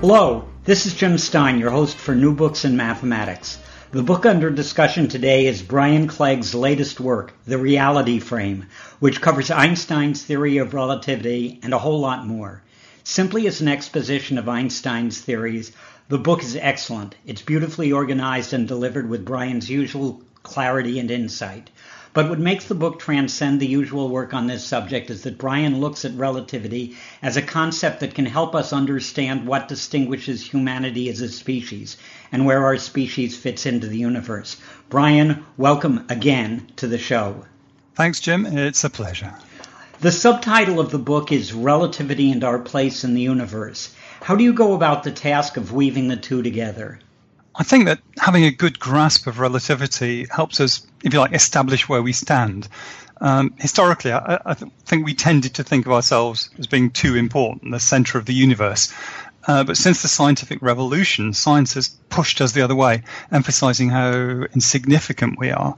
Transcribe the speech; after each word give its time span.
Hello, 0.00 0.44
this 0.62 0.86
is 0.86 0.94
Jim 0.94 1.18
Stein, 1.18 1.58
your 1.58 1.72
host 1.72 1.96
for 1.96 2.14
New 2.14 2.32
Books 2.32 2.64
in 2.64 2.76
Mathematics. 2.76 3.58
The 3.90 4.04
book 4.04 4.26
under 4.26 4.48
discussion 4.48 5.08
today 5.08 5.46
is 5.46 5.60
Brian 5.60 6.06
Clegg's 6.06 6.54
latest 6.54 7.00
work, 7.00 7.34
The 7.48 7.58
Reality 7.58 8.20
Frame, 8.20 8.66
which 9.00 9.20
covers 9.20 9.50
Einstein's 9.50 10.22
theory 10.22 10.58
of 10.58 10.72
relativity 10.72 11.58
and 11.64 11.74
a 11.74 11.78
whole 11.78 11.98
lot 11.98 12.24
more. 12.24 12.62
Simply 13.02 13.48
as 13.48 13.60
an 13.60 13.66
exposition 13.66 14.38
of 14.38 14.48
Einstein's 14.48 15.20
theories, 15.20 15.72
the 16.08 16.18
book 16.18 16.44
is 16.44 16.54
excellent. 16.54 17.16
It's 17.26 17.42
beautifully 17.42 17.90
organized 17.90 18.52
and 18.52 18.68
delivered 18.68 19.10
with 19.10 19.24
Brian's 19.24 19.68
usual 19.68 20.22
clarity 20.44 21.00
and 21.00 21.10
insight. 21.10 21.70
But 22.14 22.28
what 22.30 22.38
makes 22.38 22.64
the 22.64 22.74
book 22.74 22.98
transcend 22.98 23.60
the 23.60 23.66
usual 23.66 24.08
work 24.08 24.32
on 24.32 24.46
this 24.46 24.64
subject 24.64 25.10
is 25.10 25.22
that 25.22 25.38
Brian 25.38 25.80
looks 25.80 26.04
at 26.04 26.14
relativity 26.14 26.96
as 27.22 27.36
a 27.36 27.42
concept 27.42 28.00
that 28.00 28.14
can 28.14 28.26
help 28.26 28.54
us 28.54 28.72
understand 28.72 29.46
what 29.46 29.68
distinguishes 29.68 30.42
humanity 30.42 31.08
as 31.10 31.20
a 31.20 31.28
species 31.28 31.96
and 32.32 32.46
where 32.46 32.64
our 32.64 32.78
species 32.78 33.36
fits 33.36 33.66
into 33.66 33.86
the 33.86 33.98
universe. 33.98 34.56
Brian, 34.88 35.44
welcome 35.56 36.06
again 36.08 36.66
to 36.76 36.86
the 36.86 36.98
show. 36.98 37.44
Thanks, 37.94 38.20
Jim. 38.20 38.46
It's 38.46 38.84
a 38.84 38.90
pleasure. 38.90 39.34
The 40.00 40.12
subtitle 40.12 40.78
of 40.78 40.92
the 40.92 40.98
book 40.98 41.32
is 41.32 41.52
Relativity 41.52 42.30
and 42.30 42.44
Our 42.44 42.60
Place 42.60 43.02
in 43.02 43.14
the 43.14 43.20
Universe. 43.20 43.94
How 44.22 44.36
do 44.36 44.44
you 44.44 44.52
go 44.52 44.74
about 44.74 45.02
the 45.02 45.10
task 45.10 45.56
of 45.56 45.72
weaving 45.72 46.08
the 46.08 46.16
two 46.16 46.42
together? 46.42 47.00
I 47.58 47.64
think 47.64 47.86
that 47.86 47.98
having 48.16 48.44
a 48.44 48.52
good 48.52 48.78
grasp 48.78 49.26
of 49.26 49.40
relativity 49.40 50.26
helps 50.30 50.60
us, 50.60 50.86
if 51.02 51.12
you 51.12 51.18
like, 51.18 51.32
establish 51.32 51.88
where 51.88 52.02
we 52.02 52.12
stand. 52.12 52.68
Um, 53.20 53.52
historically, 53.58 54.12
I, 54.12 54.38
I, 54.46 54.54
think 54.54 55.04
we 55.04 55.14
tended 55.14 55.54
to 55.54 55.64
think 55.64 55.84
of 55.84 55.92
ourselves 55.92 56.50
as 56.56 56.68
being 56.68 56.92
too 56.92 57.16
important, 57.16 57.72
the 57.72 57.80
center 57.80 58.16
of 58.16 58.26
the 58.26 58.32
universe. 58.32 58.94
Uh, 59.48 59.64
but 59.64 59.76
since 59.76 60.02
the 60.02 60.08
scientific 60.08 60.62
revolution, 60.62 61.34
science 61.34 61.74
has 61.74 61.88
pushed 61.88 62.40
us 62.40 62.52
the 62.52 62.62
other 62.62 62.76
way, 62.76 63.02
emphasizing 63.32 63.88
how 63.88 64.12
insignificant 64.54 65.36
we 65.36 65.50
are. 65.50 65.76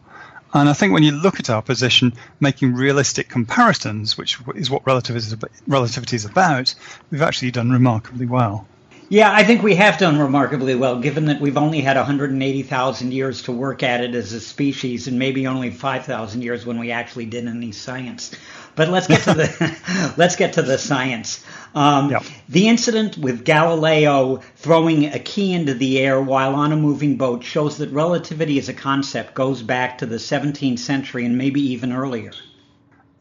And 0.52 0.68
I 0.68 0.74
think 0.74 0.92
when 0.92 1.02
you 1.02 1.12
look 1.12 1.40
at 1.40 1.48
our 1.48 1.62
position, 1.62 2.12
making 2.40 2.74
realistic 2.74 3.30
comparisons, 3.30 4.18
which 4.18 4.38
is 4.54 4.68
what 4.68 4.86
relativity 4.86 6.16
is 6.16 6.24
about, 6.26 6.74
we've 7.10 7.22
actually 7.22 7.52
done 7.52 7.70
remarkably 7.70 8.26
well. 8.26 8.66
Yeah, 9.12 9.32
I 9.34 9.42
think 9.42 9.64
we 9.64 9.74
have 9.74 9.98
done 9.98 10.20
remarkably 10.20 10.76
well, 10.76 11.00
given 11.00 11.24
that 11.24 11.40
we've 11.40 11.56
only 11.56 11.80
had 11.80 11.96
180,000 11.96 13.12
years 13.12 13.42
to 13.42 13.52
work 13.52 13.82
at 13.82 14.04
it 14.04 14.14
as 14.14 14.32
a 14.32 14.40
species, 14.40 15.08
and 15.08 15.18
maybe 15.18 15.48
only 15.48 15.70
5,000 15.70 16.42
years 16.42 16.64
when 16.64 16.78
we 16.78 16.92
actually 16.92 17.26
did 17.26 17.48
any 17.48 17.72
science. 17.72 18.30
But 18.76 18.88
let's 18.88 19.08
get 19.08 19.22
to 19.22 19.34
the 19.34 20.14
let's 20.16 20.36
get 20.36 20.52
to 20.52 20.62
the 20.62 20.78
science. 20.78 21.44
Um, 21.74 22.10
yeah. 22.10 22.22
The 22.48 22.68
incident 22.68 23.18
with 23.18 23.44
Galileo 23.44 24.36
throwing 24.54 25.06
a 25.06 25.18
key 25.18 25.54
into 25.54 25.74
the 25.74 25.98
air 25.98 26.22
while 26.22 26.54
on 26.54 26.70
a 26.70 26.76
moving 26.76 27.16
boat 27.16 27.42
shows 27.42 27.78
that 27.78 27.90
relativity 27.90 28.60
as 28.60 28.68
a 28.68 28.74
concept 28.74 29.34
goes 29.34 29.60
back 29.60 29.98
to 29.98 30.06
the 30.06 30.16
17th 30.16 30.78
century 30.78 31.26
and 31.26 31.36
maybe 31.36 31.60
even 31.60 31.92
earlier. 31.92 32.30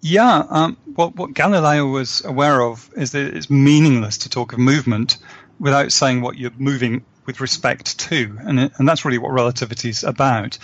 Yeah, 0.01 0.43
um, 0.49 0.77
what, 0.95 1.15
what 1.15 1.33
Galileo 1.33 1.87
was 1.87 2.23
aware 2.23 2.61
of 2.61 2.89
is 2.95 3.11
that 3.11 3.35
it's 3.35 3.49
meaningless 3.49 4.19
to 4.19 4.29
talk 4.29 4.53
of 4.53 4.59
movement 4.59 5.17
without 5.59 5.91
saying 5.91 6.21
what 6.21 6.37
you're 6.37 6.51
moving 6.57 7.03
with 7.25 7.41
respect 7.41 7.99
to. 7.99 8.37
And, 8.41 8.59
and 8.59 8.87
that's 8.87 9.05
really 9.05 9.17
what 9.17 9.31
relativity 9.31 9.89
is 9.89 10.03
about. 10.03 10.57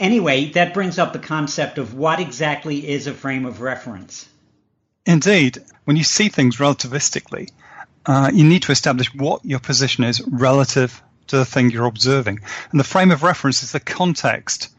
Anyway, 0.00 0.50
that 0.50 0.74
brings 0.74 0.98
up 0.98 1.12
the 1.12 1.18
concept 1.18 1.78
of 1.78 1.94
what 1.94 2.20
exactly 2.20 2.88
is 2.88 3.06
a 3.06 3.14
frame 3.14 3.44
of 3.44 3.60
reference. 3.60 4.28
Indeed, 5.06 5.58
when 5.84 5.96
you 5.96 6.04
see 6.04 6.28
things 6.28 6.56
relativistically, 6.56 7.50
uh, 8.06 8.30
you 8.32 8.44
need 8.44 8.62
to 8.62 8.72
establish 8.72 9.14
what 9.14 9.44
your 9.44 9.58
position 9.58 10.04
is 10.04 10.20
relative 10.20 11.02
to 11.28 11.36
the 11.36 11.44
thing 11.44 11.70
you're 11.70 11.86
observing. 11.86 12.40
And 12.70 12.80
the 12.80 12.84
frame 12.84 13.10
of 13.10 13.22
reference 13.22 13.62
is 13.62 13.72
the 13.72 13.80
context 13.80 14.70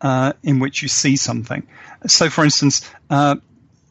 uh, 0.00 0.34
in 0.42 0.58
which 0.58 0.82
you 0.82 0.88
see 0.88 1.16
something. 1.16 1.66
So, 2.06 2.30
for 2.30 2.44
instance, 2.44 2.88
uh, 3.10 3.36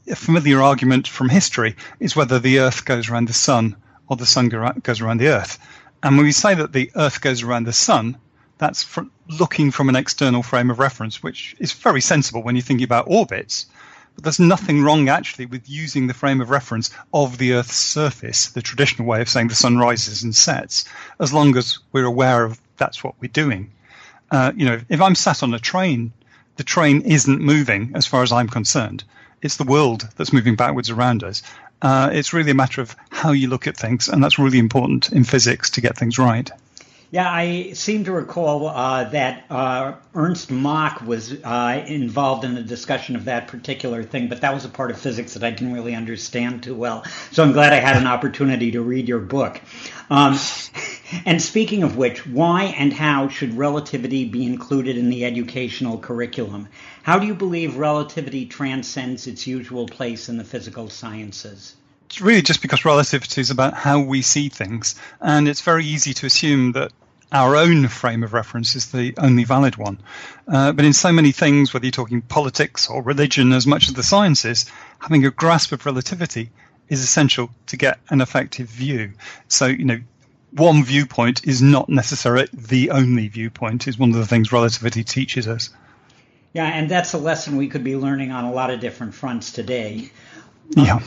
a 0.08 0.16
familiar 0.16 0.62
argument 0.62 1.08
from 1.08 1.30
history 1.30 1.76
is 2.00 2.16
whether 2.16 2.40
the 2.40 2.60
Earth 2.60 2.86
goes 2.86 3.10
around 3.10 3.28
the 3.28 3.34
Sun 3.34 3.76
or 4.08 4.16
the 4.16 4.26
sun 4.26 4.50
goes 4.50 5.02
around 5.02 5.18
the 5.18 5.30
Earth. 5.30 5.60
And 6.04 6.18
when 6.18 6.26
we 6.26 6.32
say 6.32 6.54
that 6.54 6.74
the 6.74 6.92
Earth 6.96 7.22
goes 7.22 7.44
around 7.44 7.66
the 7.66 7.74
sun, 7.74 8.18
that's 8.58 8.86
looking 9.28 9.72
from 9.72 9.90
an 9.90 9.96
external 9.96 10.44
frame 10.44 10.70
of 10.70 10.80
reference, 10.80 11.22
which 11.22 11.56
is 11.60 11.74
very 11.74 12.02
sensible 12.02 12.44
when 12.44 12.56
you're 12.56 12.64
thinking 12.64 12.86
about 12.86 13.08
orbits. 13.08 13.66
But 14.16 14.24
there's 14.24 14.40
nothing 14.40 14.82
wrong 14.82 15.10
actually 15.10 15.46
with 15.46 15.70
using 15.70 16.08
the 16.08 16.14
frame 16.14 16.40
of 16.40 16.50
reference 16.50 16.90
of 17.14 17.38
the 17.38 17.54
Earth's 17.54 17.76
surface, 17.76 18.48
the 18.48 18.62
traditional 18.62 19.08
way 19.08 19.22
of 19.22 19.30
saying 19.30 19.50
the 19.50 19.56
sun 19.56 19.78
rises 19.78 20.24
and 20.24 20.34
sets, 20.34 20.86
as 21.20 21.34
long 21.34 21.58
as 21.58 21.80
we're 21.92 22.06
aware 22.06 22.46
of 22.46 22.62
that's 22.78 23.04
what 23.04 23.16
we're 23.20 23.28
doing. 23.28 23.72
Uh, 24.32 24.52
you 24.56 24.66
know, 24.66 24.80
if 24.90 25.02
I'm 25.02 25.16
sat 25.16 25.44
on 25.44 25.54
a 25.54 25.60
train, 25.60 26.14
the 26.56 26.64
train 26.64 27.02
isn't 27.02 27.42
moving 27.42 27.92
as 27.96 28.08
far 28.08 28.24
as 28.24 28.32
I'm 28.32 28.48
concerned. 28.48 29.04
It's 29.42 29.58
the 29.58 29.64
world 29.66 30.08
that's 30.16 30.34
moving 30.34 30.56
backwards 30.56 30.90
around 30.90 31.24
us. 31.24 31.44
Uh, 31.86 32.10
it's 32.12 32.34
really 32.34 32.50
a 32.50 32.56
matter 32.56 32.82
of 32.82 32.96
how 33.12 33.32
you 33.32 33.48
look 33.48 33.68
at 33.68 33.78
things, 33.78 34.08
and 34.10 34.24
that's 34.24 34.40
really 34.40 34.58
important 34.58 35.12
in 35.12 35.24
physics 35.24 35.70
to 35.70 35.82
get 35.82 35.96
things 35.96 36.18
right. 36.18 36.50
Yeah, 37.12 37.32
I 37.32 37.74
seem 37.74 38.06
to 38.06 38.12
recall 38.12 38.68
uh, 38.68 39.04
that 39.06 39.46
uh, 39.50 39.94
Ernst 40.16 40.50
Mach 40.50 41.02
was 41.02 41.32
uh, 41.44 41.86
involved 41.88 42.44
in 42.44 42.58
a 42.58 42.64
discussion 42.64 43.16
of 43.16 43.26
that 43.26 43.48
particular 43.48 44.04
thing, 44.04 44.28
but 44.28 44.42
that 44.42 44.54
was 44.54 44.66
a 44.66 44.70
part 44.70 44.90
of 44.90 45.00
physics 45.00 45.36
that 45.36 45.44
I 45.44 45.52
didn't 45.52 45.74
really 45.74 45.94
understand 45.94 46.64
too 46.64 46.74
well. 46.74 47.06
So 47.32 47.44
I'm 47.44 47.52
glad 47.52 47.74
I 47.74 47.80
had 47.80 47.96
an 47.96 48.08
opportunity 48.08 48.72
to 48.72 48.82
read 48.82 49.08
your 49.08 49.20
book. 49.20 49.62
Um, 50.10 50.38
and 51.26 51.42
speaking 51.42 51.84
of 51.84 51.96
which, 51.96 52.26
why 52.26 52.64
and 52.78 52.92
how 52.92 53.28
should 53.30 53.54
relativity 53.54 54.26
be 54.26 54.44
included 54.44 54.98
in 54.98 55.10
the 55.10 55.26
educational 55.26 56.00
curriculum? 56.00 56.68
How 57.04 57.20
do 57.20 57.28
you 57.28 57.36
believe 57.36 57.78
relativity 57.78 58.48
transcends 58.48 59.28
its 59.28 59.46
usual 59.46 59.86
place 59.86 60.28
in 60.28 60.38
the 60.38 60.44
physical 60.44 60.90
sciences? 60.90 61.76
It's 62.16 62.22
really 62.22 62.44
just 62.44 62.62
because 62.62 62.86
relativity 62.86 63.42
is 63.42 63.52
about 63.52 63.74
how 63.74 64.00
we 64.00 64.22
see 64.22 64.48
things, 64.48 64.96
and 65.20 65.50
it's 65.50 65.60
very 65.60 65.84
easy 65.84 66.14
to 66.14 66.26
assume 66.26 66.72
that 66.72 66.94
our 67.30 67.58
own 67.58 67.90
frame 67.90 68.24
of 68.24 68.32
reference 68.32 68.74
is 68.78 68.90
the 68.90 69.14
only 69.18 69.44
valid 69.44 69.76
one. 69.76 70.00
Uh, 70.48 70.72
but 70.72 70.86
in 70.86 70.94
so 70.94 71.12
many 71.12 71.34
things, 71.34 71.74
whether 71.74 71.86
you're 71.86 71.92
talking 71.92 72.22
politics 72.22 72.90
or 72.90 73.02
religion, 73.04 73.52
as 73.52 73.68
much 73.68 73.90
as 73.90 73.96
the 73.96 74.02
sciences, 74.02 74.66
having 75.00 75.26
a 75.26 75.30
grasp 75.30 75.74
of 75.74 75.86
relativity 75.86 76.52
is 76.88 77.02
essential 77.02 77.50
to 77.66 77.76
get 77.76 78.00
an 78.08 78.22
effective 78.22 78.70
view. 78.70 79.12
So, 79.50 79.66
you 79.66 79.84
know, 79.84 80.00
one 80.52 80.86
viewpoint 80.86 81.46
is 81.46 81.62
not 81.62 81.90
necessarily 81.90 82.48
the 82.54 82.92
only 82.92 83.28
viewpoint, 83.28 83.90
is 83.90 84.00
one 84.00 84.12
of 84.12 84.16
the 84.16 84.26
things 84.26 84.54
relativity 84.54 85.04
teaches 85.04 85.50
us. 85.50 85.70
Yeah, 86.54 86.68
and 86.68 86.90
that's 86.90 87.12
a 87.12 87.18
lesson 87.18 87.58
we 87.58 87.68
could 87.68 87.84
be 87.84 87.98
learning 87.98 88.32
on 88.32 88.46
a 88.46 88.54
lot 88.54 88.70
of 88.70 88.80
different 88.80 89.16
fronts 89.16 89.52
today. 89.52 90.12
Yeah. 90.72 91.02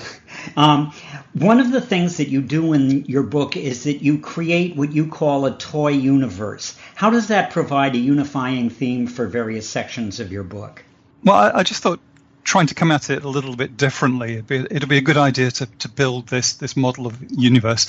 Um, 0.57 0.93
one 1.35 1.61
of 1.61 1.73
the 1.73 1.81
things 1.81 2.17
that 2.19 2.29
you 2.29 2.41
do 2.41 2.73
in 2.73 3.05
your 3.05 3.23
book 3.23 3.57
is 3.57 3.85
that 3.85 4.03
you 4.03 4.19
create 4.19 4.77
what 4.77 4.93
you 4.93 5.09
call 5.09 5.47
a 5.47 5.57
toy 5.57 5.91
universe. 5.91 6.77
How 6.95 7.11
does 7.11 7.29
that 7.29 7.51
provide 7.51 7.95
a 7.95 7.99
unifying 7.99 8.71
theme 8.71 9.07
for 9.07 9.27
various 9.27 9.69
sections 9.69 10.21
of 10.21 10.33
your 10.33 10.45
book? 10.45 10.85
Well, 11.25 11.37
I, 11.37 11.59
I 11.59 11.63
just 11.63 11.83
thought 11.83 12.01
trying 12.49 12.67
to 12.67 12.75
come 12.75 12.91
at 12.91 13.11
it 13.11 13.25
a 13.25 13.29
little 13.29 13.55
bit 13.55 13.77
differently, 13.77 14.33
it'd 14.35 14.47
be, 14.47 14.57
it'd 14.57 14.89
be 14.89 14.97
a 14.97 15.03
good 15.03 15.19
idea 15.19 15.51
to, 15.51 15.67
to 15.67 15.89
build 15.89 16.27
this 16.29 16.55
this 16.55 16.77
model 16.77 17.07
of 17.07 17.19
universe, 17.31 17.89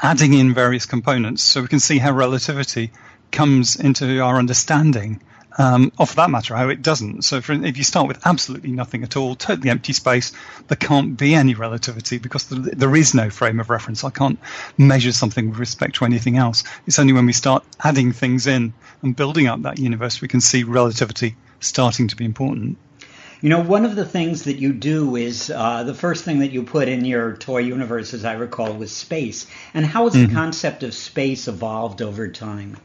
adding 0.00 0.32
in 0.32 0.54
various 0.54 0.86
components 0.86 1.42
so 1.42 1.60
we 1.60 1.66
can 1.66 1.80
see 1.80 1.98
how 1.98 2.12
relativity 2.12 2.92
comes 3.32 3.74
into 3.74 4.20
our 4.20 4.36
understanding 4.36 5.20
um, 5.58 5.92
or 5.98 6.06
for 6.06 6.16
that 6.16 6.30
matter, 6.30 6.54
how 6.54 6.68
it 6.68 6.82
doesn't. 6.82 7.22
So, 7.22 7.40
for, 7.40 7.52
if 7.52 7.76
you 7.76 7.84
start 7.84 8.08
with 8.08 8.26
absolutely 8.26 8.72
nothing 8.72 9.02
at 9.02 9.16
all, 9.16 9.34
totally 9.34 9.70
empty 9.70 9.92
space, 9.92 10.32
there 10.68 10.76
can't 10.76 11.16
be 11.16 11.34
any 11.34 11.54
relativity 11.54 12.18
because 12.18 12.46
there 12.48 12.94
is 12.94 13.14
no 13.14 13.30
frame 13.30 13.60
of 13.60 13.70
reference. 13.70 14.04
I 14.04 14.10
can't 14.10 14.38
measure 14.76 15.12
something 15.12 15.50
with 15.50 15.58
respect 15.58 15.96
to 15.96 16.04
anything 16.04 16.36
else. 16.36 16.64
It's 16.86 16.98
only 16.98 17.12
when 17.12 17.26
we 17.26 17.32
start 17.32 17.64
adding 17.82 18.12
things 18.12 18.46
in 18.46 18.74
and 19.02 19.16
building 19.16 19.46
up 19.46 19.62
that 19.62 19.78
universe 19.78 20.20
we 20.20 20.28
can 20.28 20.40
see 20.40 20.64
relativity 20.64 21.36
starting 21.60 22.08
to 22.08 22.16
be 22.16 22.24
important. 22.24 22.78
You 23.42 23.50
know, 23.50 23.60
one 23.60 23.84
of 23.84 23.96
the 23.96 24.04
things 24.04 24.44
that 24.44 24.56
you 24.56 24.72
do 24.72 25.14
is 25.16 25.50
uh, 25.50 25.84
the 25.84 25.94
first 25.94 26.24
thing 26.24 26.38
that 26.38 26.52
you 26.52 26.62
put 26.62 26.88
in 26.88 27.04
your 27.04 27.36
toy 27.36 27.58
universe, 27.58 28.14
as 28.14 28.24
I 28.24 28.32
recall, 28.32 28.72
was 28.72 28.90
space. 28.90 29.46
And 29.74 29.84
how 29.84 30.04
has 30.04 30.14
mm-hmm. 30.14 30.28
the 30.28 30.34
concept 30.34 30.82
of 30.82 30.94
space 30.94 31.46
evolved 31.46 32.00
over 32.00 32.28
time? 32.28 32.78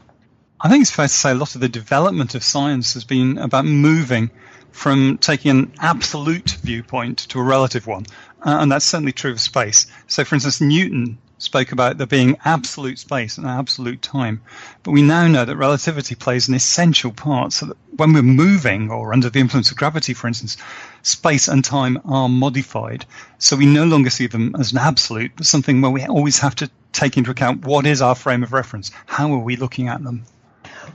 I 0.64 0.68
think 0.68 0.82
it's 0.82 0.92
fair 0.92 1.08
to 1.08 1.12
say 1.12 1.32
a 1.32 1.34
lot 1.34 1.56
of 1.56 1.60
the 1.60 1.68
development 1.68 2.36
of 2.36 2.44
science 2.44 2.94
has 2.94 3.02
been 3.02 3.36
about 3.36 3.64
moving 3.64 4.30
from 4.70 5.18
taking 5.18 5.50
an 5.50 5.72
absolute 5.80 6.52
viewpoint 6.62 7.18
to 7.30 7.40
a 7.40 7.42
relative 7.42 7.88
one. 7.88 8.06
Uh, 8.40 8.58
and 8.60 8.70
that's 8.70 8.84
certainly 8.84 9.10
true 9.10 9.32
of 9.32 9.40
space. 9.40 9.88
So, 10.06 10.22
for 10.22 10.36
instance, 10.36 10.60
Newton 10.60 11.18
spoke 11.38 11.72
about 11.72 11.98
there 11.98 12.06
being 12.06 12.36
absolute 12.44 13.00
space 13.00 13.38
and 13.38 13.46
absolute 13.48 14.02
time. 14.02 14.40
But 14.84 14.92
we 14.92 15.02
now 15.02 15.26
know 15.26 15.44
that 15.44 15.56
relativity 15.56 16.14
plays 16.14 16.46
an 16.46 16.54
essential 16.54 17.10
part 17.10 17.52
so 17.52 17.66
that 17.66 17.76
when 17.96 18.12
we're 18.12 18.22
moving 18.22 18.88
or 18.88 19.12
under 19.12 19.30
the 19.30 19.40
influence 19.40 19.72
of 19.72 19.76
gravity, 19.76 20.14
for 20.14 20.28
instance, 20.28 20.56
space 21.02 21.48
and 21.48 21.64
time 21.64 21.98
are 22.04 22.28
modified. 22.28 23.04
So 23.38 23.56
we 23.56 23.66
no 23.66 23.84
longer 23.84 24.10
see 24.10 24.28
them 24.28 24.54
as 24.56 24.70
an 24.70 24.78
absolute, 24.78 25.32
but 25.34 25.44
something 25.46 25.80
where 25.80 25.90
we 25.90 26.06
always 26.06 26.38
have 26.38 26.54
to 26.56 26.70
take 26.92 27.16
into 27.16 27.32
account 27.32 27.64
what 27.64 27.84
is 27.84 28.00
our 28.00 28.14
frame 28.14 28.44
of 28.44 28.52
reference? 28.52 28.92
How 29.06 29.32
are 29.32 29.38
we 29.38 29.56
looking 29.56 29.88
at 29.88 30.04
them? 30.04 30.24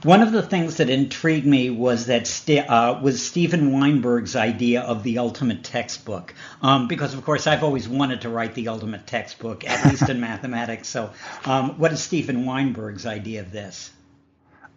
One 0.04 0.22
of 0.22 0.30
the 0.30 0.42
things 0.42 0.76
that 0.76 0.90
intrigued 0.90 1.44
me 1.44 1.70
was 1.70 2.06
that 2.06 2.28
uh, 2.68 3.00
was 3.02 3.20
Steven 3.20 3.72
Weinberg's 3.72 4.36
idea 4.36 4.82
of 4.82 5.02
the 5.02 5.18
ultimate 5.18 5.64
textbook, 5.64 6.34
um, 6.62 6.86
because 6.86 7.14
of 7.14 7.24
course 7.24 7.48
I've 7.48 7.64
always 7.64 7.88
wanted 7.88 8.20
to 8.20 8.28
write 8.28 8.54
the 8.54 8.68
ultimate 8.68 9.08
textbook, 9.08 9.68
at 9.68 9.84
least 9.90 10.08
in 10.08 10.20
mathematics. 10.28 10.86
So, 10.86 11.10
um, 11.44 11.80
what 11.80 11.92
is 11.92 12.00
Steven 12.00 12.46
Weinberg's 12.46 13.06
idea 13.06 13.40
of 13.40 13.50
this? 13.50 13.90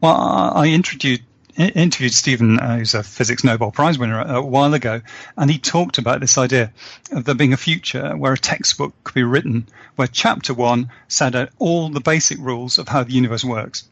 Well, 0.02 0.16
I 0.16 0.66
interviewed 0.66 2.14
Steven, 2.14 2.60
uh, 2.60 2.78
who's 2.78 2.96
a 2.96 3.04
physics 3.04 3.44
Nobel 3.44 3.70
Prize 3.70 4.00
winner, 4.00 4.22
a, 4.22 4.42
while 4.42 4.74
ago, 4.74 5.02
and 5.38 5.52
he 5.52 5.60
talked 5.60 6.00
about 6.00 6.20
this 6.20 6.40
idea 6.40 6.74
of 7.12 7.26
there 7.26 7.36
being 7.36 7.54
a 7.54 7.58
future 7.58 8.18
where 8.18 8.34
a 8.34 8.38
textbook 8.40 8.96
could 9.04 9.14
be 9.14 9.24
written 9.24 9.68
where 9.98 10.08
chapter 10.08 10.56
one 10.56 10.90
set 11.08 11.36
out 11.36 11.50
all 11.60 11.90
the 11.90 12.02
basic 12.02 12.40
rules 12.40 12.80
of 12.80 12.88
how 12.88 13.04
the 13.04 13.14
universe 13.14 13.44
works 13.44 13.84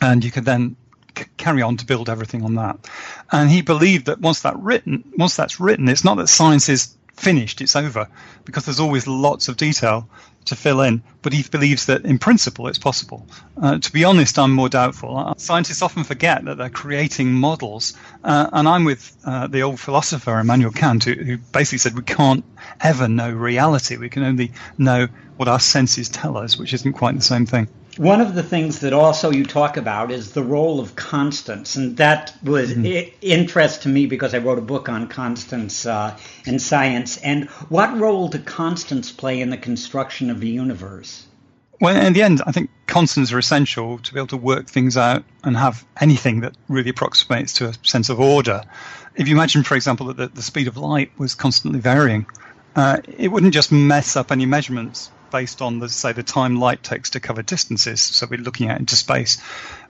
and 0.00 0.24
you 0.24 0.30
could 0.30 0.44
then 0.44 0.76
c- 1.16 1.24
carry 1.36 1.62
on 1.62 1.76
to 1.78 1.86
build 1.86 2.08
everything 2.08 2.44
on 2.44 2.54
that. 2.54 2.78
And 3.30 3.50
he 3.50 3.62
believed 3.62 4.06
that 4.06 4.20
once 4.20 4.40
that 4.42 4.58
written, 4.58 5.04
once 5.16 5.36
that's 5.36 5.60
written, 5.60 5.88
it's 5.88 6.04
not 6.04 6.16
that 6.16 6.28
science 6.28 6.68
is 6.68 6.94
finished, 7.14 7.60
it's 7.60 7.76
over, 7.76 8.08
because 8.44 8.64
there's 8.64 8.80
always 8.80 9.06
lots 9.06 9.48
of 9.48 9.56
detail 9.56 10.08
to 10.46 10.56
fill 10.56 10.82
in. 10.82 11.02
But 11.22 11.32
he 11.32 11.42
believes 11.42 11.86
that 11.86 12.04
in 12.04 12.18
principle 12.18 12.68
it's 12.68 12.78
possible. 12.78 13.26
Uh, 13.60 13.78
to 13.78 13.92
be 13.92 14.04
honest, 14.04 14.38
I'm 14.38 14.52
more 14.52 14.68
doubtful. 14.68 15.16
Uh, 15.16 15.34
scientists 15.36 15.80
often 15.80 16.04
forget 16.04 16.44
that 16.44 16.58
they're 16.58 16.70
creating 16.70 17.32
models, 17.32 17.94
uh, 18.22 18.48
and 18.52 18.68
I'm 18.68 18.84
with 18.84 19.16
uh, 19.24 19.46
the 19.46 19.62
old 19.62 19.80
philosopher 19.80 20.38
Immanuel 20.38 20.72
Kant, 20.72 21.04
who, 21.04 21.14
who 21.14 21.38
basically 21.38 21.78
said 21.78 21.96
we 21.96 22.02
can't 22.02 22.44
ever 22.80 23.08
know 23.08 23.30
reality. 23.30 23.96
We 23.96 24.10
can 24.10 24.24
only 24.24 24.52
know 24.76 25.08
what 25.36 25.48
our 25.48 25.60
senses 25.60 26.08
tell 26.08 26.36
us, 26.36 26.58
which 26.58 26.74
isn't 26.74 26.92
quite 26.92 27.14
the 27.14 27.22
same 27.22 27.46
thing. 27.46 27.68
One 27.96 28.20
of 28.20 28.34
the 28.34 28.42
things 28.42 28.80
that 28.80 28.92
also 28.92 29.30
you 29.30 29.44
talk 29.44 29.76
about 29.76 30.10
is 30.10 30.32
the 30.32 30.42
role 30.42 30.80
of 30.80 30.96
constants, 30.96 31.76
and 31.76 31.96
that 31.98 32.34
was 32.42 32.72
mm-hmm. 32.72 33.16
interest 33.20 33.82
to 33.82 33.88
me 33.88 34.06
because 34.06 34.34
I 34.34 34.38
wrote 34.38 34.58
a 34.58 34.62
book 34.62 34.88
on 34.88 35.06
constants 35.06 35.86
uh, 35.86 36.18
in 36.44 36.58
science. 36.58 37.18
And 37.18 37.48
what 37.68 37.96
role 37.96 38.28
do 38.28 38.40
constants 38.40 39.12
play 39.12 39.40
in 39.40 39.50
the 39.50 39.56
construction 39.56 40.30
of 40.30 40.40
the 40.40 40.48
universe? 40.48 41.26
Well, 41.80 42.04
in 42.04 42.14
the 42.14 42.22
end, 42.22 42.42
I 42.46 42.52
think 42.52 42.70
constants 42.86 43.32
are 43.32 43.38
essential 43.38 43.98
to 43.98 44.14
be 44.14 44.18
able 44.18 44.28
to 44.28 44.36
work 44.36 44.66
things 44.66 44.96
out 44.96 45.24
and 45.44 45.56
have 45.56 45.84
anything 46.00 46.40
that 46.40 46.56
really 46.68 46.90
approximates 46.90 47.52
to 47.54 47.68
a 47.68 47.74
sense 47.82 48.08
of 48.08 48.18
order. 48.18 48.62
If 49.14 49.28
you 49.28 49.34
imagine, 49.34 49.62
for 49.62 49.76
example, 49.76 50.06
that 50.06 50.16
the, 50.16 50.28
the 50.28 50.42
speed 50.42 50.66
of 50.66 50.76
light 50.76 51.12
was 51.18 51.34
constantly 51.34 51.80
varying, 51.80 52.26
uh, 52.74 52.98
it 53.06 53.28
wouldn't 53.28 53.54
just 53.54 53.70
mess 53.70 54.16
up 54.16 54.32
any 54.32 54.46
measurements 54.46 55.10
based 55.34 55.60
on 55.60 55.80
the 55.80 55.88
say 55.88 56.12
the 56.12 56.22
time 56.22 56.60
light 56.60 56.80
takes 56.80 57.10
to 57.10 57.18
cover 57.18 57.42
distances. 57.42 58.00
So 58.00 58.28
we're 58.30 58.38
looking 58.38 58.70
out 58.70 58.78
into 58.78 58.94
space, 58.94 59.42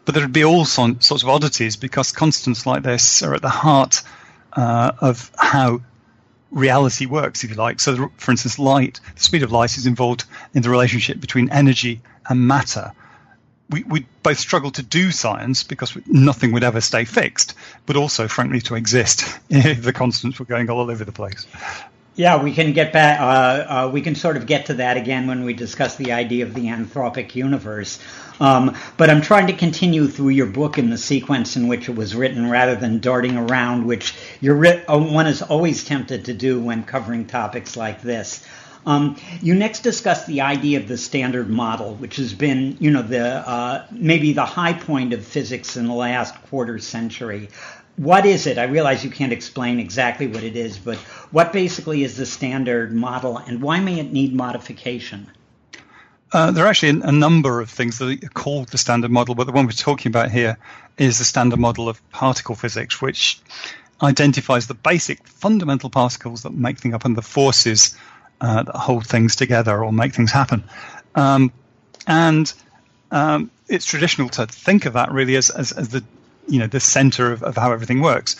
but 0.06 0.14
there 0.14 0.24
would 0.24 0.32
be 0.32 0.42
all 0.42 0.64
sorts 0.64 1.22
of 1.22 1.28
oddities 1.28 1.76
because 1.76 2.12
constants 2.12 2.64
like 2.64 2.82
this 2.82 3.22
are 3.22 3.34
at 3.34 3.42
the 3.42 3.50
heart 3.50 4.00
uh, 4.54 4.92
of 5.02 5.30
how 5.36 5.82
reality 6.50 7.04
works, 7.04 7.44
if 7.44 7.50
you 7.50 7.56
like. 7.56 7.78
So, 7.80 8.10
for 8.16 8.30
instance, 8.30 8.58
light, 8.58 9.00
the 9.16 9.20
speed 9.20 9.42
of 9.42 9.52
light 9.52 9.76
is 9.76 9.84
involved 9.84 10.24
in 10.54 10.62
the 10.62 10.70
relationship 10.70 11.20
between 11.20 11.50
energy 11.50 12.00
and 12.26 12.48
matter. 12.48 12.92
We, 13.68 13.82
we 13.82 14.06
both 14.22 14.38
struggle 14.38 14.70
to 14.70 14.82
do 14.82 15.10
science 15.10 15.62
because 15.62 15.94
nothing 16.06 16.52
would 16.52 16.64
ever 16.64 16.80
stay 16.80 17.04
fixed, 17.04 17.52
but 17.84 17.96
also, 17.96 18.28
frankly, 18.28 18.62
to 18.62 18.76
exist 18.76 19.38
if 19.50 19.82
the 19.82 19.92
constants 19.92 20.38
were 20.38 20.46
going 20.46 20.70
all 20.70 20.90
over 20.90 21.04
the 21.04 21.12
place. 21.12 21.46
Yeah, 22.16 22.40
we 22.40 22.52
can 22.54 22.72
get 22.74 22.92
back. 22.92 23.20
Uh, 23.20 23.86
uh, 23.86 23.90
we 23.92 24.00
can 24.00 24.14
sort 24.14 24.36
of 24.36 24.46
get 24.46 24.66
to 24.66 24.74
that 24.74 24.96
again 24.96 25.26
when 25.26 25.44
we 25.44 25.52
discuss 25.52 25.96
the 25.96 26.12
idea 26.12 26.44
of 26.44 26.54
the 26.54 26.66
anthropic 26.66 27.34
universe. 27.34 27.98
Um, 28.38 28.76
but 28.96 29.10
I'm 29.10 29.20
trying 29.20 29.48
to 29.48 29.52
continue 29.52 30.06
through 30.06 30.28
your 30.28 30.46
book 30.46 30.78
in 30.78 30.90
the 30.90 30.98
sequence 30.98 31.56
in 31.56 31.66
which 31.66 31.88
it 31.88 31.96
was 31.96 32.14
written, 32.14 32.48
rather 32.48 32.76
than 32.76 33.00
darting 33.00 33.36
around, 33.36 33.86
which 33.86 34.14
ri- 34.40 34.84
uh, 34.86 34.96
one 34.96 35.26
is 35.26 35.42
always 35.42 35.82
tempted 35.82 36.26
to 36.26 36.34
do 36.34 36.60
when 36.60 36.84
covering 36.84 37.26
topics 37.26 37.76
like 37.76 38.00
this. 38.00 38.46
Um, 38.86 39.16
you 39.40 39.54
next 39.54 39.80
discuss 39.80 40.24
the 40.26 40.42
idea 40.42 40.78
of 40.78 40.86
the 40.86 40.98
standard 40.98 41.48
model, 41.48 41.94
which 41.96 42.16
has 42.16 42.32
been, 42.32 42.76
you 42.78 42.92
know, 42.92 43.02
the 43.02 43.26
uh, 43.48 43.86
maybe 43.90 44.34
the 44.34 44.44
high 44.44 44.74
point 44.74 45.14
of 45.14 45.24
physics 45.24 45.76
in 45.76 45.86
the 45.86 45.94
last 45.94 46.34
quarter 46.44 46.78
century 46.78 47.48
what 47.96 48.26
is 48.26 48.46
it? 48.46 48.58
I 48.58 48.64
realize 48.64 49.04
you 49.04 49.10
can't 49.10 49.32
explain 49.32 49.78
exactly 49.78 50.26
what 50.26 50.42
it 50.42 50.56
is, 50.56 50.78
but 50.78 50.96
what 51.30 51.52
basically 51.52 52.02
is 52.02 52.16
the 52.16 52.26
standard 52.26 52.92
model 52.92 53.38
and 53.38 53.62
why 53.62 53.80
may 53.80 54.00
it 54.00 54.12
need 54.12 54.34
modification? 54.34 55.30
Uh, 56.32 56.50
there 56.50 56.64
are 56.64 56.68
actually 56.68 57.00
a, 57.00 57.12
number 57.12 57.60
of 57.60 57.70
things 57.70 57.98
that 57.98 58.24
are 58.24 58.28
called 58.30 58.68
the 58.68 58.78
standard 58.78 59.10
model, 59.10 59.36
but 59.36 59.44
the 59.44 59.52
one 59.52 59.66
we're 59.66 59.72
talking 59.72 60.10
about 60.10 60.32
here 60.32 60.58
is 60.98 61.18
the 61.18 61.24
standard 61.24 61.60
model 61.60 61.88
of 61.88 62.10
particle 62.10 62.56
physics, 62.56 63.00
which 63.00 63.40
identifies 64.02 64.66
the 64.66 64.74
basic 64.74 65.24
fundamental 65.28 65.90
particles 65.90 66.42
that 66.42 66.52
make 66.52 66.78
things 66.78 66.92
up 66.92 67.04
and 67.04 67.16
the 67.16 67.22
forces 67.22 67.96
uh, 68.40 68.64
that 68.64 68.74
hold 68.74 69.06
things 69.06 69.36
together 69.36 69.84
or 69.84 69.92
make 69.92 70.12
things 70.12 70.32
happen. 70.32 70.64
Um, 71.14 71.52
and 72.08 72.52
um, 73.12 73.52
it's 73.68 73.86
traditional 73.86 74.28
to 74.30 74.46
think 74.46 74.86
of 74.86 74.94
that 74.94 75.12
really 75.12 75.36
as, 75.36 75.50
as, 75.50 75.70
as 75.70 75.90
the 75.90 76.02
you 76.48 76.58
know 76.58 76.66
the 76.66 76.80
center 76.80 77.32
of, 77.32 77.42
of 77.42 77.56
how 77.56 77.72
everything 77.72 78.00
works. 78.00 78.36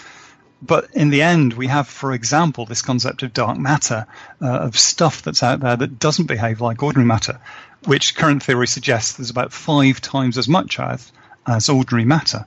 But 0.63 0.89
in 0.95 1.11
the 1.11 1.21
end, 1.21 1.53
we 1.53 1.67
have, 1.67 1.89
for 1.89 2.13
example, 2.13 2.65
this 2.65 2.81
concept 2.81 3.23
of 3.23 3.35
dark 3.35 3.59
matter, 3.59 4.07
uh, 4.41 4.47
of 4.47 4.79
stuff 4.79 5.21
that's 5.21 5.43
out 5.43 5.61
there 5.61 5.77
that 5.77 5.99
doesn't 5.99 6.27
behave 6.27 6.63
like 6.63 6.83
ordinary 6.83 7.07
matter, 7.07 7.39
which 7.85 8.17
current 8.17 8.43
theory 8.43 8.67
suggests 8.67 9.13
there's 9.13 9.29
about 9.29 9.53
five 9.53 10.01
times 10.01 10.39
as 10.39 10.49
much 10.49 10.81
as, 10.81 11.13
as 11.47 11.69
ordinary 11.69 12.07
matter. 12.07 12.47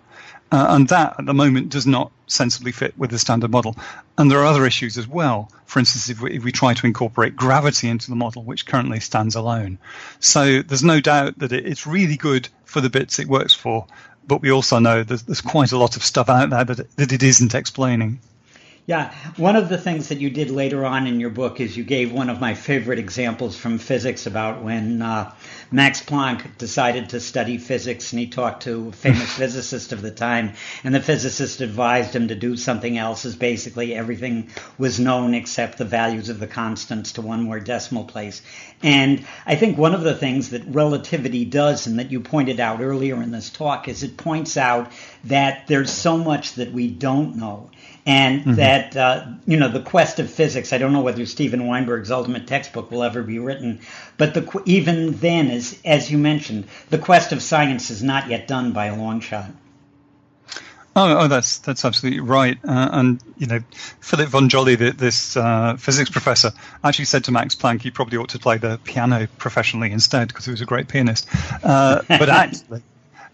Uh, 0.51 0.65
and 0.69 0.87
that, 0.87 1.15
at 1.19 1.25
the 1.25 1.33
moment, 1.33 1.69
does 1.69 1.85
not 1.85 2.11
sensibly 2.25 2.71
fit 2.71 2.97
with 2.97 3.11
the 3.11 3.19
standard 3.19 3.51
model. 3.51 3.75
And 4.17 4.31
there 4.31 4.39
are 4.39 4.45
other 4.45 4.65
issues 4.65 4.97
as 4.97 5.07
well. 5.07 5.51
For 5.65 5.79
instance, 5.79 6.09
if 6.09 6.21
we, 6.21 6.37
if 6.37 6.43
we 6.43 6.51
try 6.51 6.73
to 6.73 6.87
incorporate 6.87 7.35
gravity 7.35 7.89
into 7.89 8.09
the 8.09 8.15
model, 8.15 8.43
which 8.43 8.65
currently 8.65 9.01
stands 9.01 9.35
alone. 9.35 9.77
So 10.19 10.61
there's 10.61 10.83
no 10.83 11.01
doubt 11.01 11.37
that 11.39 11.51
it, 11.51 11.65
it's 11.65 11.85
really 11.85 12.17
good 12.17 12.47
for 12.63 12.81
the 12.81 12.89
bits 12.89 13.19
it 13.19 13.27
works 13.27 13.53
for, 13.53 13.85
but 14.27 14.41
we 14.41 14.51
also 14.51 14.79
know 14.79 15.03
there's, 15.03 15.23
there's 15.23 15.41
quite 15.41 15.71
a 15.71 15.77
lot 15.77 15.95
of 15.95 16.03
stuff 16.03 16.29
out 16.29 16.49
there 16.49 16.63
that, 16.63 16.95
that 16.97 17.11
it 17.11 17.23
isn't 17.23 17.55
explaining. 17.55 18.19
Yeah, 18.87 19.13
one 19.35 19.57
of 19.57 19.67
the 19.67 19.77
things 19.77 20.07
that 20.09 20.19
you 20.19 20.29
did 20.29 20.49
later 20.49 20.85
on 20.85 21.07
in 21.07 21.19
your 21.19 21.29
book 21.29 21.59
is 21.59 21.75
you 21.75 21.83
gave 21.83 22.13
one 22.13 22.29
of 22.29 22.39
my 22.39 22.53
favorite 22.53 22.99
examples 22.99 23.57
from 23.57 23.79
physics 23.79 24.27
about 24.27 24.63
when 24.63 25.01
uh, 25.01 25.33
Max 25.69 26.01
Planck 26.01 26.57
decided 26.57 27.09
to 27.09 27.19
study 27.19 27.57
physics 27.57 28.13
and 28.13 28.19
he 28.19 28.27
talked 28.27 28.63
to 28.63 28.87
a 28.87 28.91
famous 28.93 29.33
physicist 29.37 29.91
of 29.91 30.01
the 30.01 30.11
time, 30.11 30.53
and 30.83 30.95
the 30.95 31.01
physicist 31.01 31.59
advised 31.59 32.15
him 32.15 32.29
to 32.29 32.35
do 32.35 32.55
something 32.55 32.97
else, 32.97 33.25
as 33.25 33.35
basically 33.35 33.93
everything 33.93 34.49
was 34.77 34.99
known 34.99 35.33
except 35.33 35.77
the 35.77 35.85
values 35.85 36.29
of 36.29 36.39
the 36.39 36.47
constants 36.47 37.13
to 37.13 37.21
one 37.21 37.43
more 37.43 37.59
decimal 37.59 38.05
place. 38.05 38.41
And 38.81 39.25
I 39.45 39.55
think 39.55 39.77
one 39.77 39.93
of 39.93 40.01
the 40.01 40.15
things 40.15 40.51
that 40.51 40.63
relativity 40.67 41.43
does, 41.43 41.85
and 41.85 41.99
that 41.99 42.11
you 42.11 42.21
pointed 42.21 42.61
out 42.61 42.79
earlier 42.79 43.21
in 43.21 43.31
this 43.31 43.49
talk, 43.49 43.89
is 43.89 44.03
it 44.03 44.15
points 44.15 44.55
out 44.55 44.91
that 45.25 45.67
there's 45.67 45.91
so 45.91 46.17
much 46.17 46.53
that 46.53 46.71
we 46.71 46.87
don't 46.87 47.35
know 47.35 47.69
and 48.07 48.39
mm-hmm. 48.39 48.53
that 48.55 48.95
uh, 48.95 49.25
you 49.45 49.57
know 49.57 49.67
the 49.67 49.81
quest 49.81 50.17
of 50.19 50.31
physics. 50.31 50.71
I 50.71 50.79
don't 50.79 50.93
know 50.93 51.01
whether 51.01 51.25
Steven 51.25 51.67
Weinberg's 51.67 52.09
ultimate 52.09 52.47
textbook 52.47 52.89
will 52.89 53.03
ever 53.03 53.21
be 53.21 53.37
written, 53.37 53.81
but 54.17 54.33
the, 54.33 54.61
even 54.65 55.11
then, 55.17 55.51
as 55.51 55.79
as 55.83 56.09
you 56.09 56.17
mentioned, 56.17 56.65
the 56.89 56.97
quest 56.97 57.33
of 57.33 57.43
science 57.43 57.91
is 57.91 58.01
not 58.01 58.29
yet 58.29 58.47
done 58.47 58.71
by 58.71 58.85
a 58.85 58.95
long 58.95 59.19
shot. 59.19 59.51
Oh, 60.95 61.19
oh, 61.19 61.27
that's 61.27 61.59
that's 61.59 61.83
absolutely 61.83 62.21
right. 62.21 62.57
Uh, 62.63 62.89
and 62.93 63.21
you 63.37 63.45
know, 63.45 63.59
Philip 63.99 64.29
von 64.29 64.47
Jolly, 64.47 64.75
the, 64.75 64.91
this 64.91 65.35
uh, 65.35 65.75
physics 65.75 66.09
professor, 66.09 66.53
actually 66.83 67.05
said 67.05 67.25
to 67.25 67.31
Max 67.31 67.55
Planck 67.55 67.81
he 67.81 67.91
probably 67.91 68.17
ought 68.17 68.29
to 68.29 68.39
play 68.39 68.57
the 68.57 68.79
piano 68.85 69.27
professionally 69.37 69.91
instead 69.91 70.29
because 70.29 70.45
he 70.45 70.51
was 70.51 70.61
a 70.61 70.65
great 70.65 70.87
pianist. 70.87 71.27
Uh, 71.61 72.01
but 72.07 72.29
actually, 72.29 72.81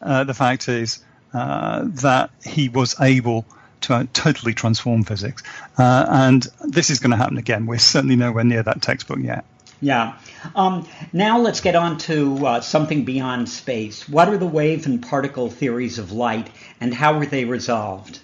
uh, 0.01 0.23
the 0.23 0.33
fact 0.33 0.67
is 0.67 1.03
uh, 1.31 1.83
that 1.85 2.31
he 2.43 2.69
was 2.69 2.99
able 2.99 3.45
to 3.83 3.95
uh, 3.95 4.05
totally 4.13 4.53
transform 4.53 5.03
physics. 5.03 5.43
Uh, 5.77 6.05
and 6.09 6.47
this 6.61 6.89
is 6.89 6.99
going 6.99 7.11
to 7.11 7.17
happen 7.17 7.37
again. 7.37 7.65
We're 7.65 7.77
certainly 7.77 8.15
nowhere 8.15 8.43
near 8.43 8.63
that 8.63 8.81
textbook 8.81 9.19
yet. 9.19 9.45
Yeah. 9.81 10.17
Um, 10.55 10.87
now 11.11 11.39
let's 11.39 11.59
get 11.59 11.75
on 11.75 11.97
to 11.99 12.47
uh, 12.47 12.61
something 12.61 13.03
beyond 13.03 13.49
space. 13.49 14.07
What 14.07 14.29
are 14.29 14.37
the 14.37 14.47
wave 14.47 14.85
and 14.85 15.01
particle 15.01 15.49
theories 15.49 15.99
of 15.99 16.13
light, 16.13 16.49
and 16.79 16.93
how 16.93 17.19
were 17.19 17.25
they 17.25 17.43
resolved? 17.43 18.19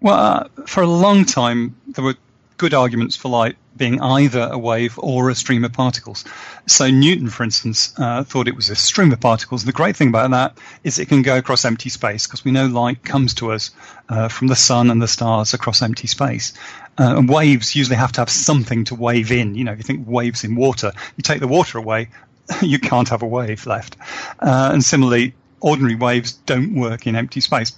Well, 0.00 0.14
uh, 0.14 0.64
for 0.66 0.82
a 0.82 0.86
long 0.86 1.24
time, 1.24 1.76
there 1.86 2.04
were 2.04 2.16
good 2.56 2.74
arguments 2.74 3.14
for 3.14 3.28
light 3.28 3.56
being 3.76 4.00
either 4.00 4.48
a 4.50 4.58
wave 4.58 4.98
or 4.98 5.30
a 5.30 5.34
stream 5.34 5.64
of 5.64 5.72
particles. 5.72 6.24
So 6.66 6.90
Newton, 6.90 7.28
for 7.28 7.42
instance, 7.42 7.92
uh, 7.98 8.24
thought 8.24 8.48
it 8.48 8.56
was 8.56 8.68
a 8.68 8.76
stream 8.76 9.12
of 9.12 9.20
particles. 9.20 9.64
The 9.64 9.72
great 9.72 9.96
thing 9.96 10.08
about 10.08 10.30
that 10.30 10.58
is 10.84 10.98
it 10.98 11.08
can 11.08 11.22
go 11.22 11.36
across 11.36 11.64
empty 11.64 11.88
space 11.88 12.26
because 12.26 12.44
we 12.44 12.52
know 12.52 12.66
light 12.66 13.02
comes 13.04 13.34
to 13.34 13.52
us 13.52 13.70
uh, 14.08 14.28
from 14.28 14.48
the 14.48 14.56
sun 14.56 14.90
and 14.90 15.00
the 15.00 15.08
stars 15.08 15.54
across 15.54 15.82
empty 15.82 16.06
space. 16.06 16.52
Uh, 16.98 17.16
and 17.16 17.28
waves 17.28 17.74
usually 17.74 17.96
have 17.96 18.12
to 18.12 18.20
have 18.20 18.30
something 18.30 18.84
to 18.84 18.94
wave 18.94 19.32
in. 19.32 19.54
You 19.54 19.64
know, 19.64 19.72
if 19.72 19.78
you 19.78 19.84
think 19.84 20.06
waves 20.06 20.44
in 20.44 20.54
water, 20.54 20.92
you 21.16 21.22
take 21.22 21.40
the 21.40 21.48
water 21.48 21.78
away, 21.78 22.08
you 22.62 22.78
can't 22.78 23.08
have 23.08 23.22
a 23.22 23.26
wave 23.26 23.66
left. 23.66 23.96
Uh, 24.38 24.70
and 24.72 24.84
similarly, 24.84 25.34
ordinary 25.60 25.94
waves 25.94 26.32
don't 26.32 26.74
work 26.74 27.06
in 27.06 27.16
empty 27.16 27.40
space. 27.40 27.72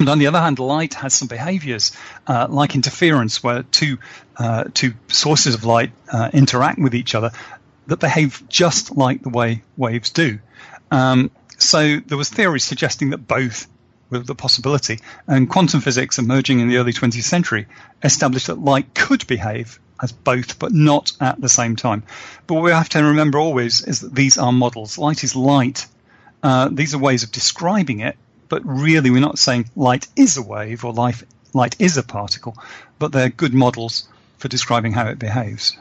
And 0.00 0.08
on 0.08 0.18
the 0.18 0.28
other 0.28 0.40
hand, 0.40 0.58
light 0.58 0.94
has 0.94 1.12
some 1.12 1.28
behaviors 1.28 1.92
uh, 2.26 2.46
like 2.48 2.74
interference, 2.74 3.42
where 3.42 3.62
two, 3.64 3.98
uh, 4.38 4.64
two 4.72 4.94
sources 5.08 5.54
of 5.54 5.64
light 5.64 5.92
uh, 6.10 6.30
interact 6.32 6.78
with 6.78 6.94
each 6.94 7.14
other 7.14 7.32
that 7.86 8.00
behave 8.00 8.42
just 8.48 8.96
like 8.96 9.22
the 9.22 9.28
way 9.28 9.62
waves 9.76 10.08
do. 10.08 10.38
Um, 10.90 11.30
so 11.58 11.98
there 11.98 12.16
was 12.16 12.30
theory 12.30 12.60
suggesting 12.60 13.10
that 13.10 13.28
both 13.28 13.68
were 14.08 14.20
the 14.20 14.34
possibility, 14.34 15.00
and 15.26 15.50
quantum 15.50 15.82
physics 15.82 16.18
emerging 16.18 16.60
in 16.60 16.68
the 16.68 16.78
early 16.78 16.94
20th 16.94 17.22
century 17.22 17.66
established 18.02 18.46
that 18.46 18.58
light 18.58 18.94
could 18.94 19.26
behave 19.26 19.78
as 20.02 20.12
both, 20.12 20.58
but 20.58 20.72
not 20.72 21.12
at 21.20 21.38
the 21.42 21.48
same 21.50 21.76
time. 21.76 22.04
But 22.46 22.54
what 22.54 22.64
we 22.64 22.70
have 22.70 22.88
to 22.90 23.02
remember 23.02 23.38
always 23.38 23.82
is 23.82 24.00
that 24.00 24.14
these 24.14 24.38
are 24.38 24.50
models. 24.50 24.96
Light 24.96 25.22
is 25.24 25.36
light. 25.36 25.86
Uh, 26.42 26.70
these 26.72 26.94
are 26.94 26.98
ways 26.98 27.22
of 27.22 27.30
describing 27.32 28.00
it, 28.00 28.16
but 28.50 28.60
really 28.66 29.08
we're 29.08 29.20
not 29.20 29.38
saying 29.38 29.70
light 29.74 30.06
is 30.16 30.36
a 30.36 30.42
wave 30.42 30.84
or 30.84 30.92
life, 30.92 31.24
light 31.54 31.76
is 31.78 31.96
a 31.96 32.02
particle, 32.02 32.54
but 32.98 33.12
they're 33.12 33.30
good 33.30 33.54
models 33.54 34.06
for 34.36 34.48
describing 34.48 34.92
how 34.92 35.06
it 35.06 35.18
behaves. 35.18 35.78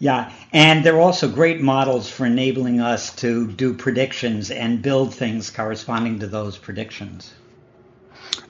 Yeah, 0.00 0.30
and 0.52 0.84
they're 0.84 1.00
also 1.00 1.28
great 1.28 1.60
models 1.60 2.08
for 2.08 2.26
enabling 2.26 2.80
us 2.80 3.14
to 3.16 3.50
do 3.50 3.74
predictions 3.74 4.50
and 4.50 4.82
build 4.82 5.14
things 5.14 5.50
corresponding 5.50 6.20
to 6.20 6.26
those 6.26 6.58
predictions. 6.58 7.32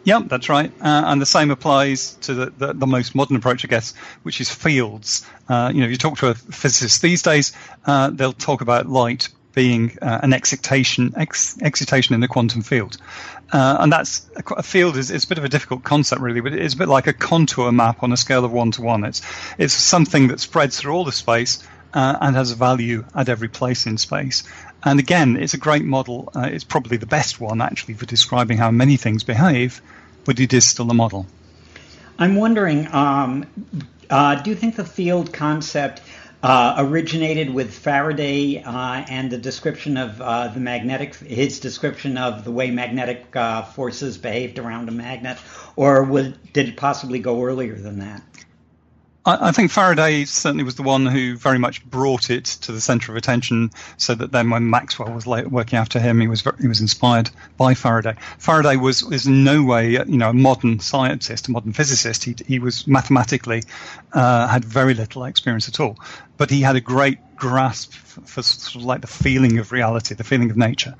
Yeah, 0.05 0.21
that's 0.25 0.49
right. 0.49 0.73
Uh, 0.81 1.05
and 1.07 1.21
the 1.21 1.27
same 1.27 1.51
applies 1.51 2.15
to 2.23 2.35
the, 2.35 2.47
the, 2.51 2.73
the, 2.73 2.87
most 2.87 3.15
modern 3.15 3.37
approach, 3.37 3.65
I 3.65 3.69
guess, 3.69 3.95
which 4.23 4.41
is 4.41 4.51
fields. 4.51 5.27
Uh, 5.49 5.71
you 5.73 5.81
know, 5.81 5.87
if 5.87 5.91
you 5.91 5.97
talk 5.97 6.19
to 6.19 6.29
a 6.29 6.35
physicist 6.35 7.03
these 7.03 7.23
days, 7.23 7.53
uh, 7.87 8.11
they'll 8.11 8.33
talk 8.33 8.61
about 8.61 8.89
light 8.89 9.29
being 9.59 9.99
uh, 10.01 10.21
an 10.23 10.33
excitation 10.33 11.13
ex, 11.17 11.61
excitation 11.61 12.15
in 12.15 12.21
the 12.21 12.29
quantum 12.29 12.63
field. 12.63 12.97
Uh, 13.53 13.79
and 13.81 13.93
that's 13.93 14.25
a, 14.37 14.63
field 14.63 14.97
is, 14.97 15.11
is 15.11 15.25
a 15.25 15.27
bit 15.27 15.37
of 15.37 15.43
a 15.43 15.49
difficult 15.49 15.83
concept 15.83 16.23
really, 16.23 16.41
but 16.41 16.53
it's 16.53 16.75
a 16.75 16.77
bit 16.77 16.87
like 16.87 17.09
a 17.09 17.13
contour 17.13 17.73
map 17.73 18.05
on 18.05 18.13
a 18.13 18.17
scale 18.17 18.45
of 18.45 18.53
one 18.53 18.71
to 18.71 18.83
one. 18.83 19.03
It's 19.03 19.21
it's 19.59 19.75
something 19.75 20.29
that 20.29 20.39
spreads 20.39 20.79
through 20.79 20.93
all 20.93 21.05
the 21.05 21.11
space 21.11 21.67
uh, 21.93 22.19
and 22.21 22.37
has 22.37 22.53
a 22.53 22.55
value 22.55 23.05
at 23.17 23.29
every 23.29 23.49
place 23.49 23.87
in 23.87 23.99
space. 23.99 24.45
And 24.85 25.01
again, 25.01 25.37
it's 25.37 25.55
a 25.55 25.59
great 25.59 25.85
model. 25.85 26.31
Uh, 26.37 26.49
it's 26.53 26.63
probably 26.63 26.99
the 26.99 27.07
best 27.07 27.41
one 27.41 27.61
actually 27.61 27.95
for 27.95 28.07
describing 28.07 28.59
how 28.59 28.71
many 28.71 28.97
things 28.97 29.25
behave, 29.25 29.83
but 30.25 30.39
it 30.39 30.53
is 30.53 30.65
still 30.65 30.89
a 30.89 30.95
model. 30.95 31.27
I'm 32.17 32.37
wondering, 32.37 32.87
um, 32.95 33.45
uh, 34.09 34.37
do 34.37 34.51
you 34.51 34.57
think 34.57 34.77
the 34.77 34.85
field 34.85 35.33
concept 35.33 36.01
uh, 36.43 36.77
originated 36.79 37.53
with 37.53 37.73
Faraday 37.73 38.63
uh, 38.63 39.05
and 39.09 39.31
the 39.31 39.39
description 39.39 39.97
of 39.97 40.21
uh, 40.21 40.49
the 40.49 40.61
magnetic, 40.61 41.15
his 41.17 41.59
description 41.61 42.17
of 42.17 42.45
the 42.45 42.53
way 42.53 42.71
magnetic 42.71 43.35
uh, 43.35 43.63
forces 43.63 44.19
behaved 44.19 44.59
around 44.59 44.89
a 44.89 44.93
magnet, 44.93 45.39
or 45.77 46.05
would, 46.05 46.53
did 46.53 46.69
it 46.69 46.77
possibly 46.77 47.19
go 47.19 47.43
earlier 47.43 47.75
than 47.75 47.99
that? 47.99 48.23
I, 49.25 49.53
think 49.53 49.71
Faraday 49.71 50.25
certainly 50.25 50.65
was 50.65 50.77
the 50.77 50.83
one 50.83 51.05
who 51.05 51.37
very 51.37 51.59
much 51.59 51.85
brought 51.85 52.31
it 52.31 52.45
to 52.45 52.73
the 52.73 52.81
centre 52.81 53.13
of 53.13 53.17
attention, 53.17 53.71
so 53.97 54.15
that 54.15 54.33
then 54.33 54.49
when 54.49 54.71
Maxwell 54.71 55.13
was 55.13 55.27
working 55.27 55.79
after 55.79 55.99
him, 55.99 56.21
he 56.21 56.29
was 56.29 56.43
he 56.61 56.69
was 56.69 56.81
inspired 56.81 57.31
by 57.57 57.75
Faraday. 57.75 58.15
Faraday 58.39 58.77
was 58.77 59.03
is 59.13 59.27
in 59.27 59.45
no 59.45 59.63
way 59.63 59.93
you 59.93 60.17
know 60.17 60.31
a 60.31 60.35
modern 60.35 60.81
scientist, 60.81 61.49
a 61.49 61.51
modern 61.51 61.73
physicist. 61.73 62.25
He 62.25 62.37
he 62.47 62.59
was 62.59 62.87
mathematically 62.87 63.65
uh, 64.13 64.47
had 64.47 64.65
very 64.65 64.95
little 64.95 65.25
experience 65.25 65.69
at 65.69 65.79
all, 65.81 65.99
but 66.37 66.49
he 66.49 66.63
had 66.63 66.77
a 66.77 66.81
great 66.81 67.19
grasp 67.37 67.93
for, 67.93 68.21
for 68.23 68.43
sort 68.43 68.77
of 68.77 68.87
like 68.87 69.01
the 69.03 69.09
feeling 69.09 69.59
of 69.59 69.73
reality, 69.73 70.15
the 70.15 70.25
feeling 70.25 70.51
of 70.51 70.57
nature, 70.57 70.95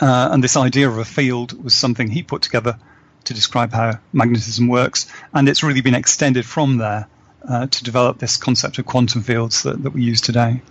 uh, 0.00 0.28
and 0.32 0.44
this 0.44 0.56
idea 0.56 0.88
of 0.88 0.98
a 0.98 1.04
field 1.04 1.62
was 1.64 1.72
something 1.72 2.08
he 2.08 2.22
put 2.22 2.42
together 2.42 2.78
to 3.24 3.34
describe 3.34 3.72
how 3.72 3.98
magnetism 4.12 4.68
works, 4.68 5.10
and 5.32 5.48
it's 5.48 5.62
really 5.62 5.82
been 5.82 5.94
extended 5.94 6.44
from 6.44 6.76
there 6.76 7.06
uh, 7.48 7.66
to 7.66 7.84
develop 7.84 8.18
this 8.18 8.36
concept 8.36 8.78
of 8.78 8.86
quantum 8.86 9.22
fields 9.22 9.62
that, 9.62 9.82
that 9.82 9.90
we 9.90 10.02
use 10.02 10.20
today. 10.20 10.62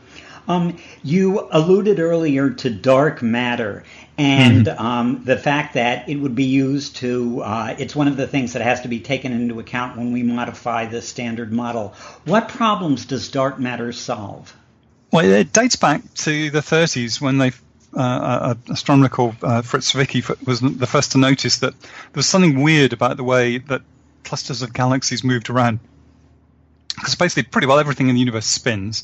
Um, 0.48 0.78
you 1.04 1.48
alluded 1.52 2.00
earlier 2.00 2.50
to 2.50 2.70
dark 2.72 3.22
matter 3.22 3.84
and 4.20 4.66
mm-hmm. 4.66 4.86
um, 4.86 5.22
the 5.24 5.38
fact 5.38 5.76
that 5.76 6.10
it 6.10 6.18
would 6.18 6.36
be 6.36 6.44
used 6.44 6.98
to, 6.98 7.42
uh, 7.42 7.76
it's 7.80 7.96
one 7.96 8.10
of 8.10 8.18
the 8.18 8.28
things 8.28 8.54
that 8.54 8.62
has 8.62 8.82
to 8.82 8.90
be 8.90 9.00
taken 9.00 9.32
into 9.32 9.60
account 9.60 9.96
when 9.96 10.12
we 10.12 10.24
modify 10.24 10.88
the 10.88 11.02
standard 11.02 11.54
model. 11.54 11.94
What 12.26 12.50
problems 12.50 13.06
does 13.06 13.30
dark 13.30 13.60
matter 13.60 13.94
solve? 13.94 14.54
Well, 15.12 15.24
it 15.24 15.54
dates 15.54 15.78
back 15.78 16.02
to 16.16 16.50
the 16.50 16.60
30s 16.60 17.22
when 17.22 17.38
they 17.38 17.52
uh, 17.96 18.56
an 18.68 18.74
astronomer 18.74 19.10
called 19.10 19.36
uh, 19.42 19.62
Fritz 19.64 19.94
Zwicky 19.94 20.46
was 20.46 20.60
the 20.60 20.86
first 20.86 21.14
to 21.14 21.18
notice 21.18 21.60
that 21.60 21.80
there 21.80 21.90
was 22.14 22.28
something 22.28 22.62
weird 22.62 22.94
about 22.94 23.18
the 23.18 23.24
way 23.24 23.58
that 23.58 23.82
clusters 24.24 24.62
of 24.62 24.74
galaxies 24.74 25.24
moved 25.24 25.50
around 25.50 25.80
because 27.00 27.16
basically 27.16 27.44
pretty 27.44 27.68
well 27.68 27.80
everything 27.80 28.10
in 28.10 28.16
the 28.16 28.20
universe 28.20 28.46
spins. 28.46 29.04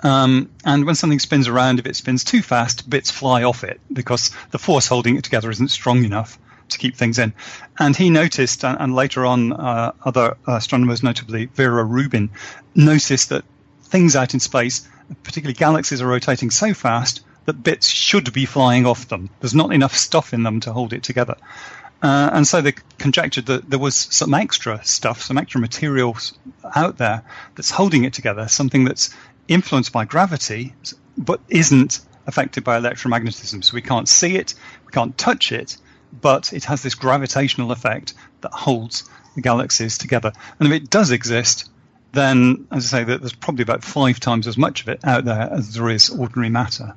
Um, 0.00 0.50
and 0.64 0.84
when 0.84 0.94
something 0.94 1.18
spins 1.18 1.48
around, 1.48 1.78
if 1.78 1.86
it 1.86 1.96
spins 1.96 2.24
too 2.24 2.42
fast, 2.42 2.88
bits 2.88 3.10
fly 3.10 3.44
off 3.44 3.64
it 3.64 3.80
because 3.92 4.30
the 4.50 4.58
force 4.58 4.86
holding 4.86 5.16
it 5.16 5.24
together 5.24 5.50
isn't 5.50 5.70
strong 5.70 6.04
enough 6.04 6.38
to 6.70 6.78
keep 6.78 6.96
things 6.96 7.18
in. 7.18 7.32
And 7.78 7.96
he 7.96 8.10
noticed, 8.10 8.64
and, 8.64 8.76
and 8.80 8.94
later 8.94 9.24
on, 9.24 9.52
uh, 9.52 9.92
other 10.04 10.36
astronomers, 10.46 11.02
notably 11.02 11.46
Vera 11.46 11.84
Rubin, 11.84 12.30
noticed 12.74 13.30
that 13.30 13.44
things 13.84 14.16
out 14.16 14.34
in 14.34 14.40
space, 14.40 14.86
particularly 15.22 15.54
galaxies, 15.54 16.02
are 16.02 16.06
rotating 16.06 16.50
so 16.50 16.74
fast 16.74 17.22
that 17.46 17.62
bits 17.62 17.86
should 17.86 18.32
be 18.32 18.44
flying 18.44 18.86
off 18.86 19.08
them. 19.08 19.30
There's 19.40 19.54
not 19.54 19.72
enough 19.72 19.96
stuff 19.96 20.34
in 20.34 20.42
them 20.42 20.60
to 20.60 20.72
hold 20.72 20.92
it 20.92 21.04
together. 21.04 21.36
Uh, 22.02 22.30
and 22.32 22.46
so 22.46 22.60
they 22.60 22.74
conjectured 22.98 23.46
that 23.46 23.68
there 23.68 23.78
was 23.78 23.94
some 23.94 24.34
extra 24.34 24.84
stuff, 24.84 25.22
some 25.22 25.38
extra 25.38 25.60
materials 25.60 26.38
out 26.74 26.98
there 26.98 27.22
that's 27.54 27.70
holding 27.70 28.04
it 28.04 28.12
together, 28.12 28.48
something 28.48 28.84
that's 28.84 29.14
influenced 29.48 29.92
by 29.92 30.04
gravity 30.04 30.74
but 31.16 31.40
isn't 31.48 32.00
affected 32.26 32.64
by 32.64 32.78
electromagnetism. 32.78 33.64
So 33.64 33.74
we 33.74 33.82
can't 33.82 34.08
see 34.08 34.36
it, 34.36 34.54
we 34.84 34.92
can't 34.92 35.16
touch 35.16 35.52
it, 35.52 35.78
but 36.20 36.52
it 36.52 36.64
has 36.64 36.82
this 36.82 36.94
gravitational 36.94 37.72
effect 37.72 38.14
that 38.42 38.52
holds 38.52 39.08
the 39.34 39.40
galaxies 39.40 39.98
together. 39.98 40.32
And 40.58 40.68
if 40.72 40.82
it 40.82 40.90
does 40.90 41.10
exist, 41.10 41.70
then, 42.12 42.66
as 42.70 42.92
I 42.92 42.98
say, 42.98 43.04
there's 43.04 43.34
probably 43.34 43.62
about 43.62 43.84
five 43.84 44.20
times 44.20 44.46
as 44.46 44.56
much 44.56 44.82
of 44.82 44.88
it 44.88 45.00
out 45.04 45.24
there 45.24 45.48
as 45.52 45.74
there 45.74 45.90
is 45.90 46.10
ordinary 46.10 46.50
matter. 46.50 46.94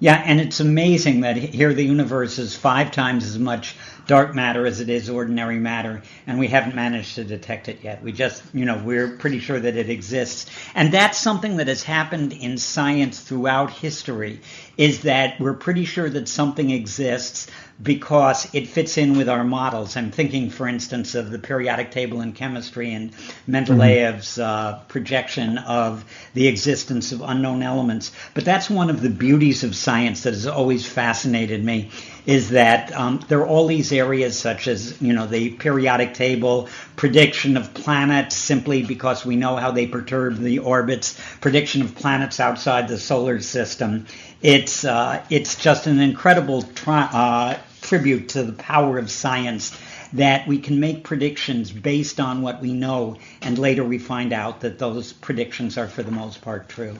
Yeah, 0.00 0.22
and 0.24 0.40
it's 0.40 0.60
amazing 0.60 1.20
that 1.20 1.36
here 1.36 1.72
the 1.72 1.84
universe 1.84 2.38
is 2.38 2.56
five 2.56 2.90
times 2.90 3.24
as 3.24 3.38
much 3.38 3.76
dark 4.06 4.34
matter 4.34 4.66
as 4.66 4.80
it 4.80 4.88
is 4.88 5.08
ordinary 5.08 5.58
matter, 5.58 6.02
and 6.26 6.38
we 6.38 6.48
haven't 6.48 6.74
managed 6.74 7.14
to 7.16 7.24
detect 7.24 7.68
it 7.68 7.78
yet. 7.82 8.02
We 8.02 8.12
just, 8.12 8.42
you 8.52 8.64
know, 8.64 8.80
we're 8.84 9.16
pretty 9.16 9.38
sure 9.38 9.58
that 9.58 9.76
it 9.76 9.88
exists. 9.88 10.50
And 10.74 10.92
that's 10.92 11.18
something 11.18 11.56
that 11.56 11.68
has 11.68 11.82
happened 11.82 12.32
in 12.32 12.58
science 12.58 13.20
throughout 13.20 13.70
history, 13.70 14.40
is 14.76 15.02
that 15.02 15.40
we're 15.40 15.54
pretty 15.54 15.84
sure 15.84 16.08
that 16.10 16.28
something 16.28 16.70
exists 16.70 17.48
because 17.82 18.48
it 18.54 18.68
fits 18.68 18.98
in 18.98 19.16
with 19.16 19.28
our 19.28 19.42
models. 19.42 19.96
I'm 19.96 20.12
thinking, 20.12 20.48
for 20.48 20.68
instance, 20.68 21.14
of 21.16 21.30
the 21.30 21.40
periodic 21.40 21.90
table 21.90 22.20
in 22.20 22.32
chemistry 22.32 22.92
and 22.92 23.12
Mendeleev's 23.48 24.38
uh, 24.38 24.80
projection 24.86 25.58
of 25.58 26.04
the 26.34 26.46
existence 26.46 27.10
of 27.10 27.20
unknown 27.20 27.62
elements. 27.62 28.12
But 28.32 28.44
that's 28.44 28.70
one 28.70 28.90
of 28.90 29.00
the 29.00 29.10
beauties 29.10 29.64
of 29.64 29.74
science 29.74 30.22
that 30.22 30.34
has 30.34 30.46
always 30.46 30.86
fascinated 30.86 31.64
me 31.64 31.90
is 32.26 32.50
that 32.50 32.92
um, 32.92 33.20
there 33.28 33.40
are 33.40 33.46
all 33.46 33.66
these 33.66 33.92
areas 33.92 34.38
such 34.38 34.66
as 34.66 35.00
you 35.02 35.12
know 35.12 35.26
the 35.26 35.50
periodic 35.50 36.14
table 36.14 36.68
prediction 36.96 37.56
of 37.56 37.74
planets 37.74 38.34
simply 38.34 38.82
because 38.82 39.26
we 39.26 39.36
know 39.36 39.56
how 39.56 39.70
they 39.70 39.86
perturb 39.86 40.38
the 40.38 40.58
orbits 40.58 41.20
prediction 41.42 41.82
of 41.82 41.94
planets 41.94 42.40
outside 42.40 42.88
the 42.88 42.98
solar 42.98 43.40
system 43.40 44.06
it's 44.42 44.84
uh, 44.84 45.24
it's 45.30 45.56
just 45.56 45.86
an 45.86 46.00
incredible 46.00 46.62
tri- 46.62 47.10
uh, 47.12 47.58
tribute 47.80 48.30
to 48.30 48.42
the 48.42 48.52
power 48.52 48.98
of 48.98 49.10
science 49.10 49.76
that 50.12 50.46
we 50.46 50.58
can 50.58 50.78
make 50.78 51.02
predictions 51.02 51.72
based 51.72 52.20
on 52.20 52.42
what 52.42 52.62
we 52.62 52.72
know, 52.72 53.16
and 53.42 53.58
later 53.58 53.84
we 53.84 53.98
find 53.98 54.32
out 54.32 54.60
that 54.60 54.78
those 54.78 55.12
predictions 55.12 55.76
are 55.76 55.88
for 55.88 56.02
the 56.02 56.12
most 56.12 56.40
part 56.40 56.68
true. 56.68 56.96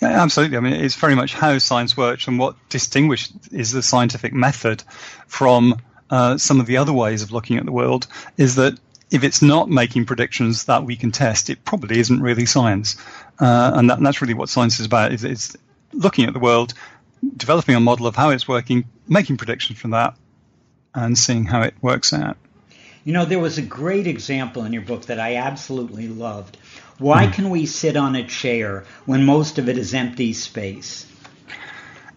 Yeah, 0.00 0.22
absolutely. 0.22 0.56
I 0.56 0.60
mean, 0.60 0.72
it's 0.72 0.96
very 0.96 1.14
much 1.14 1.34
how 1.34 1.58
science 1.58 1.96
works, 1.96 2.26
and 2.26 2.38
what 2.38 2.56
distinguishes 2.68 3.32
is 3.52 3.72
the 3.72 3.82
scientific 3.82 4.32
method 4.32 4.82
from 5.26 5.76
uh, 6.10 6.36
some 6.38 6.60
of 6.60 6.66
the 6.66 6.76
other 6.78 6.92
ways 6.92 7.22
of 7.22 7.32
looking 7.32 7.56
at 7.58 7.64
the 7.64 7.72
world 7.72 8.06
is 8.36 8.56
that 8.56 8.78
if 9.10 9.22
it's 9.22 9.42
not 9.42 9.68
making 9.68 10.06
predictions 10.06 10.64
that 10.64 10.84
we 10.84 10.96
can 10.96 11.12
test, 11.12 11.50
it 11.50 11.64
probably 11.64 11.98
isn't 12.00 12.20
really 12.20 12.46
science. 12.46 12.96
Uh, 13.38 13.72
and, 13.74 13.90
that, 13.90 13.98
and, 13.98 14.06
that's 14.06 14.20
really 14.20 14.34
what 14.34 14.48
science 14.48 14.80
is 14.80 14.86
about. 14.86 15.12
Is 15.12 15.56
looking 15.94 16.26
at 16.26 16.32
the 16.32 16.40
world, 16.40 16.74
developing 17.36 17.74
a 17.74 17.80
model 17.80 18.06
of 18.06 18.16
how 18.16 18.30
it's 18.30 18.46
working, 18.46 18.84
making 19.08 19.36
predictions 19.36 19.78
from 19.78 19.90
that, 19.90 20.16
and 20.94 21.16
seeing 21.18 21.44
how 21.44 21.62
it 21.62 21.74
works 21.80 22.12
out. 22.12 22.36
You 23.04 23.12
know, 23.12 23.24
there 23.24 23.38
was 23.38 23.58
a 23.58 23.62
great 23.62 24.06
example 24.06 24.64
in 24.64 24.72
your 24.72 24.82
book 24.82 25.06
that 25.06 25.20
I 25.20 25.36
absolutely 25.36 26.08
loved. 26.08 26.56
Why 26.98 27.26
hmm. 27.26 27.32
can 27.32 27.50
we 27.50 27.66
sit 27.66 27.96
on 27.96 28.16
a 28.16 28.26
chair 28.26 28.84
when 29.04 29.24
most 29.24 29.58
of 29.58 29.68
it 29.68 29.76
is 29.76 29.92
empty 29.94 30.32
space? 30.32 31.06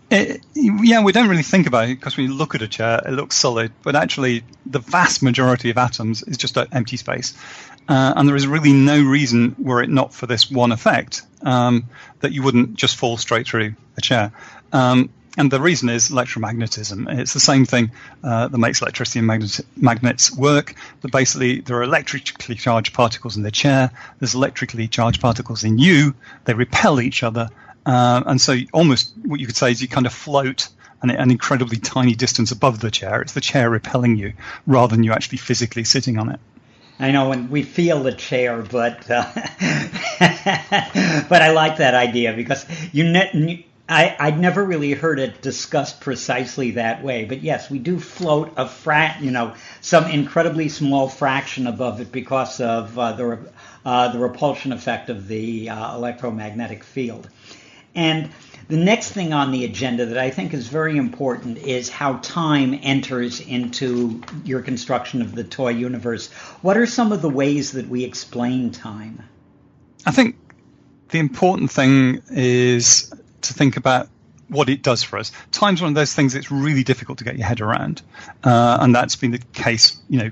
It, 0.10 0.42
yeah, 0.54 1.04
we 1.04 1.12
don't 1.12 1.28
really 1.28 1.44
think 1.44 1.68
about 1.68 1.90
it 1.90 1.96
because 1.96 2.16
when 2.16 2.28
you 2.28 2.34
look 2.34 2.56
at 2.56 2.62
a 2.62 2.68
chair, 2.68 3.02
it 3.06 3.12
looks 3.12 3.36
solid, 3.36 3.74
but 3.84 3.96
actually, 3.96 4.44
the 4.66 4.80
vast 4.80 5.22
majority 5.22 5.70
of 5.70 5.78
atoms 5.78 6.24
is 6.24 6.38
just 6.38 6.58
empty 6.72 6.96
space. 6.96 7.34
Uh, 7.88 8.14
and 8.16 8.28
there 8.28 8.36
is 8.36 8.48
really 8.48 8.74
no 8.74 9.02
reason, 9.02 9.56
were 9.60 9.82
it 9.82 9.90
not 9.90 10.14
for 10.14 10.26
this 10.26 10.52
one 10.52 10.72
effect, 10.72 11.22
um, 11.42 11.86
that 12.20 12.32
you 12.32 12.44
wouldn't 12.44 12.76
just 12.76 12.98
fall 12.98 13.18
straight 13.18 13.48
through 13.48 13.74
a 13.98 14.02
chair. 14.02 14.32
Um, 14.74 15.10
and 15.38 15.52
the 15.52 15.62
reason 15.62 15.90
is 15.90 16.10
electromagnetism. 16.10 17.20
It's 17.20 17.34
the 17.34 17.40
same 17.40 17.66
thing 17.66 17.92
uh, 18.24 18.48
that 18.48 18.58
makes 18.58 18.82
electricity 18.82 19.20
and 19.20 19.28
magnet- 19.28 19.66
magnets 19.76 20.36
work. 20.36 20.74
But 21.02 21.12
basically, 21.12 21.62
there 21.62 21.78
are 21.78 21.84
electrically 21.84 22.56
charged 22.56 22.94
particles 22.94 23.38
in 23.38 23.44
the 23.44 23.52
chair. 23.52 23.92
There's 24.20 24.34
electrically 24.34 24.88
charged 24.88 25.22
particles 25.22 25.64
in 25.64 25.78
you. 25.78 26.16
They 26.46 26.56
repel 26.56 27.00
each 27.00 27.22
other, 27.22 27.50
uh, 27.86 28.24
and 28.26 28.42
so 28.42 28.58
almost 28.74 29.14
what 29.24 29.40
you 29.40 29.46
could 29.46 29.56
say 29.56 29.72
is 29.72 29.82
you 29.82 29.88
kind 29.88 30.08
of 30.08 30.14
float 30.14 30.70
an, 31.02 31.12
an, 31.12 31.30
incredibly 31.30 31.78
tiny 31.78 32.16
distance 32.16 32.52
above 32.52 32.80
the 32.80 32.90
chair. 32.90 33.22
It's 33.22 33.34
the 33.34 33.42
chair 33.42 33.70
repelling 33.70 34.18
you 34.18 34.34
rather 34.66 34.96
than 34.96 35.04
you 35.04 35.14
actually 35.14 35.38
physically 35.38 35.84
sitting 35.84 36.18
on 36.18 36.32
it. 36.32 36.40
I 37.00 37.12
know, 37.12 37.32
and 37.32 37.50
we 37.50 37.62
feel 37.62 38.02
the 38.02 38.12
chair, 38.12 38.62
but 38.64 39.10
uh, 39.10 39.32
but 41.30 41.42
I 41.42 41.52
like 41.52 41.78
that 41.78 41.94
idea 41.94 42.34
because 42.34 42.66
you, 42.92 43.04
ne- 43.04 43.66
I, 43.88 44.16
I'd 44.20 44.40
never 44.40 44.64
really 44.66 44.94
heard 44.94 45.20
it 45.20 45.42
discussed 45.42 46.02
precisely 46.02 46.72
that 46.72 47.04
way, 47.04 47.26
but 47.26 47.42
yes, 47.44 47.70
we 47.70 47.78
do 47.78 48.00
float 48.00 48.52
a 48.58 48.68
frat, 48.68 49.22
you 49.22 49.30
know, 49.30 49.54
some 49.80 50.10
incredibly 50.10 50.70
small 50.70 51.08
fraction 51.08 51.68
above 51.68 52.02
it 52.02 52.12
because 52.12 52.60
of 52.60 52.98
uh, 52.98 53.12
the 53.14 53.40
uh, 53.86 54.08
the 54.10 54.20
repulsion 54.20 54.74
effect 54.74 55.10
of 55.10 55.28
the 55.28 55.70
uh, 55.70 55.96
electromagnetic 55.96 56.84
field. 56.84 57.30
And 57.94 58.30
the 58.68 58.78
next 58.78 59.12
thing 59.12 59.32
on 59.34 59.52
the 59.52 59.64
agenda 59.64 60.08
that 60.08 60.18
I 60.18 60.30
think 60.30 60.54
is 60.54 60.68
very 60.68 60.98
important 60.98 61.58
is 61.58 61.90
how 61.90 62.18
time 62.18 62.78
enters 62.82 63.40
into 63.40 64.22
your 64.44 64.62
construction 64.62 65.22
of 65.22 65.34
the 65.34 65.44
toy 65.44 65.70
universe. 65.70 66.30
What 66.62 66.78
are 66.78 66.86
some 66.86 67.12
of 67.12 67.22
the 67.22 67.30
ways 67.30 67.74
that 67.74 67.88
we 67.88 68.04
explain 68.04 68.72
time? 68.72 69.24
I 70.06 70.12
think 70.12 70.36
the 71.10 71.20
important 71.20 71.72
thing 71.72 72.22
is 72.30 73.14
to 73.42 73.54
think 73.54 73.78
about 73.78 74.10
what 74.50 74.70
it 74.70 74.82
does 74.82 75.04
for 75.04 75.18
us. 75.18 75.32
Time's 75.52 75.82
one 75.82 75.90
of 75.90 75.96
those 75.96 76.14
things 76.14 76.34
that's 76.34 76.52
really 76.52 76.84
difficult 76.84 77.20
to 77.20 77.24
get 77.24 77.38
your 77.38 77.48
head 77.48 77.62
around, 77.62 78.02
uh, 78.44 78.78
and 78.82 78.94
that's 78.94 79.16
been 79.16 79.32
the 79.32 79.42
case, 79.54 79.98
you 80.10 80.20
know, 80.20 80.32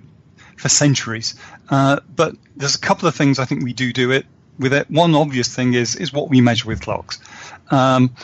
for 0.57 0.69
centuries. 0.69 1.35
Uh, 1.69 1.99
but 2.15 2.35
there's 2.55 2.75
a 2.75 2.79
couple 2.79 3.07
of 3.07 3.15
things 3.15 3.39
I 3.39 3.45
think 3.45 3.63
we 3.63 3.73
do 3.73 3.93
do 3.93 4.11
it 4.11 4.25
with 4.59 4.73
it. 4.73 4.89
One 4.89 5.15
obvious 5.15 5.53
thing 5.53 5.73
is 5.73 5.95
is 5.95 6.13
what 6.13 6.29
we 6.29 6.41
measure 6.41 6.67
with 6.67 6.81
clocks. 6.81 7.19
Um, 7.71 8.15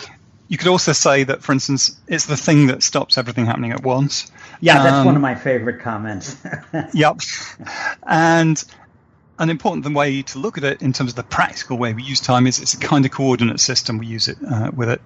you 0.47 0.57
could 0.57 0.67
also 0.67 0.91
say 0.91 1.23
that, 1.23 1.43
for 1.43 1.53
instance, 1.53 1.97
it's 2.07 2.25
the 2.25 2.35
thing 2.35 2.67
that 2.67 2.83
stops 2.83 3.17
everything 3.17 3.45
happening 3.45 3.71
at 3.71 3.83
once. 3.83 4.29
Yeah, 4.59 4.83
that's 4.83 4.95
um, 4.95 5.05
one 5.05 5.15
of 5.15 5.21
my 5.21 5.33
favorite 5.33 5.79
comments. 5.79 6.35
yep. 6.93 7.21
And 8.03 8.61
an 9.39 9.49
important 9.49 9.95
way 9.95 10.21
to 10.21 10.39
look 10.39 10.57
at 10.57 10.65
it 10.65 10.81
in 10.81 10.93
terms 10.93 11.11
of 11.11 11.15
the 11.15 11.23
practical 11.23 11.77
way 11.77 11.93
we 11.93 12.03
use 12.03 12.19
time 12.19 12.45
is 12.47 12.59
it's 12.59 12.73
a 12.73 12.77
kind 12.77 13.05
of 13.05 13.11
coordinate 13.11 13.59
system 13.59 13.97
we 13.97 14.05
use 14.05 14.27
it 14.27 14.37
uh, 14.47 14.69
with 14.75 14.89
it 14.89 15.01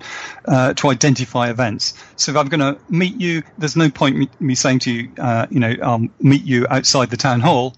uh, 0.45 0.73
to 0.73 0.89
identify 0.89 1.49
events. 1.49 1.93
So 2.15 2.31
if 2.31 2.37
I'm 2.37 2.47
going 2.47 2.59
to 2.59 2.79
meet 2.89 3.21
you, 3.21 3.43
there's 3.57 3.75
no 3.75 3.89
point 3.89 4.17
me, 4.17 4.29
me 4.39 4.55
saying 4.55 4.79
to 4.79 4.91
you, 4.91 5.11
uh, 5.19 5.45
you 5.51 5.59
know, 5.59 5.75
I'll 5.81 6.07
meet 6.19 6.43
you 6.43 6.65
outside 6.69 7.11
the 7.11 7.17
town 7.17 7.39
hall 7.39 7.75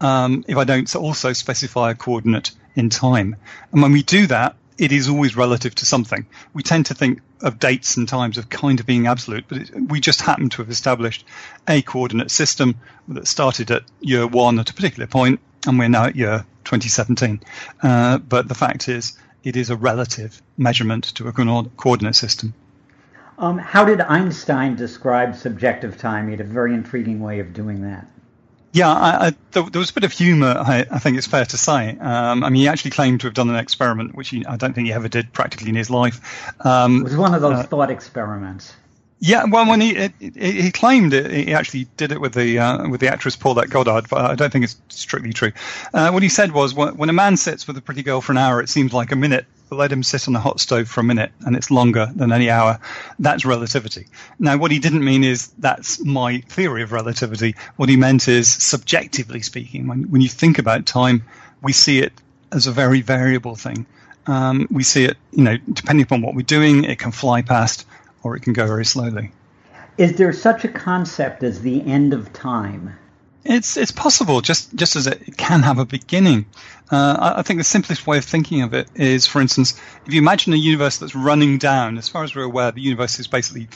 um, 0.00 0.44
if 0.48 0.56
I 0.56 0.64
don't 0.64 0.94
also 0.96 1.32
specify 1.32 1.90
a 1.90 1.94
coordinate 1.94 2.52
in 2.74 2.90
time. 2.90 3.36
And 3.72 3.82
when 3.82 3.92
we 3.92 4.02
do 4.02 4.26
that, 4.28 4.56
it 4.78 4.92
is 4.92 5.08
always 5.10 5.36
relative 5.36 5.74
to 5.74 5.86
something. 5.86 6.26
We 6.54 6.62
tend 6.62 6.86
to 6.86 6.94
think 6.94 7.20
of 7.42 7.58
dates 7.58 7.98
and 7.98 8.08
times 8.08 8.38
of 8.38 8.48
kind 8.48 8.80
of 8.80 8.86
being 8.86 9.06
absolute, 9.06 9.44
but 9.46 9.58
it, 9.58 9.70
we 9.74 10.00
just 10.00 10.22
happen 10.22 10.48
to 10.50 10.62
have 10.62 10.70
established 10.70 11.26
a 11.68 11.82
coordinate 11.82 12.30
system 12.30 12.76
that 13.08 13.28
started 13.28 13.70
at 13.70 13.82
year 14.00 14.26
one 14.26 14.58
at 14.58 14.70
a 14.70 14.74
particular 14.74 15.06
point 15.06 15.40
and 15.66 15.78
we're 15.78 15.88
now 15.88 16.06
at 16.06 16.16
year 16.16 16.46
2017. 16.64 17.40
Uh, 17.82 18.18
but 18.18 18.48
the 18.48 18.54
fact 18.54 18.88
is, 18.88 19.18
it 19.44 19.56
is 19.56 19.70
a 19.70 19.76
relative 19.76 20.40
measurement 20.56 21.04
to 21.16 21.28
a 21.28 21.32
coordinate 21.32 22.16
system. 22.16 22.54
Um, 23.38 23.58
how 23.58 23.84
did 23.84 24.00
Einstein 24.00 24.76
describe 24.76 25.34
subjective 25.34 25.96
time? 25.96 26.26
He 26.26 26.32
had 26.32 26.40
a 26.40 26.44
very 26.44 26.74
intriguing 26.74 27.20
way 27.20 27.40
of 27.40 27.54
doing 27.54 27.82
that. 27.82 28.06
Yeah, 28.72 28.88
I, 28.88 29.26
I, 29.26 29.32
there, 29.50 29.64
was 29.64 29.90
a 29.90 29.94
bit 29.94 30.04
of 30.04 30.12
humour, 30.12 30.54
I, 30.56 30.86
I, 30.90 31.00
think 31.00 31.18
it's 31.18 31.26
fair 31.26 31.44
to 31.44 31.58
say. 31.58 31.98
Um, 31.98 32.44
I 32.44 32.50
mean, 32.50 32.62
he 32.62 32.68
actually 32.68 32.92
claimed 32.92 33.20
to 33.22 33.26
have 33.26 33.34
done 33.34 33.50
an 33.50 33.56
experiment, 33.56 34.14
which 34.14 34.28
he, 34.28 34.46
I 34.46 34.56
don't 34.56 34.74
think 34.74 34.86
he 34.86 34.92
ever 34.92 35.08
did 35.08 35.32
practically 35.32 35.70
in 35.70 35.74
his 35.74 35.90
life. 35.90 36.54
Um, 36.64 37.00
it 37.00 37.04
was 37.04 37.16
one 37.16 37.34
of 37.34 37.42
those 37.42 37.58
uh, 37.58 37.62
thought 37.64 37.90
experiments. 37.90 38.72
Yeah, 39.22 39.44
well, 39.44 39.68
when 39.68 39.82
he 39.82 40.10
he, 40.18 40.62
he 40.62 40.70
claimed 40.70 41.12
it, 41.12 41.30
he 41.30 41.52
actually 41.52 41.84
did 41.98 42.10
it 42.10 42.20
with 42.22 42.32
the 42.32 42.58
uh, 42.58 42.88
with 42.88 43.00
the 43.00 43.08
actress 43.08 43.36
Paulette 43.36 43.68
Goddard, 43.68 44.08
but 44.08 44.18
I 44.30 44.34
don't 44.34 44.50
think 44.50 44.64
it's 44.64 44.76
strictly 44.88 45.34
true. 45.34 45.52
Uh, 45.92 46.10
what 46.10 46.22
he 46.22 46.30
said 46.30 46.52
was, 46.52 46.72
when 46.74 47.10
a 47.10 47.12
man 47.12 47.36
sits 47.36 47.66
with 47.66 47.76
a 47.76 47.82
pretty 47.82 48.02
girl 48.02 48.22
for 48.22 48.32
an 48.32 48.38
hour, 48.38 48.62
it 48.62 48.70
seems 48.70 48.94
like 48.94 49.12
a 49.12 49.16
minute. 49.16 49.44
But 49.68 49.76
let 49.76 49.92
him 49.92 50.02
sit 50.02 50.26
on 50.26 50.34
a 50.34 50.40
hot 50.40 50.58
stove 50.58 50.88
for 50.88 51.00
a 51.00 51.04
minute, 51.04 51.30
and 51.46 51.54
it's 51.54 51.70
longer 51.70 52.10
than 52.16 52.32
any 52.32 52.50
hour. 52.50 52.80
That's 53.20 53.44
relativity. 53.44 54.08
Now, 54.38 54.56
what 54.56 54.72
he 54.72 54.80
didn't 54.80 55.04
mean 55.04 55.22
is 55.22 55.48
that's 55.58 56.04
my 56.04 56.40
theory 56.48 56.82
of 56.82 56.90
relativity. 56.90 57.54
What 57.76 57.88
he 57.88 57.96
meant 57.96 58.26
is, 58.26 58.48
subjectively 58.48 59.42
speaking, 59.42 59.86
when 59.86 60.10
when 60.10 60.22
you 60.22 60.28
think 60.28 60.58
about 60.58 60.86
time, 60.86 61.24
we 61.60 61.72
see 61.74 61.98
it 61.98 62.14
as 62.52 62.66
a 62.66 62.72
very 62.72 63.02
variable 63.02 63.54
thing. 63.54 63.84
Um, 64.26 64.66
we 64.70 64.82
see 64.82 65.04
it, 65.04 65.16
you 65.32 65.44
know, 65.44 65.56
depending 65.72 66.04
upon 66.04 66.22
what 66.22 66.34
we're 66.34 66.42
doing, 66.42 66.84
it 66.84 66.98
can 66.98 67.12
fly 67.12 67.42
past 67.42 67.86
or 68.22 68.36
it 68.36 68.40
can 68.40 68.52
go 68.52 68.66
very 68.66 68.84
slowly. 68.84 69.32
Is 69.98 70.16
there 70.16 70.32
such 70.32 70.64
a 70.64 70.68
concept 70.68 71.42
as 71.42 71.60
the 71.60 71.84
end 71.84 72.14
of 72.14 72.32
time? 72.32 72.96
It's 73.44 73.76
it's 73.78 73.90
possible, 73.90 74.42
just 74.42 74.74
just 74.74 74.96
as 74.96 75.06
it 75.06 75.36
can 75.36 75.62
have 75.62 75.78
a 75.78 75.86
beginning. 75.86 76.44
Uh, 76.90 77.16
I, 77.18 77.38
I, 77.38 77.42
think 77.42 77.58
the 77.58 77.64
simplest 77.64 78.06
way 78.06 78.18
of 78.18 78.24
thinking 78.24 78.62
of 78.62 78.74
it 78.74 78.88
is, 78.94 79.26
for 79.26 79.40
instance, 79.40 79.80
if 80.06 80.12
you 80.12 80.20
imagine 80.20 80.52
a 80.52 80.56
universe 80.56 80.98
that's 80.98 81.14
running 81.14 81.56
down. 81.56 81.96
As 81.96 82.08
far 82.08 82.24
as 82.24 82.34
we're 82.34 82.42
aware, 82.42 82.70
the 82.72 82.82
universe 82.82 83.18
is 83.18 83.28
basically 83.28 83.68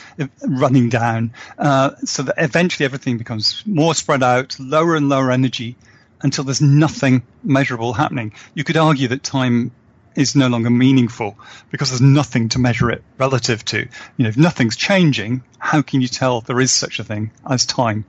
running 0.45 0.89
down, 0.89 1.33
uh, 1.57 1.91
so 2.03 2.23
that 2.23 2.35
eventually 2.37 2.85
everything 2.85 3.17
becomes 3.17 3.63
more 3.65 3.95
spread 3.95 4.21
out, 4.21 4.55
lower 4.59 4.95
and 4.95 5.09
lower 5.09 5.31
energy, 5.31 5.75
until 6.21 6.43
there's 6.43 6.61
nothing 6.61 7.23
measurable 7.43 7.93
happening. 7.93 8.33
You 8.53 8.63
could 8.63 8.77
argue 8.77 9.07
that 9.07 9.23
time 9.23 9.71
is 10.15 10.35
no 10.35 10.47
longer 10.47 10.69
meaningful 10.69 11.37
because 11.71 11.89
there's 11.89 12.01
nothing 12.01 12.49
to 12.49 12.59
measure 12.59 12.89
it 12.89 13.03
relative 13.17 13.63
to. 13.65 13.79
You 13.79 14.23
know, 14.23 14.29
if 14.29 14.37
nothing's 14.37 14.75
changing, 14.75 15.43
how 15.59 15.81
can 15.81 16.01
you 16.01 16.07
tell 16.07 16.41
there 16.41 16.59
is 16.59 16.71
such 16.71 16.99
a 16.99 17.03
thing 17.03 17.31
as 17.49 17.65
time? 17.65 18.05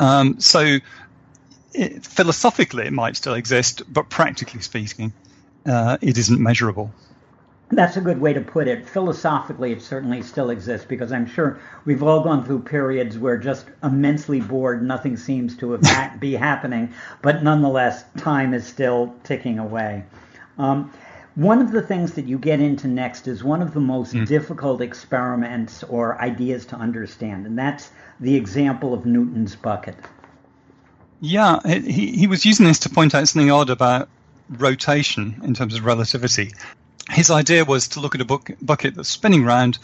Um, 0.00 0.38
so 0.40 0.78
it, 1.74 2.04
philosophically, 2.04 2.86
it 2.86 2.92
might 2.92 3.16
still 3.16 3.34
exist, 3.34 3.82
but 3.92 4.10
practically 4.10 4.60
speaking, 4.60 5.12
uh, 5.66 5.98
it 6.00 6.18
isn't 6.18 6.40
measurable. 6.40 6.92
That's 7.70 7.98
a 7.98 8.00
good 8.00 8.18
way 8.18 8.32
to 8.32 8.40
put 8.40 8.66
it. 8.66 8.88
Philosophically, 8.88 9.72
it 9.72 9.82
certainly 9.82 10.22
still 10.22 10.48
exists 10.48 10.86
because 10.86 11.12
I'm 11.12 11.26
sure 11.26 11.58
we've 11.84 12.02
all 12.02 12.22
gone 12.22 12.44
through 12.44 12.60
periods 12.60 13.18
where 13.18 13.36
just 13.36 13.66
immensely 13.82 14.40
bored, 14.40 14.82
nothing 14.82 15.18
seems 15.18 15.54
to 15.58 15.78
be 16.18 16.32
happening, 16.32 16.94
but 17.20 17.42
nonetheless, 17.42 18.04
time 18.16 18.54
is 18.54 18.66
still 18.66 19.14
ticking 19.22 19.58
away. 19.58 20.04
Um, 20.56 20.90
one 21.38 21.60
of 21.60 21.70
the 21.70 21.80
things 21.80 22.14
that 22.14 22.26
you 22.26 22.36
get 22.36 22.58
into 22.58 22.88
next 22.88 23.28
is 23.28 23.44
one 23.44 23.62
of 23.62 23.72
the 23.72 23.78
most 23.78 24.12
mm. 24.12 24.26
difficult 24.26 24.80
experiments 24.80 25.84
or 25.84 26.20
ideas 26.20 26.66
to 26.66 26.74
understand, 26.74 27.46
and 27.46 27.56
that's 27.56 27.92
the 28.18 28.34
example 28.34 28.92
of 28.92 29.06
Newton's 29.06 29.54
bucket. 29.54 29.94
Yeah, 31.20 31.60
he, 31.64 32.10
he 32.10 32.26
was 32.26 32.44
using 32.44 32.66
this 32.66 32.80
to 32.80 32.90
point 32.90 33.14
out 33.14 33.28
something 33.28 33.52
odd 33.52 33.70
about 33.70 34.08
rotation 34.50 35.40
in 35.44 35.54
terms 35.54 35.76
of 35.76 35.84
relativity. 35.84 36.54
His 37.08 37.30
idea 37.30 37.64
was 37.64 37.86
to 37.88 38.00
look 38.00 38.16
at 38.16 38.20
a 38.20 38.24
bucket 38.24 38.96
that's 38.96 39.08
spinning 39.08 39.44
round, 39.44 39.78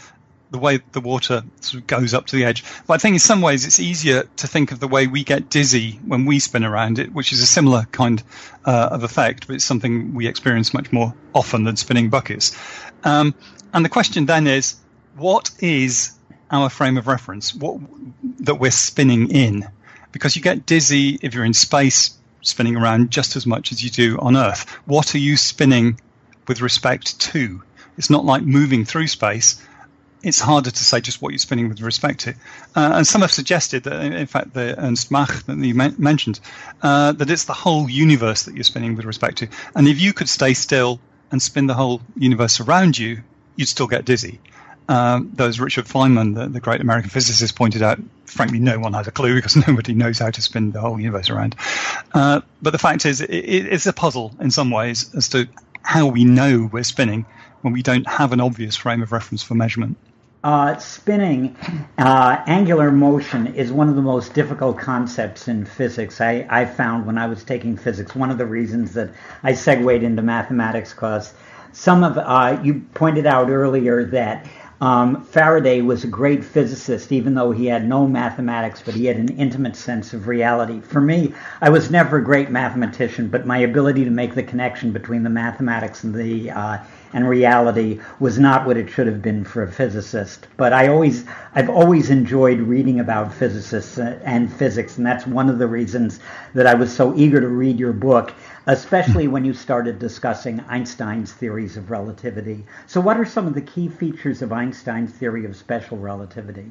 the 0.55 0.61
way 0.61 0.79
the 0.93 1.01
water 1.01 1.43
sort 1.59 1.81
of 1.81 1.87
goes 1.87 2.13
up 2.13 2.27
to 2.27 2.35
the 2.37 2.45
edge. 2.45 2.63
But 2.87 2.93
I 2.93 2.97
think 2.97 3.15
in 3.15 3.19
some 3.19 3.41
ways 3.41 3.65
it's 3.65 3.79
easier 3.79 4.23
to 4.37 4.47
think 4.47 4.71
of 4.71 4.79
the 4.79 4.87
way 4.87 5.05
we 5.05 5.25
get 5.25 5.49
dizzy 5.49 5.99
when 6.05 6.25
we 6.25 6.39
spin 6.39 6.63
around 6.63 6.97
it, 6.97 7.13
which 7.13 7.33
is 7.33 7.41
a 7.41 7.45
similar 7.45 7.83
kind 7.91 8.23
uh, 8.63 8.89
of 8.91 9.03
effect, 9.03 9.47
but 9.47 9.55
it's 9.55 9.65
something 9.65 10.13
we 10.13 10.27
experience 10.27 10.73
much 10.73 10.93
more 10.93 11.13
often 11.33 11.65
than 11.65 11.75
spinning 11.75 12.09
buckets. 12.09 12.57
Um, 13.03 13.35
and 13.73 13.83
the 13.83 13.89
question 13.89 14.25
then 14.25 14.47
is, 14.47 14.75
what 15.17 15.51
is 15.59 16.17
our 16.49 16.69
frame 16.69 16.97
of 16.97 17.07
reference? 17.07 17.53
What 17.53 17.81
that 18.39 18.55
we're 18.55 18.71
spinning 18.71 19.31
in? 19.31 19.67
Because 20.13 20.37
you 20.37 20.41
get 20.41 20.65
dizzy 20.65 21.19
if 21.21 21.33
you're 21.33 21.43
in 21.43 21.53
space 21.53 22.17
spinning 22.41 22.77
around 22.77 23.11
just 23.11 23.35
as 23.35 23.45
much 23.45 23.73
as 23.73 23.83
you 23.83 23.89
do 23.89 24.17
on 24.19 24.37
Earth. 24.37 24.69
What 24.85 25.15
are 25.15 25.19
you 25.19 25.35
spinning 25.35 25.99
with 26.47 26.61
respect 26.61 27.19
to? 27.19 27.61
It's 27.97 28.09
not 28.09 28.23
like 28.23 28.43
moving 28.43 28.85
through 28.85 29.07
space. 29.07 29.61
It's 30.25 30.39
harder 30.39 30.71
to 30.71 30.83
say 30.83 31.01
just 31.01 31.21
what 31.21 31.29
you're 31.29 31.39
spinning 31.39 31.69
with 31.69 31.79
respect 31.81 32.21
to. 32.21 32.31
Uh, 32.75 32.93
and 32.95 33.05
some 33.05 33.21
have 33.21 33.31
suggested 33.31 33.83
that, 33.83 34.03
in 34.03 34.25
fact, 34.25 34.55
the 34.55 34.73
Ernst 34.75 35.11
Mach 35.11 35.45
that 35.45 35.55
you 35.57 35.75
mentioned, 35.75 36.39
uh, 36.81 37.11
that 37.11 37.29
it's 37.29 37.45
the 37.45 37.53
whole 37.53 37.87
universe 37.87 38.43
that 38.43 38.55
you're 38.55 38.63
spinning 38.63 38.95
with 38.95 39.05
respect 39.05 39.37
to. 39.37 39.49
And 39.75 39.87
if 39.87 40.01
you 40.01 40.13
could 40.13 40.27
stay 40.27 40.55
still 40.55 40.99
and 41.31 41.39
spin 41.39 41.67
the 41.67 41.75
whole 41.75 42.01
universe 42.17 42.59
around 42.59 42.97
you, 42.97 43.21
you'd 43.55 43.67
still 43.67 43.85
get 43.85 44.03
dizzy. 44.03 44.39
Um, 44.89 45.31
those 45.33 45.59
Richard 45.59 45.85
Feynman, 45.85 46.33
the, 46.33 46.47
the, 46.47 46.59
great 46.59 46.81
American 46.81 47.11
physicist, 47.11 47.55
pointed 47.55 47.83
out, 47.83 47.99
frankly, 48.25 48.57
no 48.57 48.79
one 48.79 48.93
has 48.93 49.07
a 49.07 49.11
clue 49.11 49.35
because 49.35 49.55
nobody 49.67 49.93
knows 49.93 50.17
how 50.17 50.31
to 50.31 50.41
spin 50.41 50.71
the 50.71 50.81
whole 50.81 50.99
universe 50.99 51.29
around. 51.29 51.55
Uh, 52.15 52.41
but 52.63 52.71
the 52.71 52.79
fact 52.79 53.05
is, 53.05 53.21
it, 53.21 53.29
it's 53.29 53.85
a 53.85 53.93
puzzle 53.93 54.35
in 54.39 54.49
some 54.49 54.71
ways 54.71 55.13
as 55.15 55.29
to 55.29 55.47
how 55.83 56.07
we 56.07 56.25
know 56.25 56.67
we're 56.71 56.83
spinning 56.83 57.27
when 57.61 57.73
we 57.73 57.83
don't 57.83 58.07
have 58.07 58.33
an 58.33 58.41
obvious 58.41 58.75
frame 58.75 59.03
of 59.03 59.11
reference 59.11 59.43
for 59.43 59.53
measurement. 59.53 59.97
Uh, 60.45 60.77
spinning, 60.77 61.55
uh, 61.97 62.37
angular 62.45 62.91
motion 62.91 63.47
is 63.55 63.71
one 63.71 63.89
of 63.89 63.95
the 63.95 64.01
most 64.03 64.35
difficult 64.35 64.77
concepts 64.77 65.47
in 65.47 65.65
physics. 65.65 66.21
I, 66.21 66.45
I, 66.47 66.65
found 66.67 67.07
when 67.07 67.17
I 67.17 67.25
was 67.25 67.43
taking 67.43 67.75
physics, 67.75 68.13
one 68.13 68.29
of 68.29 68.37
the 68.37 68.45
reasons 68.45 68.93
that 68.93 69.09
I 69.41 69.53
segued 69.55 70.03
into 70.03 70.21
mathematics, 70.21 70.93
because 70.93 71.33
some 71.71 72.03
of 72.03 72.19
uh, 72.19 72.59
you 72.63 72.85
pointed 72.93 73.25
out 73.25 73.49
earlier 73.49 74.05
that 74.05 74.45
um, 74.81 75.23
Faraday 75.23 75.81
was 75.81 76.03
a 76.03 76.07
great 76.07 76.43
physicist, 76.43 77.11
even 77.11 77.33
though 77.33 77.51
he 77.51 77.65
had 77.65 77.87
no 77.87 78.07
mathematics, 78.07 78.81
but 78.83 78.93
he 78.93 79.05
had 79.05 79.17
an 79.17 79.29
intimate 79.37 79.75
sense 79.75 80.13
of 80.13 80.27
reality. 80.27 80.81
For 80.81 80.99
me, 80.99 81.33
I 81.61 81.69
was 81.69 81.89
never 81.89 82.17
a 82.17 82.23
great 82.23 82.51
mathematician, 82.51 83.29
but 83.29 83.45
my 83.45 83.59
ability 83.59 84.03
to 84.03 84.11
make 84.11 84.35
the 84.35 84.43
connection 84.43 84.91
between 84.91 85.23
the 85.23 85.29
mathematics 85.29 86.03
and 86.03 86.13
the 86.13 86.51
uh, 86.51 86.77
and 87.15 87.29
reality 87.29 88.01
was 88.19 88.37
not 88.37 88.67
what 88.67 88.75
it 88.75 88.89
should 88.89 89.07
have 89.07 89.21
been 89.21 89.45
for 89.45 89.63
a 89.63 89.71
physicist. 89.71 90.47
But 90.57 90.73
I 90.73 90.89
always, 90.89 91.23
I've 91.53 91.69
always 91.69 92.09
enjoyed 92.09 92.59
reading 92.59 92.99
about 92.99 93.33
physicists 93.33 93.97
and 93.97 94.51
physics, 94.51 94.97
and 94.97 95.05
that's 95.05 95.25
one 95.25 95.49
of 95.49 95.57
the 95.57 95.67
reasons 95.67 96.19
that 96.53 96.67
I 96.67 96.73
was 96.73 96.93
so 96.93 97.15
eager 97.15 97.39
to 97.39 97.47
read 97.47 97.79
your 97.79 97.93
book 97.93 98.33
especially 98.67 99.27
when 99.27 99.45
you 99.45 99.53
started 99.53 99.99
discussing 99.99 100.59
Einstein's 100.67 101.31
theories 101.31 101.77
of 101.77 101.91
relativity. 101.91 102.65
So, 102.87 103.01
what 103.01 103.17
are 103.17 103.25
some 103.25 103.47
of 103.47 103.53
the 103.53 103.61
key 103.61 103.89
features 103.89 104.41
of 104.41 104.51
Einstein's 104.51 105.11
theory 105.11 105.45
of 105.45 105.55
special 105.55 105.97
relativity? 105.97 106.65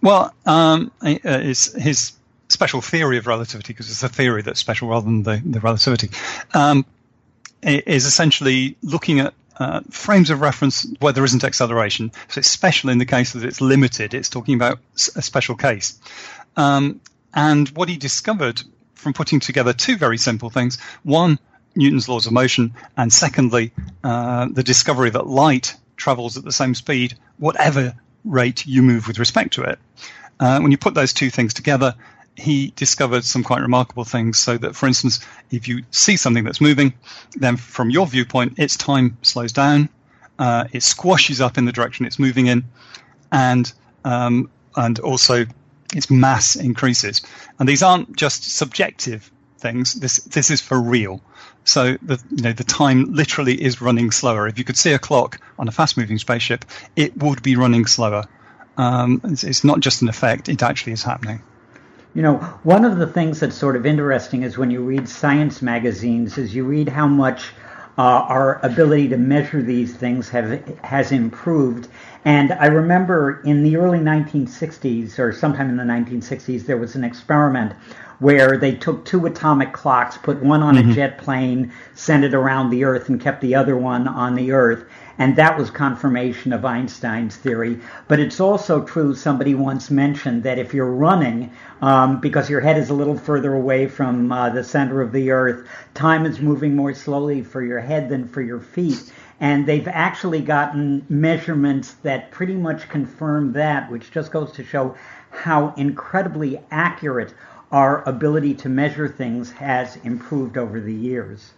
Well, 0.00 0.34
um, 0.44 0.92
uh, 1.02 1.40
his 1.40 2.12
special 2.48 2.80
theory 2.80 3.18
of 3.18 3.26
relativity, 3.26 3.72
because 3.72 3.90
it's 3.90 4.02
a 4.02 4.08
theory 4.08 4.42
that's 4.42 4.60
special 4.60 4.88
rather 4.88 5.06
than 5.06 5.22
the, 5.22 5.42
the 5.44 5.60
relativity, 5.60 6.10
um, 6.52 6.84
is 7.62 8.04
essentially 8.04 8.76
looking 8.82 9.20
at 9.20 9.34
uh, 9.56 9.80
frames 9.90 10.30
of 10.30 10.40
reference 10.40 10.86
where 11.00 11.12
there 11.12 11.24
isn't 11.24 11.44
acceleration. 11.44 12.12
So 12.28 12.40
it's 12.40 12.50
special 12.50 12.90
in 12.90 12.98
the 12.98 13.06
case 13.06 13.32
that 13.32 13.44
it's 13.44 13.60
limited. 13.60 14.12
It's 14.14 14.28
talking 14.28 14.54
about 14.54 14.78
a 15.16 15.22
special 15.22 15.56
case. 15.56 15.98
Um, 16.56 17.00
and 17.32 17.68
what 17.70 17.88
he 17.88 17.96
discovered 17.96 18.62
from 19.04 19.12
putting 19.12 19.38
together 19.38 19.72
two 19.72 19.96
very 19.96 20.18
simple 20.18 20.50
things. 20.50 20.80
One, 21.04 21.38
Newton's 21.76 22.08
laws 22.08 22.26
of 22.26 22.32
motion, 22.32 22.74
and 22.96 23.12
secondly, 23.12 23.70
uh, 24.02 24.48
the 24.50 24.64
discovery 24.64 25.10
that 25.10 25.28
light 25.28 25.76
travels 25.96 26.36
at 26.36 26.42
the 26.42 26.50
same 26.50 26.74
speed, 26.74 27.14
whatever 27.38 27.94
rate 28.24 28.66
you 28.66 28.82
move 28.82 29.06
with 29.06 29.18
respect 29.18 29.52
to 29.54 29.62
it. 29.62 29.78
Uh, 30.40 30.58
when 30.60 30.72
you 30.72 30.78
put 30.78 30.94
those 30.94 31.12
two 31.12 31.30
things 31.30 31.54
together, 31.54 31.94
he 32.36 32.72
discovered 32.74 33.24
some 33.24 33.44
quite 33.44 33.60
remarkable 33.60 34.04
things. 34.04 34.38
So 34.38 34.58
that, 34.58 34.74
for 34.74 34.86
instance, 34.86 35.20
if 35.50 35.68
you 35.68 35.84
see 35.90 36.16
something 36.16 36.42
that's 36.42 36.60
moving, 36.60 36.94
then 37.36 37.56
from 37.56 37.90
your 37.90 38.06
viewpoint, 38.06 38.58
its 38.58 38.76
time 38.76 39.16
slows 39.22 39.52
down, 39.52 39.88
uh, 40.38 40.64
it 40.72 40.82
squashes 40.82 41.40
up 41.40 41.58
in 41.58 41.64
the 41.64 41.72
direction 41.72 42.06
it's 42.06 42.18
moving 42.18 42.46
in, 42.46 42.64
and 43.30 43.72
um, 44.04 44.50
and 44.74 44.98
also 44.98 45.46
its 45.94 46.10
mass 46.10 46.56
increases. 46.56 47.22
And 47.58 47.68
these 47.68 47.82
aren't 47.82 48.16
just 48.16 48.56
subjective 48.56 49.30
things. 49.58 49.94
This 49.94 50.16
this 50.24 50.50
is 50.50 50.60
for 50.60 50.80
real. 50.80 51.20
So 51.64 51.96
the 52.02 52.22
you 52.30 52.42
know 52.42 52.52
the 52.52 52.64
time 52.64 53.14
literally 53.14 53.60
is 53.60 53.80
running 53.80 54.10
slower. 54.10 54.46
If 54.46 54.58
you 54.58 54.64
could 54.64 54.76
see 54.76 54.92
a 54.92 54.98
clock 54.98 55.40
on 55.58 55.68
a 55.68 55.72
fast 55.72 55.96
moving 55.96 56.18
spaceship, 56.18 56.64
it 56.94 57.16
would 57.16 57.42
be 57.42 57.56
running 57.56 57.86
slower. 57.86 58.24
Um, 58.76 59.20
it's, 59.24 59.44
it's 59.44 59.64
not 59.64 59.80
just 59.80 60.02
an 60.02 60.08
effect; 60.08 60.48
it 60.48 60.62
actually 60.62 60.92
is 60.92 61.02
happening. 61.02 61.42
You 62.14 62.22
know, 62.22 62.36
one 62.62 62.84
of 62.84 62.98
the 62.98 63.08
things 63.08 63.40
that's 63.40 63.56
sort 63.56 63.74
of 63.74 63.86
interesting 63.86 64.42
is 64.42 64.56
when 64.56 64.70
you 64.70 64.82
read 64.82 65.08
science 65.08 65.62
magazines, 65.62 66.38
is 66.38 66.54
you 66.54 66.64
read 66.64 66.88
how 66.88 67.08
much 67.08 67.52
uh, 67.96 68.02
our 68.02 68.64
ability 68.64 69.08
to 69.08 69.16
measure 69.16 69.62
these 69.62 69.94
things 69.94 70.28
have 70.28 70.78
has 70.78 71.12
improved. 71.12 71.88
And 72.24 72.52
I 72.52 72.66
remember 72.66 73.42
in 73.42 73.62
the 73.62 73.76
early 73.76 73.98
1960s, 73.98 75.18
or 75.18 75.32
sometime 75.32 75.68
in 75.68 75.76
the 75.76 75.84
1960s, 75.84 76.66
there 76.66 76.78
was 76.78 76.96
an 76.96 77.04
experiment 77.04 77.72
where 78.18 78.56
they 78.56 78.74
took 78.74 79.04
two 79.04 79.26
atomic 79.26 79.72
clocks, 79.72 80.16
put 80.16 80.42
one 80.42 80.62
on 80.62 80.76
mm-hmm. 80.76 80.90
a 80.90 80.94
jet 80.94 81.18
plane, 81.18 81.72
sent 81.94 82.24
it 82.24 82.34
around 82.34 82.70
the 82.70 82.84
Earth, 82.84 83.08
and 83.08 83.20
kept 83.20 83.40
the 83.40 83.54
other 83.54 83.76
one 83.76 84.08
on 84.08 84.34
the 84.34 84.52
Earth. 84.52 84.84
And 85.18 85.36
that 85.36 85.56
was 85.56 85.70
confirmation 85.70 86.52
of 86.52 86.64
Einstein's 86.64 87.36
theory. 87.36 87.80
But 88.08 88.20
it's 88.20 88.40
also 88.40 88.82
true, 88.82 89.14
somebody 89.14 89.54
once 89.54 89.90
mentioned 89.90 90.42
that 90.42 90.58
if 90.58 90.74
you're 90.74 90.90
running, 90.90 91.52
um, 91.80 92.20
because 92.20 92.50
your 92.50 92.60
head 92.60 92.78
is 92.78 92.90
a 92.90 92.94
little 92.94 93.16
further 93.16 93.54
away 93.54 93.86
from 93.86 94.32
uh, 94.32 94.50
the 94.50 94.64
center 94.64 95.00
of 95.00 95.12
the 95.12 95.30
Earth, 95.30 95.68
time 95.94 96.26
is 96.26 96.40
moving 96.40 96.74
more 96.74 96.94
slowly 96.94 97.42
for 97.42 97.62
your 97.62 97.80
head 97.80 98.08
than 98.08 98.26
for 98.26 98.42
your 98.42 98.60
feet. 98.60 99.12
And 99.40 99.66
they've 99.66 99.88
actually 99.88 100.40
gotten 100.40 101.04
measurements 101.08 101.94
that 102.02 102.30
pretty 102.30 102.54
much 102.54 102.88
confirm 102.88 103.52
that, 103.52 103.90
which 103.90 104.10
just 104.10 104.32
goes 104.32 104.52
to 104.52 104.64
show 104.64 104.96
how 105.30 105.74
incredibly 105.76 106.60
accurate 106.70 107.34
our 107.72 108.08
ability 108.08 108.54
to 108.54 108.68
measure 108.68 109.08
things 109.08 109.50
has 109.50 109.96
improved 110.04 110.56
over 110.56 110.80
the 110.80 110.94
years. 110.94 111.52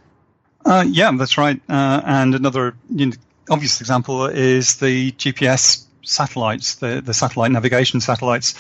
Uh, 0.65 0.85
yeah, 0.89 1.13
that's 1.13 1.37
right. 1.39 1.61
Uh, 1.69 2.01
and 2.05 2.35
another 2.35 2.75
you 2.91 3.07
know, 3.07 3.13
obvious 3.51 3.81
example 3.81 4.27
is 4.27 4.77
the 4.77 5.13
GPS 5.13 5.85
satellites, 6.03 6.77
the, 6.77 7.01
the 7.05 7.15
satellite 7.15 7.51
navigation 7.51 8.01
satellites, 8.01 8.55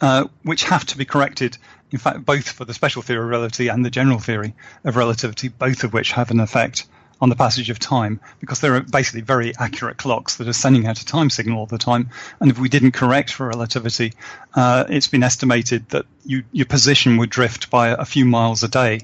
uh, 0.00 0.26
which 0.42 0.64
have 0.64 0.84
to 0.86 0.98
be 0.98 1.04
corrected. 1.04 1.56
In 1.90 1.98
fact, 1.98 2.24
both 2.24 2.48
for 2.50 2.64
the 2.64 2.74
special 2.74 3.02
theory 3.02 3.22
of 3.22 3.30
relativity 3.30 3.68
and 3.68 3.84
the 3.84 3.90
general 3.90 4.18
theory 4.18 4.54
of 4.84 4.96
relativity, 4.96 5.48
both 5.48 5.84
of 5.84 5.92
which 5.92 6.12
have 6.12 6.30
an 6.30 6.40
effect 6.40 6.86
on 7.20 7.28
the 7.28 7.36
passage 7.36 7.68
of 7.68 7.78
time 7.78 8.20
because 8.40 8.60
they're 8.60 8.80
basically 8.80 9.20
very 9.20 9.54
accurate 9.58 9.98
clocks 9.98 10.36
that 10.36 10.48
are 10.48 10.54
sending 10.54 10.86
out 10.86 11.00
a 11.00 11.04
time 11.04 11.28
signal 11.28 11.58
all 11.58 11.66
the 11.66 11.78
time. 11.78 12.10
And 12.40 12.50
if 12.50 12.58
we 12.58 12.68
didn't 12.68 12.92
correct 12.92 13.32
for 13.32 13.46
relativity, 13.46 14.14
uh, 14.54 14.84
it's 14.88 15.08
been 15.08 15.22
estimated 15.22 15.88
that 15.90 16.06
you, 16.24 16.44
your 16.52 16.66
position 16.66 17.18
would 17.18 17.30
drift 17.30 17.70
by 17.70 17.88
a 17.88 18.04
few 18.04 18.24
miles 18.24 18.62
a 18.62 18.68
day. 18.68 19.00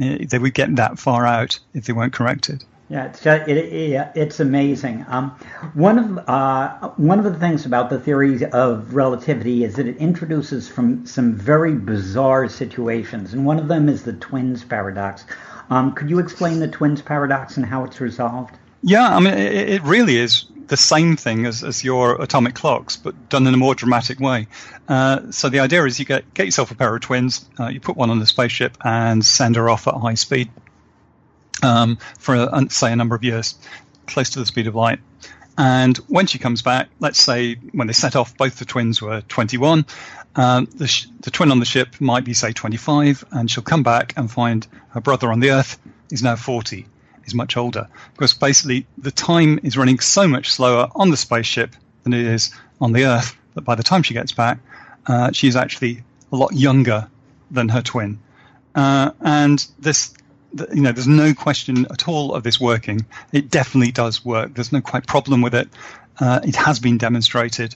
Uh, 0.00 0.16
they 0.20 0.38
would 0.38 0.54
get 0.54 0.74
that 0.76 0.98
far 0.98 1.26
out 1.26 1.60
if 1.74 1.84
they 1.84 1.92
weren't 1.92 2.12
corrected. 2.12 2.64
Yeah, 2.90 3.06
it's 3.06 3.22
just, 3.22 3.48
it, 3.48 3.56
it, 3.56 4.08
it's 4.16 4.40
amazing. 4.40 5.04
Um, 5.06 5.30
one 5.74 5.96
of 5.96 6.28
uh, 6.28 6.88
one 6.96 7.20
of 7.20 7.24
the 7.24 7.38
things 7.38 7.64
about 7.64 7.88
the 7.88 8.00
theory 8.00 8.44
of 8.46 8.92
relativity 8.96 9.62
is 9.62 9.76
that 9.76 9.86
it 9.86 9.96
introduces 9.98 10.68
from 10.68 11.06
some 11.06 11.34
very 11.34 11.74
bizarre 11.74 12.48
situations, 12.48 13.32
and 13.32 13.46
one 13.46 13.60
of 13.60 13.68
them 13.68 13.88
is 13.88 14.02
the 14.02 14.14
twins 14.14 14.64
paradox. 14.64 15.24
Um, 15.70 15.92
could 15.92 16.10
you 16.10 16.18
explain 16.18 16.58
the 16.58 16.66
twins 16.66 17.00
paradox 17.00 17.56
and 17.56 17.64
how 17.64 17.84
it's 17.84 18.00
resolved? 18.00 18.56
Yeah, 18.82 19.14
I 19.14 19.20
mean, 19.20 19.34
it, 19.34 19.68
it 19.70 19.82
really 19.84 20.16
is 20.16 20.46
the 20.66 20.76
same 20.76 21.16
thing 21.16 21.46
as, 21.46 21.62
as 21.62 21.84
your 21.84 22.20
atomic 22.20 22.56
clocks, 22.56 22.96
but 22.96 23.28
done 23.28 23.46
in 23.46 23.54
a 23.54 23.56
more 23.56 23.76
dramatic 23.76 24.18
way. 24.18 24.48
Uh, 24.88 25.30
so 25.30 25.48
the 25.48 25.60
idea 25.60 25.84
is 25.84 26.00
you 26.00 26.04
get 26.04 26.34
get 26.34 26.46
yourself 26.46 26.72
a 26.72 26.74
pair 26.74 26.92
of 26.92 27.02
twins, 27.02 27.48
uh, 27.60 27.68
you 27.68 27.78
put 27.78 27.96
one 27.96 28.10
on 28.10 28.18
the 28.18 28.26
spaceship 28.26 28.76
and 28.84 29.24
send 29.24 29.54
her 29.54 29.70
off 29.70 29.86
at 29.86 29.94
high 29.94 30.14
speed 30.14 30.50
um, 31.62 31.98
for, 32.18 32.34
a, 32.34 32.66
say, 32.70 32.92
a 32.92 32.96
number 32.96 33.14
of 33.14 33.24
years, 33.24 33.54
close 34.06 34.30
to 34.30 34.38
the 34.38 34.46
speed 34.46 34.66
of 34.66 34.74
light. 34.74 35.00
And 35.58 35.96
when 36.08 36.26
she 36.26 36.38
comes 36.38 36.62
back, 36.62 36.88
let's 37.00 37.20
say 37.20 37.54
when 37.72 37.86
they 37.86 37.92
set 37.92 38.16
off, 38.16 38.36
both 38.36 38.58
the 38.58 38.64
twins 38.64 39.02
were 39.02 39.20
21. 39.22 39.84
Um, 40.36 40.66
the, 40.74 40.86
sh- 40.86 41.06
the 41.20 41.30
twin 41.30 41.50
on 41.50 41.58
the 41.58 41.66
ship 41.66 42.00
might 42.00 42.24
be, 42.24 42.34
say, 42.34 42.52
25, 42.52 43.24
and 43.32 43.50
she'll 43.50 43.62
come 43.62 43.82
back 43.82 44.14
and 44.16 44.30
find 44.30 44.66
her 44.90 45.00
brother 45.00 45.30
on 45.30 45.40
the 45.40 45.50
Earth 45.50 45.78
is 46.10 46.22
now 46.22 46.36
40, 46.36 46.86
is 47.24 47.34
much 47.34 47.56
older. 47.56 47.88
Because 48.14 48.32
basically, 48.32 48.86
the 48.96 49.10
time 49.10 49.60
is 49.62 49.76
running 49.76 49.98
so 49.98 50.26
much 50.26 50.50
slower 50.50 50.88
on 50.94 51.10
the 51.10 51.16
spaceship 51.16 51.74
than 52.04 52.14
it 52.14 52.24
is 52.24 52.54
on 52.80 52.92
the 52.92 53.04
Earth. 53.04 53.36
That 53.54 53.62
by 53.62 53.74
the 53.74 53.82
time 53.82 54.02
she 54.02 54.14
gets 54.14 54.32
back, 54.32 54.60
uh, 55.06 55.32
she's 55.32 55.56
actually 55.56 56.04
a 56.32 56.36
lot 56.36 56.52
younger 56.52 57.08
than 57.50 57.68
her 57.68 57.82
twin. 57.82 58.20
Uh, 58.74 59.10
and 59.20 59.66
this, 59.78 60.14
you 60.72 60.82
know, 60.82 60.92
there's 60.92 61.08
no 61.08 61.34
question 61.34 61.86
at 61.90 62.08
all 62.08 62.34
of 62.34 62.42
this 62.42 62.60
working. 62.60 63.06
It 63.32 63.50
definitely 63.50 63.92
does 63.92 64.24
work. 64.24 64.54
There's 64.54 64.72
no 64.72 64.80
quite 64.80 65.06
problem 65.06 65.42
with 65.42 65.54
it. 65.54 65.68
Uh, 66.18 66.40
it 66.44 66.56
has 66.56 66.80
been 66.80 66.98
demonstrated, 66.98 67.74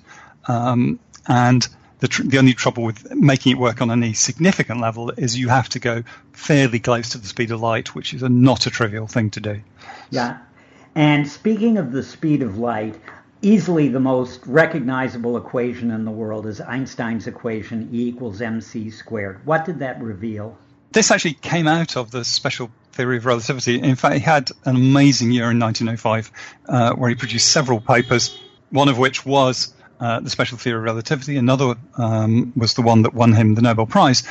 um, 0.48 0.98
and 1.26 1.66
the, 2.00 2.08
tr- 2.08 2.24
the 2.24 2.38
only 2.38 2.52
trouble 2.52 2.82
with 2.82 3.10
making 3.14 3.52
it 3.52 3.58
work 3.58 3.80
on 3.80 3.90
any 3.90 4.12
significant 4.12 4.80
level 4.80 5.10
is 5.10 5.38
you 5.38 5.48
have 5.48 5.68
to 5.70 5.78
go 5.78 6.02
fairly 6.32 6.78
close 6.80 7.10
to 7.10 7.18
the 7.18 7.26
speed 7.26 7.50
of 7.50 7.60
light, 7.60 7.94
which 7.94 8.12
is 8.12 8.22
a, 8.22 8.28
not 8.28 8.66
a 8.66 8.70
trivial 8.70 9.06
thing 9.06 9.30
to 9.30 9.40
do. 9.40 9.60
Yeah. 10.10 10.38
And 10.94 11.26
speaking 11.26 11.78
of 11.78 11.92
the 11.92 12.02
speed 12.02 12.42
of 12.42 12.58
light, 12.58 13.00
easily 13.40 13.88
the 13.88 14.00
most 14.00 14.46
recognizable 14.46 15.36
equation 15.36 15.90
in 15.90 16.04
the 16.04 16.10
world 16.10 16.46
is 16.46 16.60
Einstein's 16.60 17.26
equation 17.26 17.88
E 17.92 18.08
equals 18.08 18.40
mc 18.40 18.90
squared. 18.90 19.44
What 19.46 19.64
did 19.64 19.78
that 19.78 20.02
reveal? 20.02 20.58
This 20.94 21.10
actually 21.10 21.34
came 21.34 21.66
out 21.66 21.96
of 21.96 22.12
the 22.12 22.24
special 22.24 22.70
theory 22.92 23.16
of 23.16 23.26
relativity. 23.26 23.80
In 23.80 23.96
fact, 23.96 24.14
he 24.14 24.20
had 24.20 24.52
an 24.64 24.76
amazing 24.76 25.32
year 25.32 25.50
in 25.50 25.58
1905 25.58 26.30
uh, 26.68 26.94
where 26.94 27.10
he 27.10 27.16
produced 27.16 27.50
several 27.50 27.80
papers, 27.80 28.38
one 28.70 28.88
of 28.88 28.96
which 28.96 29.26
was 29.26 29.74
uh, 29.98 30.20
the 30.20 30.30
special 30.30 30.56
theory 30.56 30.78
of 30.78 30.84
relativity. 30.84 31.36
Another 31.36 31.74
um, 31.98 32.52
was 32.54 32.74
the 32.74 32.82
one 32.82 33.02
that 33.02 33.12
won 33.12 33.32
him 33.32 33.56
the 33.56 33.62
Nobel 33.62 33.86
Prize. 33.86 34.22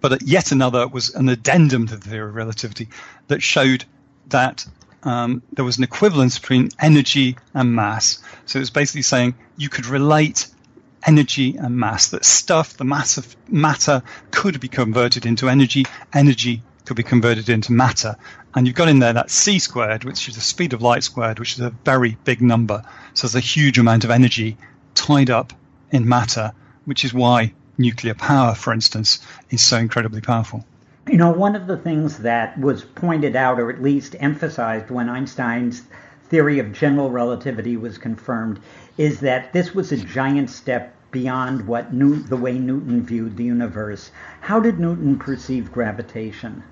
But 0.00 0.22
yet 0.22 0.52
another 0.52 0.88
was 0.88 1.14
an 1.14 1.28
addendum 1.28 1.86
to 1.88 1.96
the 1.96 2.08
theory 2.08 2.30
of 2.30 2.34
relativity 2.34 2.88
that 3.28 3.42
showed 3.42 3.84
that 4.28 4.66
um, 5.02 5.42
there 5.52 5.66
was 5.66 5.76
an 5.76 5.84
equivalence 5.84 6.38
between 6.38 6.70
energy 6.80 7.36
and 7.52 7.74
mass. 7.74 8.22
So 8.46 8.58
it 8.58 8.60
was 8.60 8.70
basically 8.70 9.02
saying 9.02 9.34
you 9.58 9.68
could 9.68 9.84
relate 9.84 10.46
energy 11.06 11.56
and 11.56 11.76
mass, 11.76 12.08
that 12.08 12.24
stuff, 12.24 12.76
the 12.76 12.84
mass 12.84 13.16
of 13.16 13.36
matter, 13.48 14.02
could 14.30 14.60
be 14.60 14.68
converted 14.68 15.24
into 15.24 15.48
energy, 15.48 15.86
energy 16.12 16.62
could 16.84 16.96
be 16.96 17.02
converted 17.02 17.48
into 17.48 17.72
matter. 17.72 18.16
And 18.54 18.66
you've 18.66 18.76
got 18.76 18.88
in 18.88 18.98
there 18.98 19.12
that 19.12 19.30
c 19.30 19.58
squared, 19.58 20.04
which 20.04 20.28
is 20.28 20.34
the 20.34 20.40
speed 20.40 20.72
of 20.72 20.82
light 20.82 21.04
squared, 21.04 21.38
which 21.38 21.54
is 21.54 21.60
a 21.60 21.70
very 21.84 22.16
big 22.24 22.40
number. 22.40 22.82
So 23.14 23.26
there's 23.26 23.34
a 23.34 23.40
huge 23.40 23.78
amount 23.78 24.04
of 24.04 24.10
energy 24.10 24.56
tied 24.94 25.30
up 25.30 25.52
in 25.90 26.08
matter, 26.08 26.52
which 26.84 27.04
is 27.04 27.14
why 27.14 27.52
nuclear 27.78 28.14
power, 28.14 28.54
for 28.54 28.72
instance, 28.72 29.20
is 29.50 29.62
so 29.62 29.76
incredibly 29.76 30.20
powerful. 30.20 30.64
You 31.08 31.18
know, 31.18 31.30
one 31.30 31.54
of 31.54 31.66
the 31.66 31.76
things 31.76 32.18
that 32.18 32.58
was 32.58 32.84
pointed 32.84 33.36
out, 33.36 33.60
or 33.60 33.70
at 33.70 33.80
least 33.80 34.16
emphasized, 34.18 34.90
when 34.90 35.08
Einstein's 35.08 35.82
theory 36.28 36.58
of 36.58 36.72
general 36.72 37.10
relativity 37.10 37.76
was 37.76 37.98
confirmed, 37.98 38.58
is 38.98 39.20
that 39.20 39.52
this 39.52 39.74
was 39.74 39.92
a 39.92 39.96
giant 39.96 40.50
step 40.50 40.95
beyond 41.16 41.66
what 41.66 41.94
New- 41.94 42.22
the 42.22 42.36
way 42.36 42.52
Newton 42.58 43.02
viewed 43.06 43.38
the 43.38 43.44
universe. 43.44 44.10
How 44.42 44.60
did 44.60 44.78
Newton 44.78 45.18
perceive 45.18 45.72
gravitation? 45.72 46.62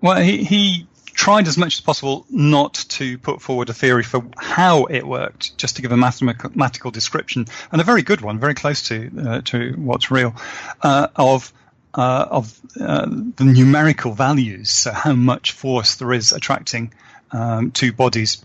Well, 0.00 0.20
he, 0.20 0.42
he 0.42 0.88
tried 1.14 1.46
as 1.46 1.56
much 1.56 1.74
as 1.76 1.80
possible 1.80 2.26
not 2.30 2.74
to 2.88 3.16
put 3.18 3.40
forward 3.40 3.68
a 3.70 3.72
theory 3.72 4.02
for 4.02 4.24
how 4.36 4.86
it 4.86 5.06
worked, 5.06 5.56
just 5.56 5.76
to 5.76 5.82
give 5.82 5.92
a 5.92 5.96
mathematical 5.96 6.90
description, 6.90 7.46
and 7.70 7.80
a 7.80 7.84
very 7.84 8.02
good 8.02 8.22
one, 8.22 8.40
very 8.40 8.54
close 8.54 8.88
to 8.88 8.96
uh, 9.24 9.40
to 9.44 9.74
what's 9.76 10.10
real, 10.10 10.34
uh, 10.82 11.06
of 11.14 11.52
uh, 11.94 12.26
of 12.30 12.60
uh, 12.80 13.06
the 13.36 13.44
numerical 13.44 14.12
values, 14.12 14.70
so 14.70 14.90
how 14.90 15.14
much 15.14 15.52
force 15.52 15.94
there 15.94 16.12
is 16.12 16.32
attracting 16.32 16.92
um, 17.30 17.70
two 17.70 17.92
bodies. 17.92 18.44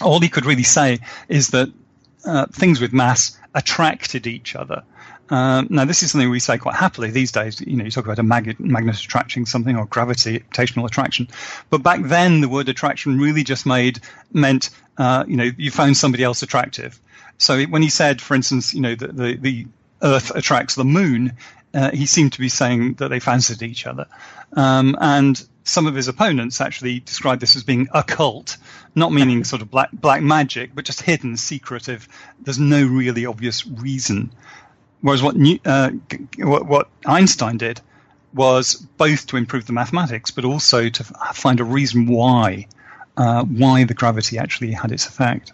All 0.00 0.20
he 0.20 0.28
could 0.28 0.46
really 0.46 0.64
say 0.64 1.00
is 1.28 1.48
that 1.48 1.68
uh, 2.24 2.46
things 2.46 2.80
with 2.80 2.92
mass 2.92 3.38
attracted 3.54 4.26
each 4.26 4.54
other. 4.56 4.82
Um, 5.30 5.68
now, 5.70 5.84
this 5.84 6.02
is 6.02 6.12
something 6.12 6.28
we 6.28 6.40
say 6.40 6.58
quite 6.58 6.74
happily 6.74 7.10
these 7.10 7.32
days. 7.32 7.60
You 7.60 7.76
know, 7.76 7.84
you 7.84 7.90
talk 7.90 8.04
about 8.04 8.18
a 8.18 8.22
magnet, 8.22 8.60
magnet 8.60 8.96
attracting 8.96 9.46
something 9.46 9.76
or 9.76 9.86
gravitational 9.86 10.84
attraction, 10.84 11.28
but 11.70 11.82
back 11.82 12.00
then 12.02 12.40
the 12.42 12.48
word 12.48 12.68
attraction 12.68 13.18
really 13.18 13.42
just 13.42 13.64
made 13.64 14.00
meant 14.32 14.70
uh, 14.98 15.24
you 15.26 15.36
know 15.36 15.50
you 15.56 15.70
found 15.70 15.96
somebody 15.96 16.22
else 16.22 16.42
attractive. 16.42 17.00
So 17.38 17.62
when 17.62 17.82
he 17.82 17.88
said, 17.88 18.20
for 18.20 18.34
instance, 18.34 18.74
you 18.74 18.80
know, 18.80 18.94
the 18.94 19.08
the, 19.08 19.36
the 19.36 19.66
Earth 20.02 20.32
attracts 20.34 20.74
the 20.74 20.84
Moon, 20.84 21.32
uh, 21.72 21.90
he 21.92 22.06
seemed 22.06 22.34
to 22.34 22.40
be 22.40 22.48
saying 22.48 22.94
that 22.94 23.08
they 23.08 23.20
fancied 23.20 23.62
each 23.62 23.86
other. 23.86 24.06
Um, 24.52 24.96
and 25.00 25.42
some 25.64 25.86
of 25.86 25.94
his 25.94 26.08
opponents 26.08 26.60
actually 26.60 27.00
described 27.00 27.40
this 27.40 27.56
as 27.56 27.62
being 27.62 27.88
occult, 27.92 28.56
not 28.94 29.12
meaning 29.12 29.44
sort 29.52 29.62
of 29.62 29.70
black 29.70 29.90
black 29.92 30.22
magic, 30.22 30.74
but 30.74 30.84
just 30.84 31.02
hidden, 31.02 31.36
secretive. 31.36 32.08
There's 32.40 32.58
no 32.58 32.84
really 32.84 33.26
obvious 33.26 33.66
reason. 33.66 34.32
Whereas 35.00 35.22
what, 35.22 35.36
New, 35.36 35.58
uh, 35.64 35.90
what, 36.38 36.66
what 36.66 36.88
Einstein 37.04 37.58
did 37.58 37.80
was 38.32 38.74
both 38.74 39.26
to 39.26 39.36
improve 39.36 39.66
the 39.66 39.72
mathematics, 39.72 40.30
but 40.30 40.44
also 40.44 40.88
to 40.88 41.04
find 41.34 41.58
a 41.58 41.64
reason 41.64 42.06
why 42.06 42.68
uh, 43.16 43.44
why 43.44 43.84
the 43.84 43.94
gravity 43.94 44.38
actually 44.38 44.72
had 44.72 44.92
its 44.92 45.06
effect. 45.06 45.52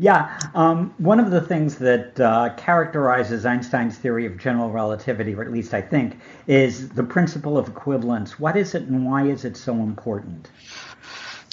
Yeah, 0.00 0.38
um, 0.54 0.94
one 0.98 1.18
of 1.18 1.32
the 1.32 1.40
things 1.40 1.78
that 1.78 2.20
uh, 2.20 2.54
characterizes 2.56 3.44
Einstein's 3.44 3.98
theory 3.98 4.26
of 4.26 4.38
general 4.38 4.70
relativity, 4.70 5.34
or 5.34 5.42
at 5.42 5.50
least 5.50 5.74
I 5.74 5.80
think, 5.82 6.20
is 6.46 6.90
the 6.90 7.02
principle 7.02 7.58
of 7.58 7.68
equivalence. 7.68 8.38
What 8.38 8.56
is 8.56 8.76
it, 8.76 8.84
and 8.84 9.04
why 9.04 9.26
is 9.26 9.44
it 9.44 9.56
so 9.56 9.74
important? 9.74 10.50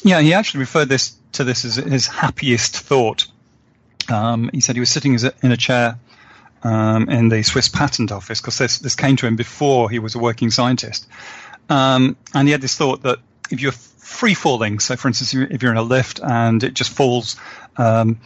Yeah, 0.04 0.22
he 0.22 0.34
actually 0.34 0.60
referred 0.60 0.90
this 0.90 1.16
to 1.34 1.44
this 1.44 1.66
as 1.66 1.78
his 1.78 2.06
happiest 2.06 2.78
thought. 2.78 3.26
Um, 4.10 4.52
he 4.54 4.60
said 4.60 4.76
he 4.76 4.80
was 4.80 4.92
sitting 4.92 5.18
in 5.42 5.52
a 5.52 5.58
chair 5.58 5.98
um, 6.64 7.10
in 7.10 7.30
the 7.30 7.42
Swiss 7.42 7.68
Patent 7.68 8.12
Office 8.12 8.42
because 8.42 8.60
this, 8.60 8.78
this 8.78 8.96
came 8.96 9.16
to 9.16 9.26
him 9.26 9.36
before 9.36 9.90
he 9.90 9.98
was 9.98 10.14
a 10.14 10.20
working 10.20 10.52
scientist. 10.52 11.08
Um, 11.70 12.16
and 12.36 12.48
he 12.48 12.52
had 12.52 12.62
this 12.62 12.76
thought 12.76 13.02
that 13.02 13.18
if 13.50 13.60
you're 13.60 13.72
free 14.06 14.36
falling, 14.36 14.80
so 14.80 14.96
for 14.96 15.08
instance, 15.08 15.34
if 15.34 15.64
you're 15.64 15.72
in 15.72 15.78
a 15.78 15.84
lift 15.84 16.20
and 16.24 16.64
it 16.64 16.76
just 16.76 16.92
falls 16.92 17.36
um, 17.76 18.20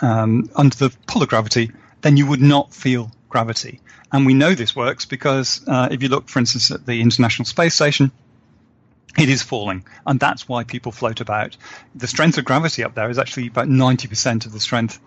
um, 0.00 0.50
under 0.56 0.74
the 0.76 0.96
pull 1.06 1.22
of 1.22 1.28
gravity, 1.28 1.70
then 2.00 2.16
you 2.16 2.26
would 2.26 2.40
not 2.40 2.72
feel 2.72 3.10
gravity. 3.28 3.80
And 4.10 4.24
we 4.24 4.32
know 4.32 4.54
this 4.54 4.74
works 4.74 5.04
because 5.04 5.62
uh, 5.68 5.88
if 5.90 6.02
you 6.02 6.08
look, 6.08 6.28
for 6.28 6.38
instance, 6.38 6.70
at 6.70 6.86
the 6.86 7.02
International 7.02 7.44
Space 7.44 7.74
Station, 7.74 8.10
it 9.18 9.28
is 9.28 9.42
falling, 9.42 9.84
and 10.06 10.18
that's 10.18 10.48
why 10.48 10.64
people 10.64 10.92
float 10.92 11.20
about. 11.20 11.56
The 11.94 12.06
strength 12.06 12.38
of 12.38 12.44
gravity 12.44 12.82
up 12.82 12.94
there 12.94 13.10
is 13.10 13.18
actually 13.18 13.48
about 13.48 13.68
90% 13.68 14.46
of 14.46 14.52
the 14.52 14.60
strength 14.60 14.98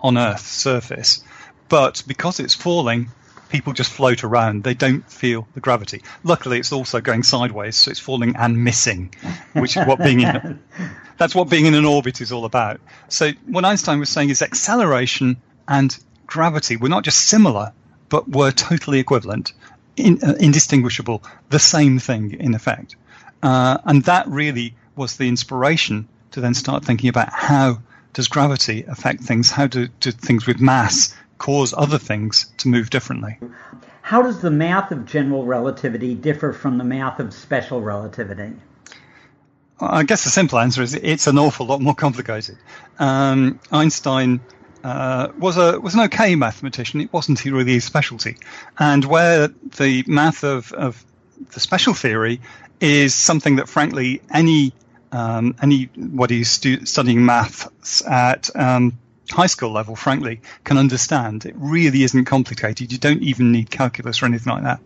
on 0.00 0.18
Earth's 0.18 0.48
surface. 0.48 1.22
But 1.68 2.02
because 2.06 2.40
it's 2.40 2.54
falling, 2.54 3.10
people 3.48 3.72
just 3.72 3.92
float 3.92 4.24
around. 4.24 4.64
They 4.64 4.74
don't 4.74 5.08
feel 5.10 5.46
the 5.54 5.60
gravity. 5.60 6.02
Luckily, 6.24 6.58
it's 6.58 6.72
also 6.72 7.00
going 7.00 7.22
sideways, 7.22 7.76
so 7.76 7.90
it's 7.90 8.00
falling 8.00 8.36
and 8.36 8.62
missing, 8.64 9.14
which 9.52 9.76
is 9.76 9.86
what 9.86 9.98
being 9.98 10.20
in 10.20 10.60
that's 11.18 11.34
what 11.34 11.50
being 11.50 11.66
in 11.66 11.74
an 11.74 11.84
orbit 11.84 12.20
is 12.20 12.32
all 12.32 12.44
about. 12.44 12.80
So 13.08 13.32
what 13.46 13.64
Einstein 13.64 13.98
was 13.98 14.08
saying 14.08 14.30
is 14.30 14.40
acceleration 14.40 15.36
and 15.66 15.96
gravity 16.26 16.76
were 16.76 16.88
not 16.88 17.04
just 17.04 17.18
similar, 17.26 17.72
but 18.08 18.28
were 18.28 18.52
totally 18.52 19.00
equivalent, 19.00 19.52
in, 19.96 20.22
uh, 20.22 20.34
indistinguishable, 20.38 21.22
the 21.50 21.58
same 21.58 21.98
thing 21.98 22.34
in 22.38 22.54
effect. 22.54 22.96
Uh, 23.42 23.78
and 23.84 24.04
that 24.04 24.28
really 24.28 24.74
was 24.96 25.16
the 25.16 25.28
inspiration 25.28 26.08
to 26.30 26.40
then 26.40 26.54
start 26.54 26.84
thinking 26.84 27.08
about 27.08 27.32
how 27.32 27.80
does 28.12 28.28
gravity 28.28 28.84
affect 28.84 29.22
things? 29.22 29.50
How 29.50 29.66
do, 29.66 29.88
do 30.00 30.10
things 30.10 30.46
with 30.46 30.60
mass 30.60 31.14
cause 31.38 31.74
other 31.76 31.98
things 31.98 32.52
to 32.58 32.68
move 32.68 32.90
differently. 32.90 33.38
How 34.02 34.22
does 34.22 34.40
the 34.40 34.50
math 34.50 34.90
of 34.90 35.06
general 35.06 35.44
relativity 35.44 36.14
differ 36.14 36.52
from 36.52 36.78
the 36.78 36.84
math 36.84 37.20
of 37.20 37.32
special 37.32 37.80
relativity? 37.80 38.52
I 39.80 40.02
guess 40.02 40.24
the 40.24 40.30
simple 40.30 40.58
answer 40.58 40.82
is 40.82 40.94
it's 40.94 41.26
an 41.26 41.38
awful 41.38 41.66
lot 41.66 41.80
more 41.80 41.94
complicated. 41.94 42.58
Um, 42.98 43.60
Einstein 43.70 44.40
uh, 44.82 45.28
was 45.38 45.56
a 45.56 45.80
was 45.80 45.94
an 45.94 46.00
okay 46.00 46.34
mathematician. 46.34 47.00
It 47.00 47.12
wasn't 47.12 47.44
really 47.44 47.74
his 47.74 47.84
specialty, 47.84 48.36
and 48.78 49.04
where 49.04 49.48
the 49.48 50.04
math 50.06 50.42
of, 50.42 50.72
of 50.72 51.04
the 51.52 51.60
special 51.60 51.94
theory 51.94 52.40
is 52.80 53.14
something 53.14 53.56
that, 53.56 53.68
frankly, 53.68 54.22
any 54.32 54.72
um, 55.12 55.54
anybody 55.62 56.44
stu- 56.44 56.86
studying 56.86 57.24
maths 57.24 58.02
at 58.06 58.50
um, 58.56 58.98
high 59.30 59.46
school 59.46 59.70
level, 59.70 59.96
frankly, 59.96 60.40
can 60.64 60.78
understand. 60.78 61.46
It 61.46 61.54
really 61.56 62.02
isn't 62.02 62.24
complicated. 62.24 62.92
You 62.92 62.98
don't 62.98 63.22
even 63.22 63.52
need 63.52 63.70
calculus 63.70 64.22
or 64.22 64.26
anything 64.26 64.52
like 64.52 64.64
that. 64.64 64.80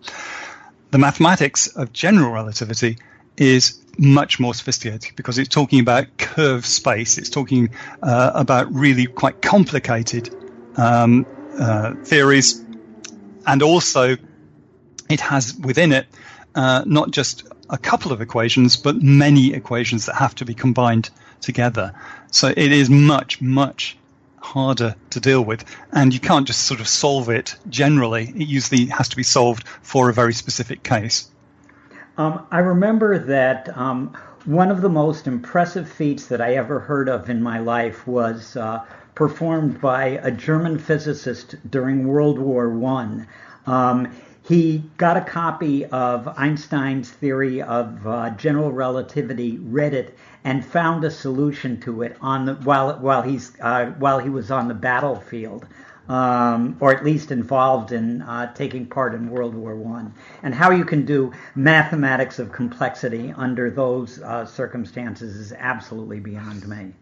The 0.90 0.98
mathematics 0.98 1.68
of 1.68 1.92
general 1.92 2.33
relativity 2.33 2.98
is 3.37 3.83
much 3.98 4.38
more 4.40 4.55
sophisticated 4.55 5.16
because 5.16 5.38
it's 5.38 5.48
talking 5.48 5.81
about 5.81 6.07
curved 6.18 6.66
space. 6.66 7.18
It's 7.18 7.31
talking 7.31 7.70
uh, 8.02 8.33
about 8.35 8.72
really 8.72 9.07
quite 9.07 9.42
complicated 9.42 10.35
um, 10.76 11.26
uh, 11.59 11.94
theories, 12.05 12.64
and 13.46 13.62
also 13.62 14.16
it 15.09 15.20
has 15.20 15.55
within 15.55 15.92
it 15.92 16.07
uh, 16.55 16.83
not 16.87 17.11
just 17.11 17.44
a 17.70 17.78
couple 17.78 18.12
of 18.12 18.20
equations, 18.20 18.76
but 18.76 19.02
many 19.02 19.55
equations 19.55 20.07
that 20.07 20.14
have 20.16 20.35
to 20.37 20.44
be 20.44 20.55
combined 20.55 21.11
together. 21.40 21.94
So 22.31 22.48
it 22.48 22.72
is 22.72 22.90
much, 22.90 23.40
much 23.40 23.96
harder 24.42 24.94
to 25.11 25.20
deal 25.20 25.42
with, 25.42 25.64
and 25.92 26.12
you 26.12 26.20
can't 26.20 26.46
just 26.46 26.62
sort 26.62 26.81
of 26.81 26.88
solve 26.88 27.28
it 27.31 27.57
generally. 27.68 28.28
It 28.28 28.48
usually 28.48 28.87
has 28.87 29.09
to 29.11 29.16
be 29.16 29.22
solved 29.22 29.66
for 29.66 30.11
a 30.11 30.12
very 30.12 30.35
specific 30.35 30.83
case. 30.83 31.31
Um, 32.18 32.46
I 32.50 32.59
remember 32.59 33.18
that 33.18 33.74
um, 33.76 34.14
one 34.44 34.70
of 34.70 34.83
the 34.83 34.88
most 34.88 35.26
impressive 35.26 35.90
feats 35.90 36.26
that 36.26 36.40
I 36.40 36.57
ever 36.57 36.81
heard 36.81 37.09
of 37.09 37.31
in 37.31 37.42
my 37.42 37.59
life 37.59 38.07
was 38.07 38.57
uh, 38.57 38.85
performed 39.14 39.81
by 39.81 40.05
a 40.22 40.31
German 40.31 40.78
physicist 40.78 41.55
during 41.70 42.07
World 42.07 42.38
War 42.38 42.68
One. 42.68 43.28
Um, 43.66 44.12
he 44.52 44.82
got 44.98 45.16
a 45.16 45.22
copy 45.22 45.86
of 45.86 46.28
Einstein's 46.36 47.10
theory 47.10 47.62
of 47.62 48.06
uh, 48.06 48.28
general 48.30 48.70
relativity, 48.70 49.56
read 49.56 49.94
it, 49.94 50.18
and 50.44 50.62
found 50.62 51.04
a 51.04 51.10
solution 51.10 51.80
to 51.80 52.02
it 52.02 52.18
on 52.20 52.44
the, 52.44 52.54
while 52.56 52.98
while 52.98 53.22
he's 53.22 53.52
uh, 53.62 53.86
while 53.98 54.18
he 54.18 54.28
was 54.28 54.50
on 54.50 54.68
the 54.68 54.74
battlefield, 54.74 55.66
um, 56.08 56.76
or 56.80 56.94
at 56.94 57.02
least 57.02 57.30
involved 57.30 57.92
in 57.92 58.20
uh, 58.20 58.52
taking 58.52 58.84
part 58.84 59.14
in 59.14 59.30
World 59.30 59.54
War 59.54 59.74
One. 59.74 60.12
And 60.42 60.54
how 60.54 60.70
you 60.70 60.84
can 60.84 61.06
do 61.06 61.32
mathematics 61.54 62.38
of 62.38 62.52
complexity 62.52 63.32
under 63.34 63.70
those 63.70 64.20
uh, 64.20 64.44
circumstances 64.44 65.34
is 65.34 65.52
absolutely 65.54 66.20
beyond 66.20 66.68
me. 66.68 66.92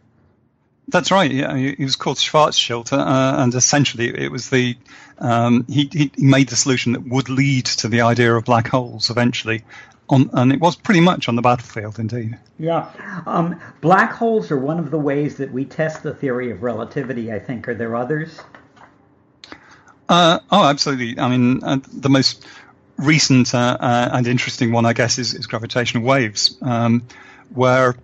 That's 0.89 1.11
right. 1.11 1.31
Yeah, 1.31 1.57
he 1.57 1.85
was 1.85 1.97
called 1.97 2.17
Schwarzschild, 2.17 2.93
uh, 2.93 3.43
and 3.43 3.55
essentially 3.55 4.09
it 4.09 4.33
was 4.33 4.51
the 4.51 4.77
um, 5.19 5.65
he, 5.69 5.89
he 5.93 6.27
made 6.27 6.49
the 6.49 6.57
solution 6.57 6.93
that 6.93 7.07
would 7.07 7.29
lead 7.29 7.67
to 7.67 7.89
the 7.89 8.01
idea 8.01 8.35
of 8.35 8.45
black 8.45 8.67
holes 8.69 9.11
eventually, 9.11 9.63
on, 10.09 10.31
and 10.33 10.53
it 10.53 10.59
was 10.59 10.75
pretty 10.75 11.01
much 11.01 11.29
on 11.29 11.37
the 11.37 11.43
battlefield 11.43 11.99
indeed. 11.99 12.39
Yeah, 12.59 12.91
um, 13.27 13.61
black 13.81 14.13
holes 14.13 14.51
are 14.51 14.59
one 14.59 14.79
of 14.81 14.91
the 14.91 14.99
ways 14.99 15.37
that 15.37 15.53
we 15.53 15.65
test 15.65 16.03
the 16.03 16.15
theory 16.15 16.51
of 16.51 16.63
relativity. 16.63 17.33
I 17.33 17.39
think. 17.39 17.69
Are 17.69 17.75
there 17.75 17.95
others? 17.95 18.41
Uh, 20.09 20.41
oh, 20.51 20.65
absolutely. 20.65 21.21
I 21.21 21.29
mean, 21.29 21.63
uh, 21.63 21.79
the 21.93 22.11
most 22.11 22.45
recent 22.97 23.55
uh, 23.55 23.77
uh, 23.79 24.11
and 24.13 24.27
interesting 24.27 24.73
one, 24.73 24.85
I 24.85 24.93
guess, 24.93 25.19
is, 25.19 25.35
is 25.35 25.47
gravitational 25.47 26.03
waves, 26.03 26.59
um, 26.63 27.07
where 27.55 27.95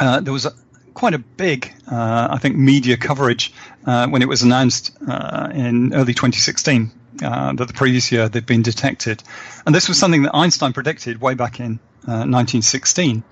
uh, 0.00 0.20
there 0.20 0.32
was 0.32 0.46
a, 0.46 0.52
quite 0.96 1.12
a 1.12 1.18
big, 1.18 1.70
uh, 1.86 2.28
I 2.30 2.38
think, 2.38 2.56
media 2.56 2.96
coverage 2.96 3.52
uh, 3.84 4.08
when 4.08 4.22
it 4.22 4.28
was 4.28 4.42
announced 4.42 4.96
uh, 5.06 5.50
in 5.54 5.92
early 5.92 6.14
2016 6.14 6.90
uh, 7.22 7.52
that 7.52 7.68
the 7.68 7.74
previous 7.74 8.10
year 8.10 8.30
they'd 8.30 8.46
been 8.46 8.62
detected. 8.62 9.22
And 9.66 9.74
this 9.74 9.88
was 9.88 9.98
something 9.98 10.22
that 10.22 10.34
Einstein 10.34 10.72
predicted 10.72 11.20
way 11.20 11.34
back 11.34 11.60
in 11.60 11.78
1916. 12.06 13.22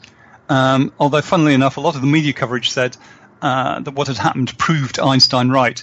Uh, 0.51 0.53
um, 0.53 0.93
although, 1.01 1.23
funnily 1.23 1.55
enough, 1.55 1.79
a 1.79 1.81
lot 1.81 1.95
of 1.95 2.03
the 2.03 2.07
media 2.07 2.35
coverage 2.35 2.71
said 2.71 2.99
that 3.41 3.95
what 3.95 4.09
had 4.09 4.19
happened 4.19 4.57
proved 4.59 5.01
Einstein 5.01 5.49
right. 5.49 5.83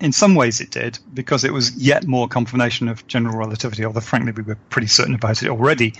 In 0.00 0.12
some 0.12 0.34
ways, 0.34 0.60
it 0.60 0.70
did 0.70 0.98
because 1.14 1.44
it 1.44 1.52
was 1.52 1.74
yet 1.76 2.06
more 2.06 2.28
confirmation 2.28 2.88
of 2.88 3.06
general 3.06 3.38
relativity. 3.38 3.86
Although, 3.86 4.00
frankly, 4.00 4.32
we 4.32 4.42
were 4.42 4.58
pretty 4.68 4.88
certain 4.88 5.14
about 5.14 5.42
it 5.42 5.48
already. 5.48 5.94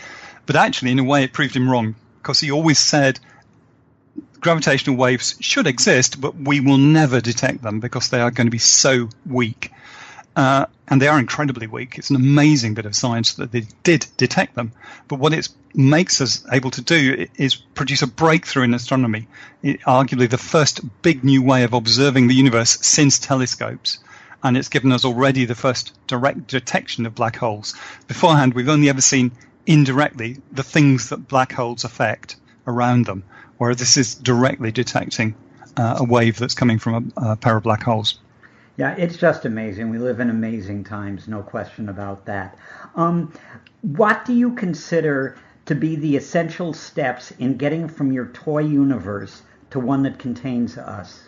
But 0.45 0.57
actually, 0.57 0.91
in 0.91 0.99
a 0.99 1.05
way, 1.05 1.25
it 1.25 1.33
proved 1.33 1.57
him 1.57 1.71
wrong 1.71 1.95
because 2.19 2.39
he 2.41 2.51
always 2.51 2.79
said 2.79 3.19
gravitational 4.43 4.97
waves 4.97 5.37
should 5.41 5.67
exist, 5.67 6.21
but 6.21 6.35
we 6.37 6.61
will 6.61 6.77
never 6.77 7.21
detect 7.21 7.63
them 7.63 7.81
because 7.81 8.11
they 8.11 8.21
are 8.21 8.31
going 8.31 8.49
to 8.49 8.51
be 8.51 8.59
so 8.59 9.09
weak. 9.25 9.73
Uh, 10.35 10.67
and 10.89 11.01
they 11.01 11.09
are 11.09 11.19
incredibly 11.19 11.67
weak. 11.67 11.97
It's 11.97 12.11
an 12.11 12.17
amazing 12.17 12.75
bit 12.75 12.87
of 12.87 12.97
science 12.97 13.35
that 13.35 13.53
they 13.53 13.67
did 13.83 14.07
detect 14.17 14.55
them. 14.55 14.73
But 15.09 15.19
what 15.19 15.33
it 15.33 15.49
makes 15.75 16.21
us 16.21 16.45
able 16.51 16.71
to 16.73 16.83
do 16.83 17.27
is 17.37 17.55
produce 17.55 18.03
a 18.03 18.07
breakthrough 18.07 18.65
in 18.65 18.75
astronomy, 18.75 19.29
it, 19.63 19.81
arguably 19.83 20.29
the 20.29 20.39
first 20.39 20.81
big 21.03 21.23
new 21.23 21.43
way 21.43 21.65
of 21.65 21.73
observing 21.73 22.29
the 22.29 22.35
universe 22.35 22.79
since 22.83 23.19
telescopes. 23.19 23.99
And 24.43 24.57
it's 24.57 24.69
given 24.69 24.91
us 24.91 25.05
already 25.05 25.45
the 25.45 25.55
first 25.55 25.93
direct 26.09 26.49
detection 26.49 27.07
of 27.07 27.15
black 27.15 27.37
holes. 27.37 27.75
Beforehand, 28.09 28.55
we've 28.55 28.69
only 28.69 28.89
ever 28.89 29.01
seen 29.01 29.33
indirectly 29.67 30.39
the 30.51 30.65
things 30.65 31.11
that 31.11 31.29
black 31.29 31.53
holes 31.53 31.85
affect 31.85 32.37
around 32.67 33.07
them 33.07 33.23
where 33.63 33.77
this 33.77 33.97
is 33.97 34.17
directly 34.17 34.73
detecting 34.73 35.37
uh, 35.77 35.99
a 35.99 36.05
wave 36.05 36.37
that's 36.37 36.55
coming 36.55 36.81
from 36.81 37.13
a, 37.17 37.31
a 37.31 37.37
pair 37.37 37.57
of 37.57 37.63
black 37.63 37.81
holes. 37.81 38.19
Yeah, 38.77 38.97
it's 38.97 39.17
just 39.17 39.45
amazing. 39.45 39.89
We 39.89 39.99
live 39.99 40.19
in 40.19 40.31
amazing 40.31 40.83
times, 40.83 41.29
no 41.29 41.43
question 41.43 41.89
about 41.89 42.27
that. 42.27 42.59
Um, 42.97 43.33
what 43.83 44.25
do 44.25 44.33
you 44.33 44.57
consider 44.57 45.39
to 45.67 45.77
be 45.77 45.95
the 45.95 46.17
essential 46.17 46.73
steps 46.73 47.31
in 47.39 47.57
getting 47.57 47.87
from 47.87 48.11
your 48.11 48.27
toy 48.27 48.63
universe 48.63 49.43
to 49.71 49.79
one 49.79 50.03
that 50.03 50.19
contains 50.19 50.77
us? 50.77 51.23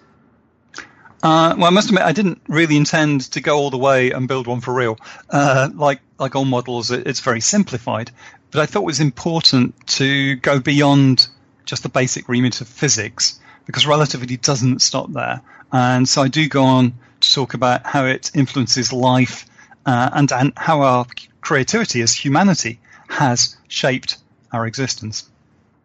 Uh, 1.22 1.54
well, 1.56 1.66
I 1.66 1.70
must 1.70 1.88
admit, 1.88 2.02
I 2.02 2.10
didn't 2.10 2.42
really 2.48 2.76
intend 2.76 3.30
to 3.30 3.40
go 3.40 3.58
all 3.58 3.70
the 3.70 3.78
way 3.78 4.10
and 4.10 4.26
build 4.26 4.48
one 4.48 4.60
for 4.60 4.74
real. 4.74 4.98
Uh, 5.30 5.70
like 5.72 6.00
like 6.18 6.34
all 6.34 6.44
models, 6.44 6.90
it's 6.90 7.20
very 7.20 7.40
simplified. 7.40 8.10
But 8.50 8.60
I 8.60 8.66
thought 8.66 8.82
it 8.82 8.86
was 8.86 9.00
important 9.00 9.86
to 9.98 10.34
go 10.36 10.58
beyond 10.58 11.28
just 11.64 11.82
the 11.82 11.88
basic 11.88 12.28
remit 12.28 12.60
of 12.60 12.68
physics 12.68 13.40
because 13.66 13.86
relativity 13.86 14.36
doesn't 14.36 14.82
stop 14.82 15.12
there. 15.12 15.40
And 15.72 16.08
so 16.08 16.22
I 16.22 16.28
do 16.28 16.48
go 16.48 16.64
on 16.64 16.94
to 17.20 17.32
talk 17.32 17.54
about 17.54 17.86
how 17.86 18.06
it 18.06 18.30
influences 18.34 18.92
life 18.92 19.46
uh, 19.86 20.10
and, 20.12 20.30
and 20.32 20.52
how 20.56 20.82
our 20.82 21.06
creativity 21.40 22.02
as 22.02 22.14
humanity 22.14 22.80
has 23.08 23.56
shaped 23.68 24.18
our 24.52 24.66
existence. 24.66 25.28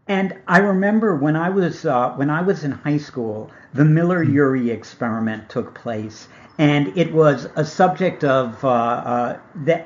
And 0.07 0.37
I 0.47 0.59
remember 0.59 1.15
when 1.15 1.35
I 1.35 1.49
was 1.49 1.85
uh, 1.85 2.11
when 2.13 2.31
I 2.31 2.41
was 2.41 2.63
in 2.63 2.71
high 2.71 2.97
school, 2.97 3.51
the 3.75 3.85
Miller-Urey 3.85 4.69
experiment 4.69 5.49
took 5.49 5.75
place, 5.75 6.27
and 6.59 6.95
it 6.97 7.13
was 7.13 7.47
a 7.55 7.63
subject 7.63 8.25
of 8.25 8.63
uh, 8.65 8.67
uh, 8.67 9.39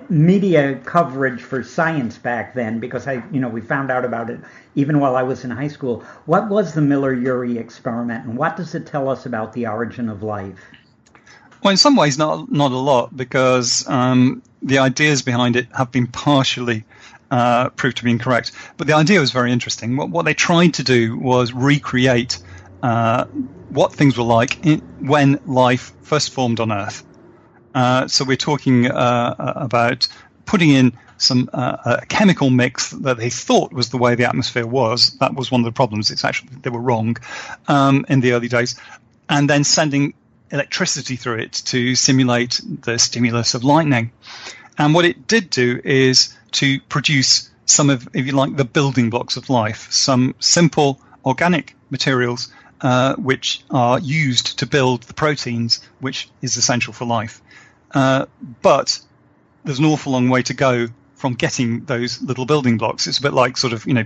media 0.09 0.75
coverage 0.83 1.39
for 1.39 1.63
science 1.63 2.17
back 2.17 2.55
then 2.55 2.79
because 2.79 3.07
I, 3.07 3.23
you 3.31 3.39
know, 3.39 3.47
we 3.47 3.61
found 3.61 3.91
out 3.91 4.03
about 4.03 4.31
it 4.31 4.39
even 4.73 4.99
while 4.99 5.15
I 5.15 5.21
was 5.21 5.45
in 5.45 5.51
high 5.51 5.67
school. 5.67 6.03
What 6.25 6.49
was 6.49 6.73
the 6.73 6.81
Miller-Urey 6.81 7.57
experiment, 7.57 8.25
and 8.25 8.35
what 8.35 8.57
does 8.57 8.73
it 8.73 8.87
tell 8.87 9.07
us 9.07 9.27
about 9.27 9.53
the 9.53 9.67
origin 9.67 10.09
of 10.09 10.23
life? 10.23 10.59
Well, 11.61 11.69
in 11.69 11.77
some 11.77 11.95
ways, 11.95 12.17
not 12.17 12.51
not 12.51 12.71
a 12.71 12.77
lot 12.77 13.15
because 13.15 13.87
um, 13.87 14.41
the 14.63 14.79
ideas 14.79 15.21
behind 15.21 15.55
it 15.55 15.67
have 15.77 15.91
been 15.91 16.07
partially 16.07 16.85
uh, 17.29 17.69
proved 17.69 17.97
to 17.97 18.03
be 18.03 18.09
incorrect. 18.09 18.51
But 18.77 18.87
the 18.87 18.93
idea 18.93 19.19
was 19.19 19.31
very 19.31 19.51
interesting. 19.51 19.95
What, 19.95 20.09
what 20.09 20.25
they 20.25 20.33
tried 20.33 20.73
to 20.73 20.83
do 20.83 21.19
was 21.19 21.53
recreate 21.53 22.39
uh, 22.83 23.25
what 23.69 23.93
things 23.93 24.17
were 24.17 24.23
like 24.23 24.63
in, 24.63 24.81
when 24.99 25.39
life 25.45 25.93
first 26.01 26.31
formed 26.31 26.59
on 26.59 26.71
Earth. 26.71 27.03
Uh, 27.73 28.07
so 28.07 28.23
we're 28.23 28.37
talking 28.37 28.91
uh, 28.91 29.33
about 29.37 30.07
putting 30.45 30.69
in 30.69 30.93
some 31.17 31.49
uh, 31.53 31.77
a 32.01 32.05
chemical 32.05 32.49
mix 32.49 32.91
that 32.91 33.17
they 33.17 33.29
thought 33.29 33.71
was 33.73 33.89
the 33.89 33.97
way 33.97 34.13
the 34.15 34.25
atmosphere 34.25 34.67
was. 34.67 35.17
That 35.19 35.33
was 35.33 35.49
one 35.49 35.61
of 35.61 35.65
the 35.65 35.71
problems. 35.71 36.11
It's 36.11 36.25
actually 36.25 36.49
they 36.61 36.69
were 36.69 36.81
wrong 36.81 37.17
um, 37.67 38.05
in 38.09 38.19
the 38.19 38.33
early 38.33 38.49
days, 38.49 38.75
and 39.29 39.49
then 39.49 39.63
sending 39.63 40.13
electricity 40.51 41.15
through 41.15 41.39
it 41.39 41.53
to 41.53 41.95
simulate 41.95 42.61
the 42.81 42.99
stimulus 42.99 43.55
of 43.55 43.63
lightning. 43.63 44.11
And 44.77 44.93
what 44.93 45.05
it 45.05 45.25
did 45.25 45.49
do 45.49 45.79
is 45.83 46.37
to 46.51 46.79
produce 46.81 47.49
some 47.65 47.89
of, 47.89 48.07
if 48.13 48.25
you 48.25 48.33
like, 48.33 48.55
the 48.57 48.65
building 48.65 49.09
blocks 49.09 49.37
of 49.37 49.49
life, 49.49 49.87
some 49.91 50.35
simple 50.39 50.99
organic 51.25 51.75
materials 51.89 52.49
uh, 52.83 53.15
which 53.15 53.63
are 53.71 53.97
used 53.99 54.59
to 54.59 54.65
build 54.65 55.03
the 55.03 55.13
proteins, 55.13 55.79
which 55.99 56.29
is 56.41 56.57
essential 56.57 56.93
for 56.93 57.05
life. 57.05 57.41
Uh, 57.91 58.25
but 58.61 58.99
there's 59.63 59.79
an 59.79 59.85
awful 59.85 60.11
long 60.11 60.29
way 60.29 60.43
to 60.43 60.53
go 60.53 60.87
from 61.15 61.35
getting 61.35 61.85
those 61.85 62.21
little 62.21 62.45
building 62.45 62.77
blocks. 62.77 63.07
It's 63.07 63.19
a 63.19 63.21
bit 63.21 63.33
like 63.33 63.55
sort 63.55 63.71
of, 63.71 63.85
you 63.87 63.93
know, 63.93 64.03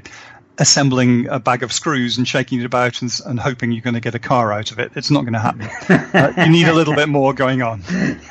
assembling 0.59 1.27
a 1.27 1.39
bag 1.39 1.63
of 1.63 1.71
screws 1.71 2.17
and 2.17 2.27
shaking 2.27 2.59
it 2.59 2.65
about 2.65 3.01
and, 3.01 3.11
and 3.25 3.39
hoping 3.39 3.71
you're 3.71 3.81
going 3.81 3.93
to 3.93 3.99
get 3.99 4.15
a 4.15 4.19
car 4.19 4.51
out 4.51 4.71
of 4.71 4.79
it. 4.79 4.91
It's 4.95 5.11
not 5.11 5.21
going 5.21 5.33
to 5.33 5.39
happen. 5.39 5.67
uh, 6.15 6.33
you 6.45 6.51
need 6.51 6.67
a 6.67 6.73
little 6.73 6.95
bit 6.95 7.09
more 7.09 7.33
going 7.33 7.61
on. 7.61 7.81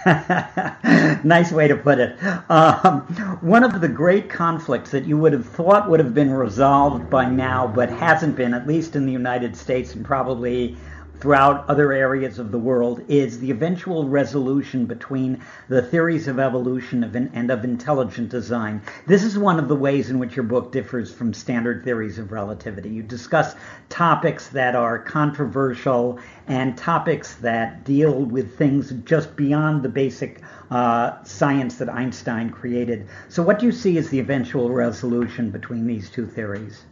nice 1.24 1.52
way 1.52 1.68
to 1.68 1.76
put 1.76 1.98
it. 1.98 2.16
Um, 2.50 3.00
one 3.40 3.64
of 3.64 3.80
the 3.80 3.88
great 3.88 4.28
conflicts 4.28 4.90
that 4.90 5.04
you 5.04 5.16
would 5.18 5.32
have 5.32 5.46
thought 5.46 5.88
would 5.88 6.00
have 6.00 6.14
been 6.14 6.32
resolved 6.32 7.08
by 7.10 7.28
now, 7.28 7.66
but 7.66 7.90
hasn't 7.90 8.36
been, 8.36 8.54
at 8.54 8.66
least 8.66 8.96
in 8.96 9.06
the 9.06 9.12
United 9.12 9.56
States 9.56 9.94
and 9.94 10.04
probably 10.04 10.76
throughout 11.20 11.68
other 11.68 11.92
areas 11.92 12.38
of 12.38 12.50
the 12.50 12.58
world 12.58 13.02
is 13.08 13.38
the 13.38 13.50
eventual 13.50 14.08
resolution 14.08 14.86
between 14.86 15.42
the 15.68 15.82
theories 15.82 16.28
of 16.28 16.38
evolution 16.38 17.30
and 17.34 17.50
of 17.50 17.64
intelligent 17.64 18.28
design. 18.28 18.82
This 19.06 19.24
is 19.24 19.38
one 19.38 19.58
of 19.58 19.68
the 19.68 19.74
ways 19.74 20.10
in 20.10 20.18
which 20.18 20.36
your 20.36 20.44
book 20.44 20.72
differs 20.72 21.12
from 21.12 21.32
standard 21.32 21.84
theories 21.84 22.18
of 22.18 22.32
relativity. 22.32 22.90
You 22.90 23.02
discuss 23.02 23.54
topics 23.88 24.48
that 24.48 24.74
are 24.74 24.98
controversial 24.98 26.18
and 26.46 26.76
topics 26.76 27.34
that 27.36 27.84
deal 27.84 28.24
with 28.24 28.56
things 28.58 28.92
just 29.04 29.34
beyond 29.36 29.82
the 29.82 29.88
basic 29.88 30.42
uh, 30.70 31.22
science 31.24 31.76
that 31.76 31.88
Einstein 31.88 32.50
created. 32.50 33.08
So, 33.28 33.42
what 33.42 33.58
do 33.58 33.66
you 33.66 33.72
see 33.72 33.98
as 33.98 34.10
the 34.10 34.18
eventual 34.18 34.70
resolution 34.70 35.50
between 35.50 35.86
these 35.86 36.10
two 36.10 36.26
theories? 36.26 36.84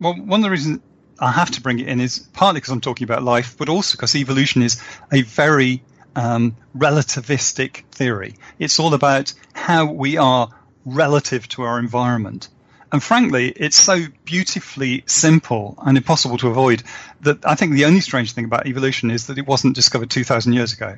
Well, 0.00 0.14
one 0.14 0.40
of 0.40 0.44
the 0.44 0.50
reasons 0.50 0.80
I 1.18 1.30
have 1.30 1.50
to 1.52 1.60
bring 1.60 1.78
it 1.78 1.88
in 1.88 2.00
is 2.00 2.18
partly 2.18 2.60
because 2.60 2.72
I'm 2.72 2.80
talking 2.80 3.04
about 3.04 3.22
life, 3.22 3.56
but 3.56 3.68
also 3.68 3.96
because 3.96 4.14
evolution 4.14 4.62
is 4.62 4.82
a 5.12 5.22
very 5.22 5.82
um, 6.16 6.56
relativistic 6.76 7.84
theory. 7.92 8.34
It's 8.58 8.80
all 8.80 8.94
about 8.94 9.32
how 9.52 9.86
we 9.86 10.16
are 10.16 10.50
relative 10.84 11.48
to 11.50 11.62
our 11.62 11.78
environment. 11.78 12.48
And 12.92 13.02
frankly, 13.02 13.48
it's 13.48 13.76
so 13.76 14.04
beautifully 14.24 15.02
simple 15.06 15.76
and 15.84 15.96
impossible 15.96 16.38
to 16.38 16.48
avoid 16.48 16.82
that 17.22 17.44
I 17.44 17.54
think 17.54 17.72
the 17.72 17.86
only 17.86 18.00
strange 18.00 18.32
thing 18.32 18.44
about 18.44 18.66
evolution 18.66 19.10
is 19.10 19.26
that 19.26 19.38
it 19.38 19.46
wasn't 19.46 19.74
discovered 19.74 20.10
2,000 20.10 20.52
years 20.52 20.72
ago. 20.72 20.96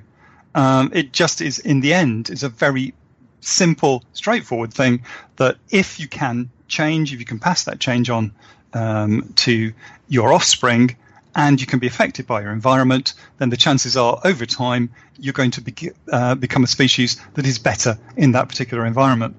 Um, 0.54 0.90
it 0.92 1.12
just 1.12 1.40
is, 1.40 1.58
in 1.58 1.80
the 1.80 1.94
end, 1.94 2.28
is 2.30 2.42
a 2.42 2.48
very 2.48 2.94
simple, 3.40 4.04
straightforward 4.12 4.74
thing 4.74 5.04
that 5.36 5.56
if 5.70 6.00
you 6.00 6.08
can 6.08 6.50
change, 6.68 7.12
if 7.12 7.20
you 7.20 7.26
can 7.26 7.38
pass 7.38 7.64
that 7.64 7.78
change 7.78 8.10
on 8.10 8.32
um, 8.76 9.32
to 9.36 9.72
your 10.08 10.32
offspring, 10.32 10.96
and 11.34 11.60
you 11.60 11.66
can 11.66 11.78
be 11.78 11.86
affected 11.86 12.26
by 12.26 12.40
your 12.42 12.52
environment, 12.52 13.14
then 13.38 13.50
the 13.50 13.56
chances 13.56 13.96
are 13.96 14.20
over 14.24 14.46
time 14.46 14.90
you're 15.18 15.32
going 15.32 15.50
to 15.52 15.60
be, 15.60 15.90
uh, 16.12 16.34
become 16.34 16.64
a 16.64 16.66
species 16.66 17.20
that 17.34 17.46
is 17.46 17.58
better 17.58 17.98
in 18.16 18.32
that 18.32 18.48
particular 18.48 18.86
environment. 18.86 19.34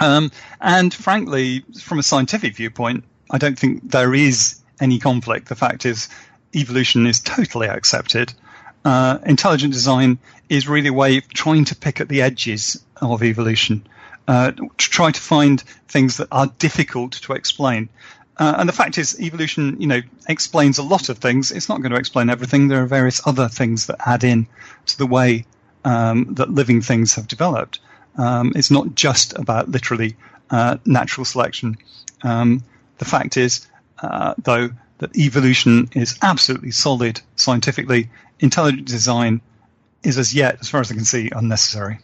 Um, 0.00 0.30
and 0.60 0.92
frankly, 0.92 1.64
from 1.82 1.98
a 1.98 2.02
scientific 2.02 2.56
viewpoint, 2.56 3.04
I 3.30 3.38
don't 3.38 3.58
think 3.58 3.90
there 3.90 4.14
is 4.14 4.60
any 4.80 4.98
conflict. 4.98 5.48
The 5.48 5.54
fact 5.54 5.86
is, 5.86 6.08
evolution 6.54 7.06
is 7.06 7.20
totally 7.20 7.68
accepted. 7.68 8.32
Uh, 8.84 9.18
intelligent 9.24 9.72
design 9.72 10.18
is 10.48 10.68
really 10.68 10.88
a 10.88 10.92
way 10.92 11.18
of 11.18 11.28
trying 11.28 11.64
to 11.66 11.74
pick 11.74 12.00
at 12.00 12.08
the 12.08 12.22
edges 12.22 12.82
of 13.00 13.22
evolution, 13.22 13.86
uh, 14.28 14.52
to 14.52 14.70
try 14.78 15.10
to 15.10 15.20
find 15.20 15.60
things 15.88 16.18
that 16.18 16.28
are 16.30 16.46
difficult 16.58 17.12
to 17.12 17.32
explain. 17.32 17.88
Uh, 18.38 18.56
and 18.58 18.68
the 18.68 18.72
fact 18.72 18.98
is, 18.98 19.18
evolution, 19.18 19.80
you 19.80 19.86
know, 19.86 20.00
explains 20.28 20.78
a 20.78 20.82
lot 20.82 21.08
of 21.08 21.18
things. 21.18 21.50
It's 21.50 21.68
not 21.68 21.80
going 21.80 21.92
to 21.92 21.98
explain 21.98 22.28
everything. 22.28 22.68
There 22.68 22.82
are 22.82 22.86
various 22.86 23.26
other 23.26 23.48
things 23.48 23.86
that 23.86 23.96
add 24.06 24.24
in 24.24 24.46
to 24.86 24.98
the 24.98 25.06
way 25.06 25.46
um, 25.84 26.34
that 26.34 26.50
living 26.50 26.82
things 26.82 27.14
have 27.14 27.28
developed. 27.28 27.78
Um, 28.18 28.52
it's 28.54 28.70
not 28.70 28.94
just 28.94 29.38
about 29.38 29.70
literally 29.70 30.16
uh, 30.50 30.78
natural 30.84 31.24
selection. 31.24 31.78
Um, 32.22 32.62
the 32.98 33.04
fact 33.04 33.36
is, 33.36 33.66
uh, 34.02 34.34
though, 34.38 34.70
that 34.98 35.16
evolution 35.16 35.90
is 35.94 36.18
absolutely 36.22 36.70
solid 36.70 37.20
scientifically. 37.36 38.10
Intelligent 38.40 38.86
design 38.86 39.40
is 40.02 40.18
as 40.18 40.34
yet, 40.34 40.58
as 40.60 40.68
far 40.68 40.80
as 40.80 40.90
I 40.90 40.94
can 40.94 41.04
see, 41.04 41.30
unnecessary. 41.34 41.98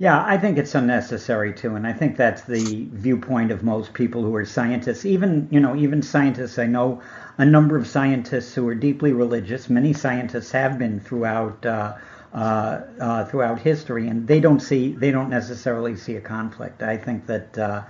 Yeah, 0.00 0.24
I 0.24 0.38
think 0.38 0.58
it's 0.58 0.76
unnecessary 0.76 1.52
too, 1.52 1.74
and 1.74 1.84
I 1.84 1.92
think 1.92 2.16
that's 2.16 2.42
the 2.42 2.86
viewpoint 2.92 3.50
of 3.50 3.64
most 3.64 3.94
people 3.94 4.22
who 4.22 4.32
are 4.36 4.44
scientists. 4.44 5.04
Even 5.04 5.48
you 5.50 5.58
know, 5.58 5.74
even 5.74 6.02
scientists. 6.02 6.56
I 6.58 6.66
know 6.66 7.02
a 7.36 7.44
number 7.44 7.76
of 7.76 7.84
scientists 7.86 8.54
who 8.54 8.68
are 8.68 8.76
deeply 8.76 9.12
religious. 9.12 9.68
Many 9.68 9.92
scientists 9.92 10.52
have 10.52 10.78
been 10.78 11.00
throughout 11.00 11.66
uh, 11.66 11.96
uh, 12.32 12.80
uh, 13.00 13.24
throughout 13.24 13.58
history, 13.58 14.06
and 14.06 14.28
they 14.28 14.38
don't 14.38 14.60
see 14.60 14.92
they 14.92 15.10
don't 15.10 15.30
necessarily 15.30 15.96
see 15.96 16.14
a 16.16 16.20
conflict. 16.20 16.82
I 16.82 16.96
think 16.96 17.26
that. 17.26 17.58
Uh, 17.58 17.82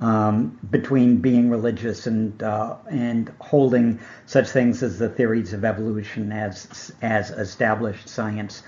um, 0.00 0.58
between 0.70 1.18
being 1.18 1.48
religious 1.48 2.08
and 2.08 2.42
uh, 2.42 2.74
and 2.90 3.32
holding 3.40 4.00
such 4.26 4.48
things 4.48 4.82
as 4.82 4.98
the 4.98 5.08
theories 5.08 5.52
of 5.52 5.64
evolution 5.64 6.32
as 6.32 6.92
as 7.02 7.30
established 7.30 8.08
science, 8.08 8.64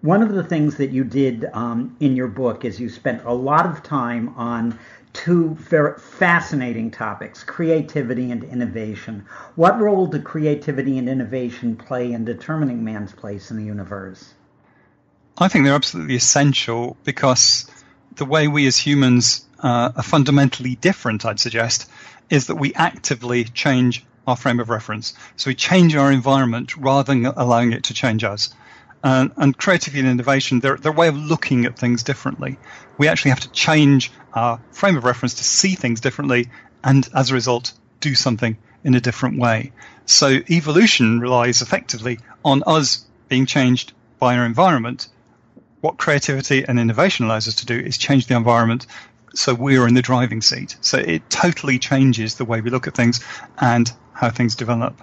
one 0.00 0.22
of 0.22 0.32
the 0.32 0.44
things 0.44 0.76
that 0.76 0.90
you 0.90 1.04
did 1.04 1.46
um, 1.52 1.96
in 2.00 2.14
your 2.14 2.28
book 2.28 2.64
is 2.64 2.80
you 2.80 2.88
spent 2.88 3.24
a 3.24 3.32
lot 3.32 3.66
of 3.66 3.82
time 3.82 4.28
on 4.36 4.78
two 5.12 5.54
very 5.56 5.98
fascinating 5.98 6.90
topics 6.90 7.42
creativity 7.42 8.30
and 8.30 8.44
innovation. 8.44 9.24
What 9.56 9.80
role 9.80 10.06
do 10.06 10.20
creativity 10.20 10.98
and 10.98 11.08
innovation 11.08 11.76
play 11.76 12.12
in 12.12 12.24
determining 12.24 12.84
man's 12.84 13.12
place 13.12 13.50
in 13.50 13.56
the 13.56 13.64
universe? 13.64 14.34
I 15.38 15.48
think 15.48 15.64
they're 15.64 15.74
absolutely 15.74 16.16
essential 16.16 16.96
because 17.04 17.70
the 18.16 18.24
way 18.24 18.48
we 18.48 18.66
as 18.66 18.76
humans 18.76 19.46
uh, 19.60 19.92
are 19.96 20.02
fundamentally 20.02 20.76
different, 20.76 21.24
I'd 21.24 21.40
suggest, 21.40 21.90
is 22.30 22.46
that 22.48 22.56
we 22.56 22.74
actively 22.74 23.44
change 23.44 24.04
our 24.26 24.36
frame 24.36 24.60
of 24.60 24.68
reference. 24.68 25.14
So 25.36 25.50
we 25.50 25.54
change 25.54 25.96
our 25.96 26.12
environment 26.12 26.76
rather 26.76 27.04
than 27.04 27.26
allowing 27.26 27.72
it 27.72 27.84
to 27.84 27.94
change 27.94 28.24
us. 28.24 28.50
And, 29.02 29.30
and 29.36 29.56
creativity 29.56 30.00
and 30.00 30.08
innovation, 30.08 30.60
they're, 30.60 30.76
they're 30.76 30.92
a 30.92 30.94
way 30.94 31.08
of 31.08 31.16
looking 31.16 31.64
at 31.64 31.78
things 31.78 32.02
differently. 32.02 32.58
We 32.98 33.08
actually 33.08 33.30
have 33.30 33.40
to 33.40 33.50
change 33.50 34.10
our 34.34 34.60
frame 34.72 34.96
of 34.96 35.04
reference 35.04 35.34
to 35.34 35.44
see 35.44 35.74
things 35.74 36.00
differently 36.00 36.48
and 36.82 37.08
as 37.14 37.30
a 37.30 37.34
result, 37.34 37.72
do 38.00 38.14
something 38.14 38.56
in 38.84 38.94
a 38.94 39.00
different 39.00 39.38
way. 39.38 39.72
So 40.06 40.40
evolution 40.50 41.20
relies 41.20 41.62
effectively 41.62 42.18
on 42.44 42.62
us 42.66 43.04
being 43.28 43.46
changed 43.46 43.92
by 44.18 44.36
our 44.36 44.44
environment. 44.44 45.08
What 45.80 45.98
creativity 45.98 46.64
and 46.66 46.78
innovation 46.78 47.26
allows 47.26 47.48
us 47.48 47.56
to 47.56 47.66
do 47.66 47.78
is 47.78 47.98
change 47.98 48.26
the 48.26 48.36
environment 48.36 48.86
so 49.34 49.54
we're 49.54 49.86
in 49.86 49.94
the 49.94 50.02
driving 50.02 50.40
seat. 50.40 50.76
So 50.80 50.98
it 50.98 51.28
totally 51.30 51.78
changes 51.78 52.36
the 52.36 52.44
way 52.44 52.60
we 52.60 52.70
look 52.70 52.86
at 52.86 52.94
things 52.94 53.24
and 53.60 53.90
how 54.12 54.30
things 54.30 54.56
develop. 54.56 55.00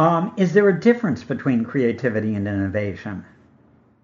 Um, 0.00 0.32
is 0.38 0.54
there 0.54 0.66
a 0.66 0.80
difference 0.80 1.22
between 1.22 1.62
creativity 1.62 2.34
and 2.34 2.48
innovation? 2.48 3.22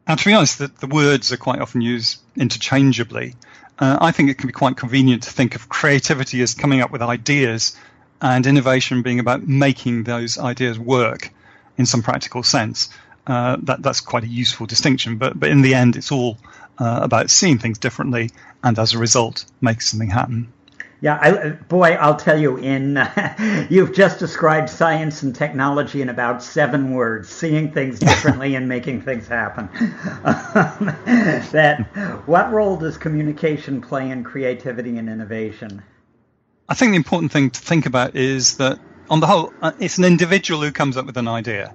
And 0.06 0.18
to 0.18 0.24
be 0.26 0.34
honest, 0.34 0.58
the, 0.58 0.66
the 0.66 0.86
words 0.86 1.32
are 1.32 1.38
quite 1.38 1.58
often 1.58 1.80
used 1.80 2.20
interchangeably. 2.36 3.34
Uh, 3.78 3.96
I 3.98 4.10
think 4.10 4.28
it 4.28 4.36
can 4.36 4.46
be 4.46 4.52
quite 4.52 4.76
convenient 4.76 5.22
to 5.22 5.30
think 5.30 5.54
of 5.54 5.70
creativity 5.70 6.42
as 6.42 6.52
coming 6.52 6.82
up 6.82 6.90
with 6.90 7.00
ideas 7.00 7.74
and 8.20 8.46
innovation 8.46 9.00
being 9.00 9.20
about 9.20 9.48
making 9.48 10.04
those 10.04 10.36
ideas 10.36 10.78
work 10.78 11.32
in 11.78 11.86
some 11.86 12.02
practical 12.02 12.42
sense. 12.42 12.90
Uh, 13.26 13.56
that, 13.62 13.80
that's 13.80 14.02
quite 14.02 14.22
a 14.22 14.28
useful 14.28 14.66
distinction, 14.66 15.16
but, 15.16 15.40
but 15.40 15.48
in 15.48 15.62
the 15.62 15.74
end, 15.74 15.96
it's 15.96 16.12
all 16.12 16.36
uh, 16.78 17.00
about 17.02 17.30
seeing 17.30 17.56
things 17.56 17.78
differently 17.78 18.28
and 18.62 18.78
as 18.78 18.92
a 18.92 18.98
result, 18.98 19.46
make 19.62 19.80
something 19.80 20.10
happen. 20.10 20.52
Yeah, 21.06 21.20
I, 21.22 21.50
boy, 21.50 21.92
I'll 21.92 22.16
tell 22.16 22.36
you. 22.36 22.56
In 22.56 22.96
you've 23.70 23.94
just 23.94 24.18
described 24.18 24.68
science 24.68 25.22
and 25.22 25.32
technology 25.32 26.02
in 26.02 26.08
about 26.08 26.42
seven 26.42 26.94
words: 26.94 27.28
seeing 27.28 27.70
things 27.70 28.00
differently 28.00 28.56
and 28.56 28.68
making 28.68 29.02
things 29.02 29.28
happen. 29.28 29.68
That 31.52 31.86
what 32.26 32.52
role 32.52 32.76
does 32.76 32.98
communication 32.98 33.82
play 33.82 34.10
in 34.10 34.24
creativity 34.24 34.98
and 34.98 35.08
innovation? 35.08 35.84
I 36.68 36.74
think 36.74 36.90
the 36.90 36.96
important 36.96 37.30
thing 37.30 37.50
to 37.50 37.60
think 37.60 37.86
about 37.86 38.16
is 38.16 38.56
that, 38.56 38.80
on 39.08 39.20
the 39.20 39.28
whole, 39.28 39.52
uh, 39.62 39.70
it's 39.78 39.98
an 39.98 40.04
individual 40.04 40.60
who 40.60 40.72
comes 40.72 40.96
up 40.96 41.06
with 41.06 41.16
an 41.18 41.28
idea. 41.28 41.72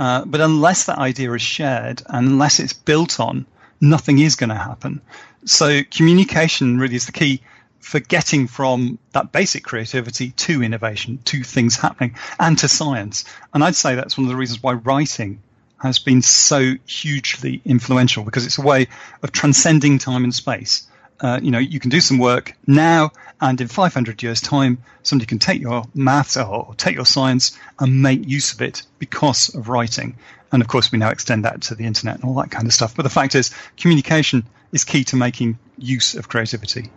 Uh, 0.00 0.24
but 0.24 0.40
unless 0.40 0.86
that 0.86 0.98
idea 0.98 1.32
is 1.32 1.42
shared, 1.42 2.02
and 2.08 2.26
unless 2.26 2.58
it's 2.58 2.72
built 2.72 3.20
on, 3.20 3.46
nothing 3.80 4.18
is 4.18 4.34
going 4.34 4.50
to 4.50 4.56
happen. 4.56 5.00
So 5.44 5.84
communication 5.84 6.80
really 6.80 6.96
is 6.96 7.06
the 7.06 7.12
key 7.12 7.40
for 7.84 8.00
getting 8.00 8.46
from 8.46 8.98
that 9.12 9.30
basic 9.30 9.62
creativity 9.62 10.30
to 10.30 10.62
innovation, 10.62 11.18
to 11.26 11.44
things 11.44 11.76
happening, 11.76 12.16
and 12.40 12.58
to 12.58 12.66
science. 12.66 13.24
And 13.52 13.62
I'd 13.62 13.76
say 13.76 13.94
that's 13.94 14.16
one 14.16 14.24
of 14.24 14.30
the 14.30 14.36
reasons 14.36 14.62
why 14.62 14.72
writing 14.72 15.42
has 15.78 15.98
been 15.98 16.22
so 16.22 16.76
hugely 16.86 17.60
influential 17.66 18.24
because 18.24 18.46
it's 18.46 18.56
a 18.56 18.62
way 18.62 18.88
of 19.22 19.32
transcending 19.32 19.98
time 19.98 20.24
and 20.24 20.34
space. 20.34 20.86
Uh, 21.20 21.38
you 21.42 21.50
know, 21.50 21.58
you 21.58 21.78
can 21.78 21.90
do 21.90 22.00
some 22.00 22.18
work 22.18 22.56
now, 22.66 23.10
and 23.38 23.60
in 23.60 23.68
500 23.68 24.22
years' 24.22 24.40
time, 24.40 24.78
somebody 25.02 25.26
can 25.26 25.38
take 25.38 25.60
your 25.60 25.84
maths 25.94 26.38
or 26.38 26.74
take 26.78 26.94
your 26.94 27.04
science 27.04 27.56
and 27.78 28.02
make 28.02 28.26
use 28.26 28.54
of 28.54 28.62
it 28.62 28.82
because 28.98 29.54
of 29.54 29.68
writing. 29.68 30.16
And 30.52 30.62
of 30.62 30.68
course, 30.68 30.90
we 30.90 30.98
now 30.98 31.10
extend 31.10 31.44
that 31.44 31.60
to 31.62 31.74
the 31.74 31.84
internet 31.84 32.16
and 32.16 32.24
all 32.24 32.34
that 32.36 32.50
kind 32.50 32.66
of 32.66 32.72
stuff. 32.72 32.96
But 32.96 33.02
the 33.02 33.10
fact 33.10 33.34
is, 33.34 33.50
communication 33.76 34.46
is 34.72 34.84
key 34.84 35.04
to 35.04 35.16
making 35.16 35.58
use 35.76 36.14
of 36.14 36.28
creativity. 36.28 36.90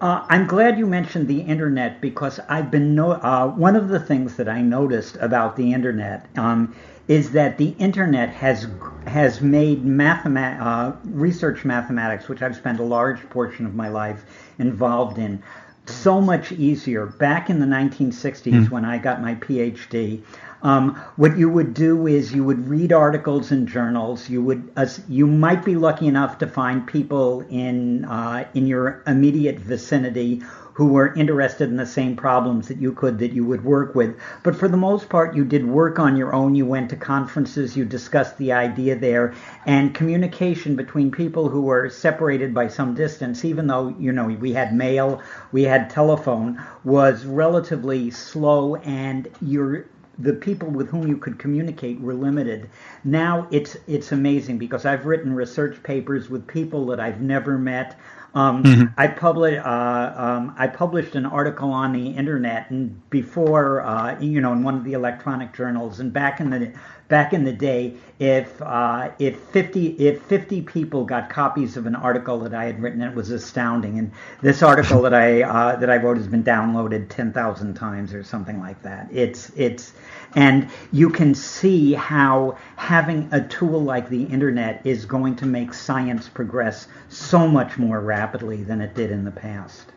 Uh, 0.00 0.24
I'm 0.30 0.46
glad 0.46 0.78
you 0.78 0.86
mentioned 0.86 1.28
the 1.28 1.42
internet 1.42 2.00
because 2.00 2.40
I've 2.48 2.70
been 2.70 2.94
no- 2.94 3.12
uh, 3.12 3.48
one 3.48 3.76
of 3.76 3.88
the 3.88 4.00
things 4.00 4.36
that 4.36 4.48
I 4.48 4.62
noticed 4.62 5.16
about 5.20 5.56
the 5.56 5.74
internet 5.74 6.24
um, 6.38 6.74
is 7.06 7.32
that 7.32 7.58
the 7.58 7.74
internet 7.78 8.30
has 8.30 8.66
has 9.06 9.42
made 9.42 9.84
mathemat- 9.84 10.60
uh, 10.60 10.92
research 11.04 11.66
mathematics, 11.66 12.28
which 12.28 12.40
I've 12.40 12.56
spent 12.56 12.80
a 12.80 12.84
large 12.84 13.20
portion 13.28 13.66
of 13.66 13.74
my 13.74 13.88
life 13.88 14.24
involved 14.58 15.18
in, 15.18 15.42
so 15.84 16.20
much 16.20 16.52
easier. 16.52 17.04
Back 17.06 17.50
in 17.50 17.60
the 17.60 17.66
1960s, 17.66 18.52
mm. 18.52 18.70
when 18.70 18.86
I 18.86 18.96
got 18.96 19.20
my 19.20 19.34
PhD, 19.34 20.22
Um, 20.62 20.94
what 21.16 21.38
you 21.38 21.48
would 21.48 21.74
do 21.74 22.06
is 22.06 22.32
you 22.32 22.44
would 22.44 22.68
read 22.68 22.92
articles 22.92 23.50
in 23.50 23.66
journals. 23.66 24.28
You 24.28 24.42
would 24.42 24.70
uh, 24.76 24.86
you 25.08 25.26
might 25.26 25.64
be 25.64 25.74
lucky 25.74 26.06
enough 26.06 26.38
to 26.38 26.46
find 26.46 26.86
people 26.86 27.40
in 27.48 28.04
uh, 28.04 28.46
in 28.54 28.66
your 28.66 29.02
immediate 29.06 29.58
vicinity 29.58 30.42
who 30.74 30.86
were 30.86 31.12
interested 31.14 31.68
in 31.68 31.76
the 31.76 31.84
same 31.86 32.16
problems 32.16 32.68
that 32.68 32.78
you 32.78 32.92
could 32.92 33.18
that 33.18 33.32
you 33.32 33.44
would 33.44 33.64
work 33.64 33.94
with. 33.94 34.16
But 34.42 34.56
for 34.56 34.68
the 34.68 34.76
most 34.76 35.08
part, 35.08 35.34
you 35.34 35.44
did 35.44 35.66
work 35.66 35.98
on 35.98 36.16
your 36.16 36.34
own. 36.34 36.54
You 36.54 36.64
went 36.64 36.90
to 36.90 36.96
conferences, 36.96 37.76
you 37.76 37.84
discussed 37.84 38.38
the 38.38 38.52
idea 38.52 38.96
there, 38.96 39.34
and 39.66 39.94
communication 39.94 40.76
between 40.76 41.10
people 41.10 41.48
who 41.48 41.62
were 41.62 41.90
separated 41.90 42.54
by 42.54 42.68
some 42.68 42.94
distance, 42.94 43.44
even 43.44 43.66
though 43.66 43.94
you 43.98 44.12
know 44.12 44.26
we 44.26 44.52
had 44.52 44.74
mail, 44.74 45.20
we 45.52 45.64
had 45.64 45.90
telephone, 45.90 46.62
was 46.84 47.24
relatively 47.24 48.10
slow, 48.10 48.76
and 48.76 49.28
your 49.42 49.86
the 50.20 50.34
people 50.34 50.68
with 50.68 50.88
whom 50.88 51.08
you 51.08 51.16
could 51.16 51.38
communicate 51.38 52.00
were 52.00 52.14
limited. 52.14 52.68
Now 53.04 53.48
it's 53.50 53.76
it's 53.86 54.12
amazing 54.12 54.58
because 54.58 54.84
I've 54.84 55.06
written 55.06 55.32
research 55.32 55.82
papers 55.82 56.28
with 56.28 56.46
people 56.46 56.86
that 56.86 57.00
I've 57.00 57.20
never 57.20 57.58
met. 57.58 57.98
Um, 58.32 58.62
mm-hmm. 58.62 58.84
I 58.96 59.08
published 59.08 59.64
uh, 59.64 60.12
um, 60.16 60.54
I 60.56 60.66
published 60.68 61.16
an 61.16 61.26
article 61.26 61.70
on 61.72 61.92
the 61.92 62.10
internet 62.10 62.70
and 62.70 63.08
before 63.10 63.82
uh, 63.82 64.20
you 64.20 64.40
know 64.40 64.52
in 64.52 64.62
one 64.62 64.76
of 64.76 64.84
the 64.84 64.92
electronic 64.92 65.52
journals 65.54 66.00
and 66.00 66.12
back 66.12 66.40
in 66.40 66.50
the 66.50 66.72
back 67.10 67.34
in 67.34 67.44
the 67.44 67.52
day 67.52 67.94
if 68.18 68.62
uh, 68.62 69.10
if 69.18 69.38
50 69.38 69.88
if 69.98 70.22
50 70.22 70.62
people 70.62 71.04
got 71.04 71.28
copies 71.28 71.76
of 71.76 71.84
an 71.84 71.94
article 71.94 72.38
that 72.40 72.54
I 72.54 72.64
had 72.64 72.80
written 72.80 73.02
it 73.02 73.14
was 73.14 73.30
astounding 73.30 73.98
and 73.98 74.12
this 74.40 74.62
article 74.62 75.02
that 75.02 75.12
I 75.12 75.42
uh, 75.42 75.76
that 75.76 75.90
I 75.90 75.96
wrote 75.96 76.16
has 76.16 76.28
been 76.28 76.44
downloaded 76.44 77.08
10,000 77.10 77.74
times 77.74 78.14
or 78.14 78.22
something 78.22 78.58
like 78.60 78.80
that 78.82 79.08
it's 79.10 79.50
it's 79.56 79.92
and 80.34 80.70
you 80.92 81.10
can 81.10 81.34
see 81.34 81.92
how 81.92 82.56
having 82.76 83.28
a 83.32 83.46
tool 83.48 83.82
like 83.82 84.08
the 84.08 84.22
internet 84.24 84.80
is 84.84 85.04
going 85.04 85.36
to 85.36 85.46
make 85.46 85.74
science 85.74 86.28
progress 86.28 86.86
so 87.08 87.48
much 87.48 87.76
more 87.76 88.00
rapidly 88.00 88.62
than 88.62 88.80
it 88.80 88.94
did 88.94 89.10
in 89.10 89.24
the 89.24 89.30
past. 89.32 89.92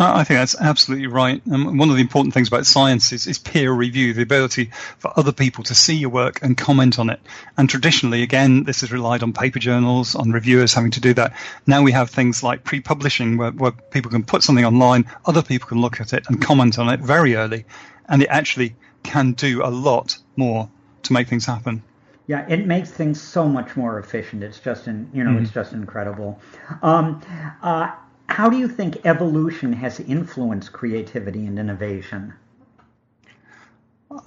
I 0.00 0.22
think 0.22 0.38
that's 0.38 0.54
absolutely 0.60 1.08
right. 1.08 1.44
And 1.46 1.78
one 1.78 1.90
of 1.90 1.96
the 1.96 2.00
important 2.00 2.32
things 2.32 2.46
about 2.46 2.66
science 2.66 3.12
is, 3.12 3.26
is, 3.26 3.38
peer 3.38 3.72
review, 3.72 4.14
the 4.14 4.22
ability 4.22 4.70
for 4.98 5.12
other 5.18 5.32
people 5.32 5.64
to 5.64 5.74
see 5.74 5.96
your 5.96 6.10
work 6.10 6.40
and 6.40 6.56
comment 6.56 7.00
on 7.00 7.10
it. 7.10 7.20
And 7.56 7.68
traditionally, 7.68 8.22
again, 8.22 8.62
this 8.62 8.82
has 8.82 8.92
relied 8.92 9.24
on 9.24 9.32
paper 9.32 9.58
journals, 9.58 10.14
on 10.14 10.30
reviewers 10.30 10.72
having 10.72 10.92
to 10.92 11.00
do 11.00 11.14
that. 11.14 11.36
Now 11.66 11.82
we 11.82 11.90
have 11.92 12.10
things 12.10 12.44
like 12.44 12.62
pre-publishing 12.62 13.38
where, 13.38 13.50
where 13.50 13.72
people 13.72 14.10
can 14.10 14.22
put 14.22 14.44
something 14.44 14.64
online, 14.64 15.06
other 15.26 15.42
people 15.42 15.68
can 15.68 15.80
look 15.80 16.00
at 16.00 16.12
it 16.12 16.24
and 16.28 16.40
comment 16.40 16.78
on 16.78 16.88
it 16.88 17.00
very 17.00 17.34
early. 17.34 17.64
And 18.08 18.22
it 18.22 18.28
actually 18.30 18.76
can 19.02 19.32
do 19.32 19.64
a 19.64 19.70
lot 19.70 20.16
more 20.36 20.70
to 21.02 21.12
make 21.12 21.28
things 21.28 21.44
happen. 21.44 21.82
Yeah, 22.28 22.46
it 22.46 22.66
makes 22.66 22.90
things 22.90 23.20
so 23.20 23.48
much 23.48 23.74
more 23.74 23.98
efficient. 23.98 24.42
It's 24.42 24.60
just, 24.60 24.86
in, 24.86 25.10
you 25.14 25.24
know, 25.24 25.30
mm. 25.30 25.42
it's 25.42 25.50
just 25.50 25.72
incredible. 25.72 26.38
Um, 26.82 27.22
uh, 27.62 27.92
how 28.28 28.48
do 28.50 28.56
you 28.58 28.68
think 28.68 29.04
evolution 29.04 29.72
has 29.72 30.00
influenced 30.00 30.72
creativity 30.72 31.46
and 31.46 31.58
innovation? 31.58 32.34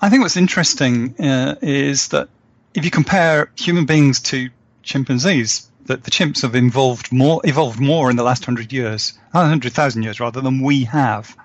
I 0.01 0.09
think 0.09 0.21
what's 0.21 0.37
interesting 0.37 1.15
uh, 1.19 1.55
is 1.61 2.09
that 2.09 2.29
if 2.73 2.85
you 2.85 2.91
compare 2.91 3.51
human 3.55 3.85
beings 3.85 4.21
to 4.21 4.49
chimpanzees, 4.83 5.69
that 5.85 6.03
the 6.03 6.11
chimps 6.11 6.43
have 6.43 6.55
evolved 6.55 7.11
more, 7.11 7.41
evolved 7.43 7.79
more 7.79 8.09
in 8.09 8.15
the 8.15 8.23
last 8.23 8.45
hundred 8.45 8.71
years, 8.71 9.17
hundred 9.33 9.73
thousand 9.73 10.03
years 10.03 10.19
rather 10.19 10.41
than 10.41 10.61
we 10.61 10.83
have. 10.85 11.35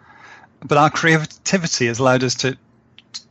But 0.61 0.79
our 0.79 0.91
creativity 0.91 1.87
has 1.87 1.99
allowed 1.99 2.25
us 2.25 2.35
to 2.37 2.57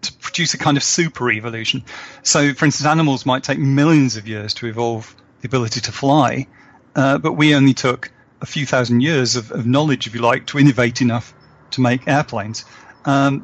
to 0.01 0.13
produce 0.13 0.53
a 0.53 0.57
kind 0.57 0.77
of 0.77 0.83
super 0.83 1.31
evolution. 1.31 1.83
So, 2.23 2.53
for 2.53 2.65
instance, 2.65 2.87
animals 2.87 3.25
might 3.25 3.43
take 3.43 3.59
millions 3.59 4.17
of 4.17 4.27
years 4.27 4.53
to 4.55 4.67
evolve 4.67 5.15
the 5.41 5.47
ability 5.47 5.81
to 5.81 5.91
fly, 5.91 6.47
uh, 6.95 7.17
but 7.19 7.33
we 7.33 7.55
only 7.55 7.73
took 7.73 8.11
a 8.45 8.47
few 8.47 8.65
thousand 8.67 9.01
years 9.01 9.35
of, 9.35 9.51
of, 9.51 9.65
knowledge, 9.65 10.05
if 10.05 10.13
you 10.13 10.21
like, 10.21 10.45
to 10.45 10.59
innovate 10.59 11.01
enough 11.01 11.33
to 11.71 11.81
make 11.81 12.07
airplanes. 12.07 12.63
Um, 13.03 13.43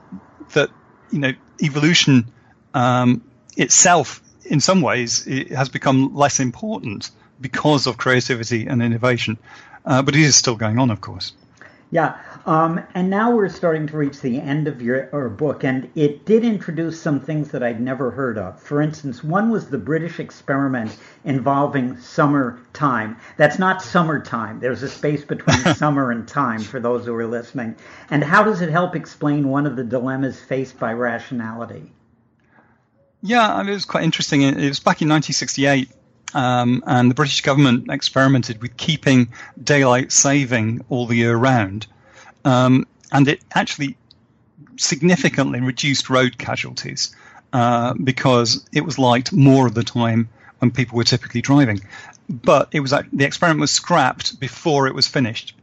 that 0.53 0.69
you 1.09 1.17
know, 1.17 1.33
evolution 1.59 2.31
um, 2.75 3.23
itself, 3.57 4.21
in 4.45 4.59
some 4.59 4.81
ways, 4.81 5.25
it 5.25 5.49
has 5.49 5.69
become 5.69 6.13
less 6.13 6.39
important 6.39 7.09
because 7.39 7.87
of 7.87 7.97
creativity 7.97 8.67
and 8.67 8.83
innovation, 8.83 9.39
uh, 9.85 10.03
but 10.03 10.15
it 10.15 10.21
is 10.21 10.35
still 10.35 10.55
going 10.55 10.77
on, 10.77 10.91
of 10.91 11.01
course. 11.01 11.33
Yeah, 11.93 12.17
um, 12.45 12.81
and 12.93 13.09
now 13.09 13.35
we're 13.35 13.49
starting 13.49 13.85
to 13.87 13.97
reach 13.97 14.21
the 14.21 14.39
end 14.39 14.69
of 14.69 14.81
your 14.81 15.27
book, 15.27 15.65
and 15.65 15.89
it 15.93 16.25
did 16.25 16.45
introduce 16.45 17.01
some 17.01 17.19
things 17.19 17.51
that 17.51 17.63
I'd 17.63 17.81
never 17.81 18.11
heard 18.11 18.37
of. 18.37 18.61
For 18.61 18.81
instance, 18.81 19.21
one 19.21 19.49
was 19.49 19.67
the 19.67 19.77
British 19.77 20.17
experiment 20.17 20.95
involving 21.25 21.97
summer 21.97 22.61
time. 22.71 23.17
That's 23.35 23.59
not 23.59 23.81
summertime. 23.81 24.61
There's 24.61 24.83
a 24.83 24.89
space 24.89 25.25
between 25.25 25.57
summer 25.75 26.11
and 26.11 26.25
time 26.25 26.61
for 26.61 26.79
those 26.79 27.05
who 27.05 27.13
are 27.13 27.27
listening. 27.27 27.75
And 28.09 28.23
how 28.23 28.43
does 28.43 28.61
it 28.61 28.69
help 28.69 28.95
explain 28.95 29.49
one 29.49 29.65
of 29.65 29.75
the 29.75 29.83
dilemmas 29.83 30.39
faced 30.39 30.79
by 30.79 30.93
rationality? 30.93 31.91
Yeah, 33.21 33.53
I 33.53 33.63
mean, 33.63 33.69
it 33.69 33.73
was 33.73 33.85
quite 33.85 34.05
interesting. 34.05 34.43
It 34.43 34.55
was 34.55 34.79
back 34.79 35.01
in 35.01 35.09
1968. 35.09 35.89
Um, 36.33 36.83
and 36.87 37.09
the 37.09 37.15
British 37.15 37.41
government 37.41 37.89
experimented 37.89 38.61
with 38.61 38.77
keeping 38.77 39.29
daylight 39.61 40.11
saving 40.11 40.85
all 40.89 41.05
the 41.05 41.15
year 41.15 41.35
round. 41.35 41.87
Um, 42.45 42.87
and 43.11 43.27
it 43.27 43.41
actually 43.53 43.97
significantly 44.77 45.59
reduced 45.59 46.09
road 46.09 46.37
casualties 46.37 47.15
uh, 47.53 47.93
because 47.93 48.65
it 48.71 48.85
was 48.85 48.97
light 48.97 49.31
more 49.31 49.67
of 49.67 49.73
the 49.73 49.83
time 49.83 50.29
when 50.59 50.71
people 50.71 50.97
were 50.97 51.03
typically 51.03 51.41
driving. 51.41 51.81
But 52.29 52.69
it 52.71 52.79
was 52.79 52.91
the 52.91 53.25
experiment 53.25 53.59
was 53.59 53.71
scrapped 53.71 54.39
before 54.39 54.87
it 54.87 54.95
was 54.95 55.07
finished 55.07 55.53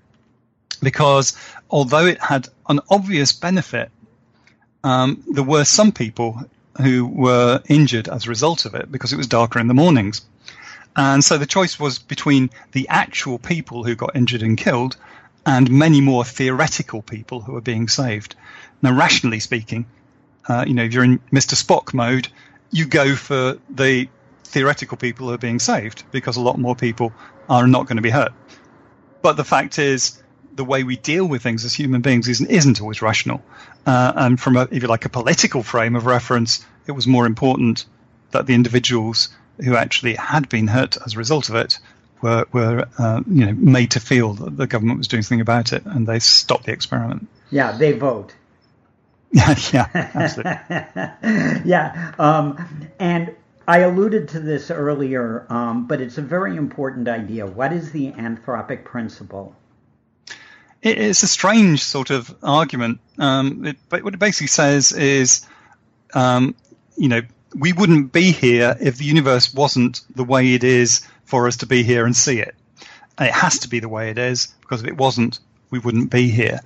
because 0.82 1.36
although 1.70 2.06
it 2.06 2.20
had 2.20 2.48
an 2.68 2.80
obvious 2.90 3.32
benefit, 3.32 3.90
um, 4.84 5.22
there 5.30 5.44
were 5.44 5.64
some 5.64 5.92
people 5.92 6.42
who 6.80 7.06
were 7.06 7.62
injured 7.68 8.08
as 8.08 8.26
a 8.26 8.28
result 8.28 8.64
of 8.64 8.74
it 8.74 8.90
because 8.90 9.12
it 9.12 9.16
was 9.16 9.26
darker 9.26 9.58
in 9.58 9.66
the 9.66 9.74
mornings. 9.74 10.22
And 10.98 11.22
so 11.22 11.38
the 11.38 11.46
choice 11.46 11.78
was 11.78 12.00
between 12.00 12.50
the 12.72 12.88
actual 12.88 13.38
people 13.38 13.84
who 13.84 13.94
got 13.94 14.16
injured 14.16 14.42
and 14.42 14.58
killed 14.58 14.96
and 15.46 15.70
many 15.70 16.00
more 16.00 16.24
theoretical 16.24 17.02
people 17.02 17.40
who 17.40 17.56
are 17.56 17.60
being 17.60 17.86
saved. 17.86 18.34
Now, 18.82 18.92
rationally 18.92 19.38
speaking, 19.38 19.86
uh, 20.48 20.64
you 20.66 20.74
know, 20.74 20.82
if 20.82 20.92
you're 20.92 21.04
in 21.04 21.20
Mr. 21.32 21.54
Spock 21.54 21.94
mode, 21.94 22.26
you 22.72 22.84
go 22.84 23.14
for 23.14 23.58
the 23.70 24.08
theoretical 24.42 24.96
people 24.96 25.28
who 25.28 25.34
are 25.34 25.38
being 25.38 25.60
saved 25.60 26.02
because 26.10 26.36
a 26.36 26.40
lot 26.40 26.58
more 26.58 26.74
people 26.74 27.12
are 27.48 27.68
not 27.68 27.86
going 27.86 27.98
to 27.98 28.02
be 28.02 28.10
hurt. 28.10 28.32
But 29.22 29.36
the 29.36 29.44
fact 29.44 29.78
is, 29.78 30.20
the 30.52 30.64
way 30.64 30.82
we 30.82 30.96
deal 30.96 31.24
with 31.24 31.42
things 31.42 31.64
as 31.64 31.72
human 31.72 32.00
beings 32.00 32.26
isn't, 32.26 32.50
isn't 32.50 32.80
always 32.80 33.02
rational. 33.02 33.40
Uh, 33.86 34.12
and 34.16 34.40
from 34.40 34.56
a, 34.56 34.66
if 34.72 34.82
you 34.82 34.88
like, 34.88 35.04
a 35.04 35.08
political 35.08 35.62
frame 35.62 35.94
of 35.94 36.06
reference, 36.06 36.66
it 36.88 36.92
was 36.92 37.06
more 37.06 37.24
important 37.24 37.84
that 38.32 38.46
the 38.46 38.54
individuals 38.54 39.28
who 39.62 39.76
actually 39.76 40.14
had 40.14 40.48
been 40.48 40.66
hurt 40.66 40.96
as 41.04 41.14
a 41.14 41.18
result 41.18 41.48
of 41.48 41.54
it 41.54 41.78
were 42.22 42.46
were 42.52 42.88
uh, 42.98 43.20
you 43.26 43.46
know 43.46 43.52
made 43.52 43.92
to 43.92 44.00
feel 44.00 44.34
that 44.34 44.56
the 44.56 44.66
government 44.66 44.98
was 44.98 45.08
doing 45.08 45.22
something 45.22 45.40
about 45.40 45.72
it, 45.72 45.84
and 45.86 46.06
they 46.06 46.18
stopped 46.18 46.64
the 46.64 46.72
experiment. 46.72 47.28
Yeah, 47.50 47.76
they 47.76 47.92
vote. 47.92 48.34
yeah, 49.32 49.54
yeah, 49.72 49.88
absolutely. 50.14 50.52
yeah, 51.70 52.14
um, 52.18 52.92
and 52.98 53.34
I 53.66 53.80
alluded 53.80 54.28
to 54.30 54.40
this 54.40 54.70
earlier, 54.70 55.46
um, 55.50 55.86
but 55.86 56.00
it's 56.00 56.16
a 56.16 56.22
very 56.22 56.56
important 56.56 57.08
idea. 57.08 57.46
What 57.46 57.72
is 57.72 57.92
the 57.92 58.12
anthropic 58.12 58.84
principle? 58.84 59.54
It's 60.80 61.22
a 61.22 61.28
strange 61.28 61.82
sort 61.82 62.10
of 62.10 62.34
argument. 62.42 63.00
Um, 63.18 63.66
it, 63.66 63.76
but 63.88 64.04
what 64.04 64.14
it 64.14 64.20
basically 64.20 64.46
says 64.46 64.92
is, 64.92 65.44
um, 66.14 66.54
you 66.96 67.08
know, 67.08 67.20
we 67.54 67.72
wouldn't 67.72 68.12
be 68.12 68.30
here 68.32 68.76
if 68.80 68.98
the 68.98 69.04
universe 69.04 69.52
wasn't 69.52 70.02
the 70.14 70.24
way 70.24 70.54
it 70.54 70.64
is 70.64 71.02
for 71.24 71.46
us 71.46 71.58
to 71.58 71.66
be 71.66 71.82
here 71.82 72.04
and 72.04 72.16
see 72.16 72.40
it. 72.40 72.54
And 73.16 73.28
it 73.28 73.34
has 73.34 73.60
to 73.60 73.68
be 73.68 73.80
the 73.80 73.88
way 73.88 74.10
it 74.10 74.18
is 74.18 74.48
because 74.60 74.82
if 74.82 74.88
it 74.88 74.96
wasn't, 74.96 75.40
we 75.70 75.78
wouldn't 75.78 76.10
be 76.10 76.28
here. 76.28 76.60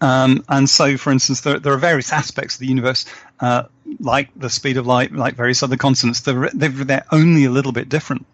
Um, 0.00 0.44
and 0.48 0.70
so, 0.70 0.96
for 0.96 1.10
instance, 1.10 1.40
there, 1.40 1.58
there, 1.58 1.72
are 1.72 1.78
various 1.78 2.12
aspects 2.12 2.54
of 2.54 2.60
the 2.60 2.66
universe, 2.66 3.04
uh, 3.40 3.64
like 3.98 4.30
the 4.36 4.48
speed 4.48 4.76
of 4.76 4.86
light, 4.86 5.12
like 5.12 5.34
various 5.34 5.62
other 5.62 5.76
constants. 5.76 6.20
They're, 6.20 6.50
they're 6.54 7.04
only 7.10 7.44
a 7.46 7.50
little 7.50 7.72
bit 7.72 7.88
different. 7.88 8.26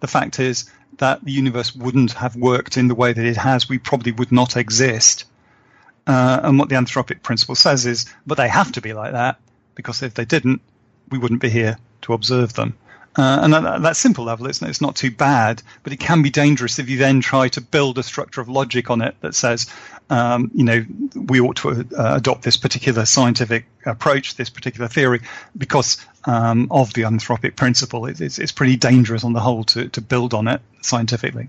The 0.00 0.06
fact 0.06 0.40
is 0.40 0.70
that 0.96 1.22
the 1.22 1.32
universe 1.32 1.74
wouldn't 1.74 2.12
have 2.12 2.36
worked 2.36 2.78
in 2.78 2.88
the 2.88 2.94
way 2.94 3.12
that 3.12 3.24
it 3.24 3.36
has. 3.36 3.68
We 3.68 3.78
probably 3.78 4.12
would 4.12 4.32
not 4.32 4.56
exist. 4.56 5.24
Uh, 6.06 6.40
and 6.42 6.58
what 6.58 6.70
the 6.70 6.76
anthropic 6.76 7.22
principle 7.22 7.54
says 7.54 7.84
is, 7.84 8.06
but 8.26 8.36
they 8.36 8.48
have 8.48 8.72
to 8.72 8.80
be 8.80 8.94
like 8.94 9.12
that 9.12 9.38
because 9.74 10.02
if 10.02 10.14
they 10.14 10.24
didn't, 10.24 10.62
we 11.10 11.18
wouldn't 11.18 11.40
be 11.40 11.50
here 11.50 11.78
to 12.02 12.12
observe 12.12 12.52
them. 12.54 12.76
Uh, 13.16 13.40
and 13.42 13.54
at 13.54 13.82
that 13.82 13.96
simple 13.96 14.24
level, 14.24 14.46
it's, 14.46 14.62
it's 14.62 14.80
not 14.80 14.94
too 14.94 15.10
bad, 15.10 15.62
but 15.82 15.92
it 15.92 15.98
can 15.98 16.22
be 16.22 16.30
dangerous 16.30 16.78
if 16.78 16.88
you 16.88 16.96
then 16.96 17.20
try 17.20 17.48
to 17.48 17.60
build 17.60 17.98
a 17.98 18.02
structure 18.04 18.40
of 18.40 18.48
logic 18.48 18.88
on 18.88 19.02
it 19.02 19.16
that 19.20 19.34
says, 19.34 19.66
um, 20.10 20.50
you 20.54 20.62
know, 20.62 20.84
we 21.16 21.40
ought 21.40 21.56
to 21.56 21.70
uh, 21.70 22.16
adopt 22.16 22.42
this 22.42 22.56
particular 22.56 23.04
scientific 23.04 23.66
approach, 23.84 24.36
this 24.36 24.48
particular 24.48 24.86
theory, 24.86 25.22
because 25.58 26.04
um, 26.24 26.68
of 26.70 26.92
the 26.94 27.02
anthropic 27.02 27.56
principle. 27.56 28.06
It, 28.06 28.20
it's, 28.20 28.38
it's 28.38 28.52
pretty 28.52 28.76
dangerous 28.76 29.24
on 29.24 29.32
the 29.32 29.40
whole 29.40 29.64
to, 29.64 29.88
to 29.88 30.00
build 30.00 30.32
on 30.32 30.46
it 30.46 30.60
scientifically. 30.80 31.48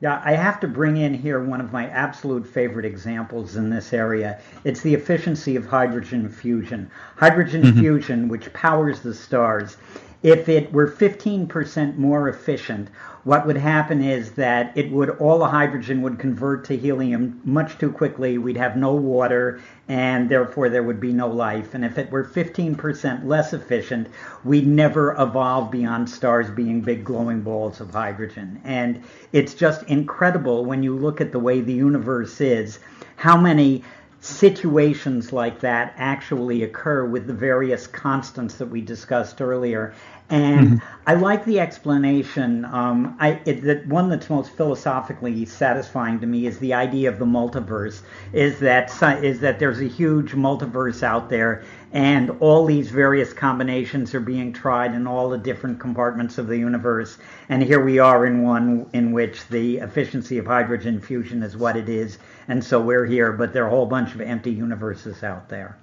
Yeah, 0.00 0.22
I 0.24 0.32
have 0.32 0.60
to 0.60 0.68
bring 0.68 0.96
in 0.96 1.12
here 1.12 1.44
one 1.44 1.60
of 1.60 1.72
my 1.72 1.86
absolute 1.88 2.46
favorite 2.46 2.86
examples 2.86 3.56
in 3.56 3.68
this 3.68 3.92
area. 3.92 4.40
It's 4.64 4.80
the 4.80 4.94
efficiency 4.94 5.56
of 5.56 5.66
hydrogen 5.66 6.26
fusion. 6.30 6.90
Hydrogen 7.16 7.62
mm-hmm. 7.62 7.80
fusion, 7.80 8.28
which 8.28 8.50
powers 8.54 9.00
the 9.00 9.12
stars, 9.12 9.76
if 10.22 10.48
it 10.48 10.72
were 10.72 10.90
15% 10.90 11.96
more 11.96 12.28
efficient, 12.28 12.88
what 13.24 13.46
would 13.46 13.56
happen 13.56 14.02
is 14.02 14.32
that 14.32 14.72
it 14.76 14.90
would 14.90 15.10
all 15.10 15.38
the 15.38 15.48
hydrogen 15.48 16.00
would 16.02 16.18
convert 16.18 16.64
to 16.64 16.76
helium 16.76 17.40
much 17.44 17.76
too 17.78 17.92
quickly. 17.92 18.38
We'd 18.38 18.56
have 18.56 18.76
no 18.76 18.94
water, 18.94 19.60
and 19.88 20.28
therefore 20.28 20.68
there 20.68 20.82
would 20.82 21.00
be 21.00 21.12
no 21.12 21.28
life. 21.28 21.74
And 21.74 21.84
if 21.84 21.98
it 21.98 22.10
were 22.10 22.24
15% 22.24 23.26
less 23.26 23.52
efficient, 23.52 24.08
we'd 24.44 24.66
never 24.66 25.14
evolve 25.18 25.70
beyond 25.70 26.08
stars 26.08 26.50
being 26.50 26.80
big 26.80 27.04
glowing 27.04 27.42
balls 27.42 27.80
of 27.80 27.90
hydrogen. 27.90 28.60
And 28.64 29.02
it's 29.32 29.54
just 29.54 29.82
incredible 29.84 30.64
when 30.64 30.82
you 30.82 30.96
look 30.96 31.20
at 31.20 31.32
the 31.32 31.38
way 31.38 31.60
the 31.60 31.72
universe 31.72 32.40
is, 32.40 32.78
how 33.16 33.38
many 33.38 33.84
situations 34.20 35.32
like 35.32 35.60
that 35.60 35.94
actually 35.96 36.62
occur 36.62 37.06
with 37.06 37.26
the 37.26 37.32
various 37.32 37.86
constants 37.86 38.56
that 38.56 38.66
we 38.66 38.82
discussed 38.82 39.40
earlier. 39.40 39.94
And 40.28 40.68
mm-hmm. 40.68 40.86
I 41.06 41.14
like 41.14 41.44
the 41.44 41.58
explanation. 41.58 42.64
Um, 42.66 43.16
I 43.18 43.40
it, 43.46 43.62
the 43.62 43.82
one 43.86 44.08
that's 44.08 44.30
most 44.30 44.52
philosophically 44.52 45.44
satisfying 45.44 46.20
to 46.20 46.26
me 46.26 46.46
is 46.46 46.58
the 46.58 46.74
idea 46.74 47.08
of 47.08 47.18
the 47.18 47.24
multiverse. 47.24 48.02
Is 48.32 48.60
that 48.60 48.92
is 49.24 49.40
that 49.40 49.58
there's 49.58 49.80
a 49.80 49.88
huge 49.88 50.32
multiverse 50.32 51.02
out 51.02 51.30
there, 51.30 51.64
and 51.92 52.30
all 52.40 52.66
these 52.66 52.88
various 52.88 53.32
combinations 53.32 54.14
are 54.14 54.20
being 54.20 54.52
tried 54.52 54.94
in 54.94 55.06
all 55.06 55.30
the 55.30 55.38
different 55.38 55.80
compartments 55.80 56.38
of 56.38 56.46
the 56.46 56.56
universe. 56.56 57.18
And 57.48 57.62
here 57.62 57.84
we 57.84 57.98
are 57.98 58.26
in 58.26 58.42
one 58.42 58.88
in 58.92 59.12
which 59.12 59.46
the 59.48 59.78
efficiency 59.78 60.38
of 60.38 60.46
hydrogen 60.46 61.00
fusion 61.00 61.42
is 61.42 61.56
what 61.56 61.76
it 61.76 61.88
is, 61.88 62.18
and 62.48 62.62
so 62.62 62.80
we're 62.80 63.06
here. 63.06 63.32
But 63.32 63.52
there 63.52 63.64
are 63.64 63.68
a 63.68 63.70
whole 63.70 63.86
bunch 63.86 64.14
of 64.14 64.20
empty 64.20 64.52
universes 64.52 65.22
out 65.22 65.48
there. 65.48 65.76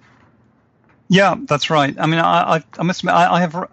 Yeah, 1.10 1.36
that's 1.40 1.70
right. 1.70 1.96
I 2.00 2.06
mean, 2.06 2.20
I, 2.20 2.58
I, 2.58 2.64
I 2.78 2.84
must 2.84 3.02
admit, 3.02 3.16
I, 3.16 3.36
I 3.36 3.40
have 3.42 3.70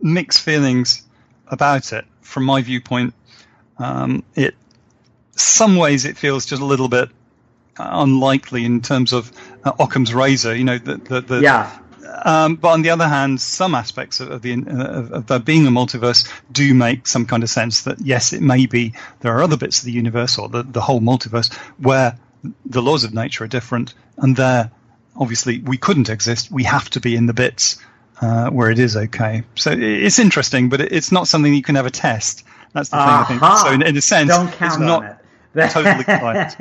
mixed 0.00 0.42
feelings 0.42 1.02
about 1.48 1.92
it. 1.92 2.04
From 2.20 2.44
my 2.44 2.60
viewpoint, 2.60 3.14
um, 3.78 4.24
it 4.34 4.54
some 5.36 5.76
ways 5.76 6.04
it 6.04 6.16
feels 6.16 6.46
just 6.46 6.62
a 6.62 6.64
little 6.64 6.88
bit 6.88 7.10
unlikely 7.78 8.64
in 8.64 8.80
terms 8.80 9.12
of 9.12 9.32
uh, 9.64 9.72
Occam's 9.78 10.14
razor. 10.14 10.54
You 10.54 10.64
know, 10.64 10.78
the, 10.78 10.96
the, 10.96 11.20
the 11.20 11.40
yeah. 11.40 11.78
Um, 12.24 12.56
but 12.56 12.68
on 12.68 12.82
the 12.82 12.90
other 12.90 13.08
hand, 13.08 13.40
some 13.40 13.74
aspects 13.74 14.20
of, 14.20 14.42
the 14.42 14.52
uh, 14.54 15.16
of 15.16 15.26
there 15.26 15.38
being 15.38 15.66
a 15.66 15.70
multiverse 15.70 16.30
do 16.50 16.74
make 16.74 17.06
some 17.06 17.26
kind 17.26 17.42
of 17.42 17.50
sense. 17.50 17.82
That 17.82 18.00
yes, 18.00 18.32
it 18.32 18.42
may 18.42 18.66
be 18.66 18.94
there 19.20 19.36
are 19.36 19.42
other 19.42 19.56
bits 19.56 19.80
of 19.80 19.84
the 19.84 19.92
universe 19.92 20.38
or 20.38 20.48
the, 20.48 20.62
the 20.62 20.80
whole 20.80 21.00
multiverse 21.00 21.52
where 21.78 22.18
the 22.64 22.82
laws 22.82 23.04
of 23.04 23.12
nature 23.12 23.44
are 23.44 23.48
different, 23.48 23.94
and 24.16 24.36
there 24.36 24.70
obviously 25.16 25.58
we 25.58 25.76
couldn't 25.76 26.08
exist. 26.08 26.50
We 26.50 26.64
have 26.64 26.88
to 26.90 27.00
be 27.00 27.16
in 27.16 27.26
the 27.26 27.34
bits 27.34 27.78
uh, 28.20 28.50
where 28.50 28.70
it 28.70 28.78
is 28.78 28.96
okay. 28.96 29.42
So 29.54 29.72
it's 29.72 30.18
interesting, 30.18 30.68
but 30.68 30.80
it's 30.80 31.12
not 31.12 31.28
something 31.28 31.52
you 31.52 31.62
can 31.62 31.76
ever 31.76 31.90
test. 31.90 32.44
That's 32.72 32.90
the 32.90 32.96
thing. 32.96 33.06
I 33.06 33.24
think. 33.24 33.42
So 33.42 33.72
in, 33.72 33.82
in 33.82 33.96
a 33.96 34.02
sense, 34.02 34.32
it's 34.60 34.78
not. 34.78 35.04
It. 35.04 35.15
Totally 35.56 36.04
correct. 36.04 36.56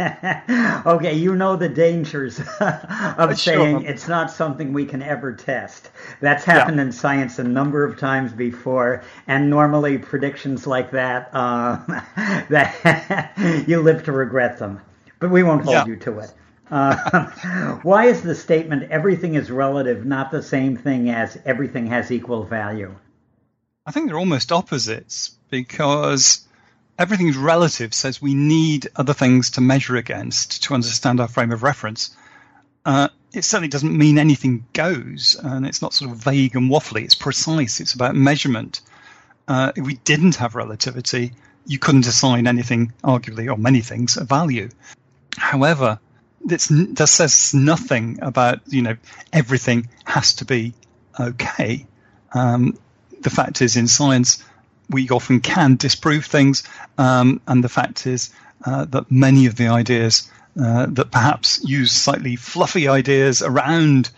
okay, 0.86 1.14
you 1.14 1.36
know 1.36 1.56
the 1.56 1.70
dangers 1.70 2.40
of 2.60 3.38
saying 3.38 3.84
it's 3.84 4.08
not 4.08 4.32
something 4.32 4.74
we 4.74 4.86
can 4.86 5.02
ever 5.02 5.34
test. 5.34 5.90
That's 6.22 6.44
happened 6.44 6.78
yeah. 6.78 6.84
in 6.84 6.92
science 6.92 7.40
a 7.40 7.44
number 7.44 7.84
of 7.84 8.00
times 8.00 8.32
before, 8.32 9.04
and 9.28 9.50
normally 9.50 9.98
predictions 9.98 10.66
like 10.66 10.92
that, 10.92 11.30
uh, 11.34 11.80
that 12.50 13.66
you 13.68 13.82
live 13.82 14.04
to 14.06 14.12
regret 14.12 14.58
them. 14.60 14.82
But 15.20 15.32
we 15.32 15.44
won't 15.44 15.64
hold 15.64 15.76
yeah. 15.76 15.86
you 15.86 15.96
to 15.98 16.20
it. 16.20 16.34
Uh, 16.72 17.76
why 17.84 18.06
is 18.06 18.22
the 18.22 18.34
statement 18.34 18.92
everything 18.92 19.36
is 19.36 19.52
relative 19.52 20.06
not 20.06 20.32
the 20.32 20.42
same 20.42 20.78
thing 20.78 21.10
as 21.10 21.38
everything 21.46 21.88
has 21.88 22.12
equal 22.12 22.44
value? 22.44 22.96
I 23.86 23.92
think 23.92 24.08
they're 24.08 24.18
almost 24.18 24.52
opposites 24.52 25.38
because 25.50 26.45
everything 26.98 27.28
is 27.28 27.38
relative 27.38 27.94
says 27.94 28.22
we 28.22 28.34
need 28.34 28.88
other 28.96 29.14
things 29.14 29.52
to 29.52 29.62
measure 29.62 29.96
against 29.96 30.64
to 30.64 30.74
understand 30.74 31.20
our 31.20 31.28
frame 31.28 31.52
of 31.52 31.64
reference. 31.64 32.16
Uh, 32.86 33.10
it 33.34 33.44
certainly 33.44 33.68
doesn't 33.68 33.98
mean 33.98 34.18
anything 34.18 34.66
goes, 34.74 35.36
and 35.42 35.66
it's 35.66 35.82
not 35.82 35.94
sort 35.94 36.12
of 36.12 36.18
vague 36.18 36.56
and 36.56 36.70
waffly. 36.72 37.04
It's 37.04 37.16
precise. 37.16 37.80
It's 37.80 37.94
about 37.94 38.16
measurement. 38.16 38.82
Uh, 39.48 39.72
if 39.76 39.86
we 39.86 39.96
didn't 39.96 40.36
have 40.36 40.56
relativity, 40.56 41.34
you 41.66 41.80
couldn't 41.80 42.08
assign 42.08 42.48
anything, 42.48 42.94
arguably, 43.04 43.52
or 43.52 43.58
many 43.58 43.82
things, 43.82 44.18
a 44.18 44.24
value. 44.24 44.70
However, 45.38 46.00
that 46.46 46.62
says 47.08 47.54
nothing 47.54 48.20
about 48.22 48.62
you 48.68 48.84
know 48.84 48.96
everything 49.34 49.90
has 50.06 50.36
to 50.36 50.46
be 50.46 50.74
okay. 51.20 51.88
Um, 52.34 52.78
the 53.22 53.30
fact 53.30 53.62
is, 53.62 53.76
in 53.76 53.88
science, 53.88 54.44
we 54.90 55.10
often 55.10 55.40
can 55.40 55.76
disprove 55.76 56.26
things, 56.26 56.64
um, 56.98 57.42
and 57.48 57.64
the 57.64 57.70
fact 57.70 58.08
is 58.08 58.32
uh, 58.66 58.86
that 58.86 59.12
many 59.12 59.46
of 59.46 59.56
the 59.56 59.68
ideas 59.68 60.30
uh, 60.60 60.86
that 60.88 61.12
perhaps 61.12 61.64
use 61.64 61.92
slightly 61.92 62.36
fluffy 62.36 62.88
ideas 62.88 63.42
around 63.42 64.10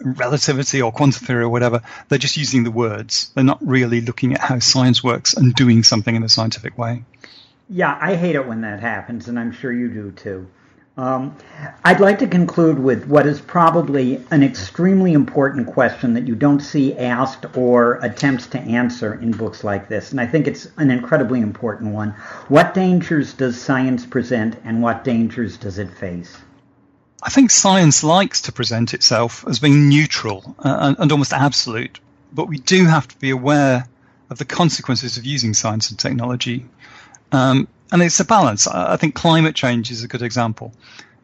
relativity 0.00 0.82
or 0.82 0.92
quantum 0.92 1.24
theory 1.24 1.44
or 1.44 1.48
whatever, 1.48 1.82
they're 2.08 2.18
just 2.18 2.36
using 2.36 2.64
the 2.64 2.70
words. 2.70 3.30
They're 3.34 3.44
not 3.44 3.64
really 3.66 4.00
looking 4.00 4.34
at 4.34 4.40
how 4.40 4.58
science 4.58 5.04
works 5.04 5.34
and 5.34 5.54
doing 5.54 5.82
something 5.82 6.14
in 6.14 6.22
a 6.22 6.28
scientific 6.28 6.76
way. 6.76 7.04
Yeah, 7.68 7.96
I 8.00 8.16
hate 8.16 8.34
it 8.34 8.46
when 8.46 8.62
that 8.62 8.80
happens, 8.80 9.28
and 9.28 9.38
I'm 9.38 9.52
sure 9.52 9.72
you 9.72 9.88
do 9.88 10.10
too. 10.10 10.48
Um, 10.96 11.36
I'd 11.84 11.98
like 11.98 12.20
to 12.20 12.28
conclude 12.28 12.78
with 12.78 13.06
what 13.06 13.26
is 13.26 13.40
probably 13.40 14.24
an 14.30 14.44
extremely 14.44 15.12
important 15.12 15.66
question 15.66 16.14
that 16.14 16.28
you 16.28 16.36
don't 16.36 16.60
see 16.60 16.96
asked 16.96 17.56
or 17.56 17.94
attempts 17.94 18.46
to 18.48 18.60
answer 18.60 19.14
in 19.14 19.32
books 19.32 19.64
like 19.64 19.88
this, 19.88 20.12
and 20.12 20.20
I 20.20 20.26
think 20.26 20.46
it's 20.46 20.68
an 20.76 20.92
incredibly 20.92 21.40
important 21.40 21.92
one. 21.92 22.10
What 22.46 22.74
dangers 22.74 23.34
does 23.34 23.60
science 23.60 24.06
present, 24.06 24.56
and 24.64 24.82
what 24.82 25.02
dangers 25.02 25.56
does 25.56 25.78
it 25.78 25.90
face? 25.90 26.36
I 27.20 27.30
think 27.30 27.50
science 27.50 28.04
likes 28.04 28.42
to 28.42 28.52
present 28.52 28.94
itself 28.94 29.44
as 29.48 29.58
being 29.58 29.88
neutral 29.88 30.54
uh, 30.60 30.76
and, 30.80 30.96
and 31.00 31.10
almost 31.10 31.32
absolute, 31.32 31.98
but 32.32 32.46
we 32.46 32.58
do 32.58 32.84
have 32.84 33.08
to 33.08 33.18
be 33.18 33.30
aware 33.30 33.88
of 34.30 34.38
the 34.38 34.44
consequences 34.44 35.16
of 35.16 35.24
using 35.24 35.54
science 35.54 35.90
and 35.90 35.98
technology. 35.98 36.66
Um, 37.32 37.66
and 37.94 38.02
it's 38.02 38.18
a 38.18 38.24
balance. 38.24 38.66
I 38.66 38.96
think 38.96 39.14
climate 39.14 39.54
change 39.54 39.92
is 39.92 40.02
a 40.02 40.08
good 40.08 40.22
example 40.22 40.72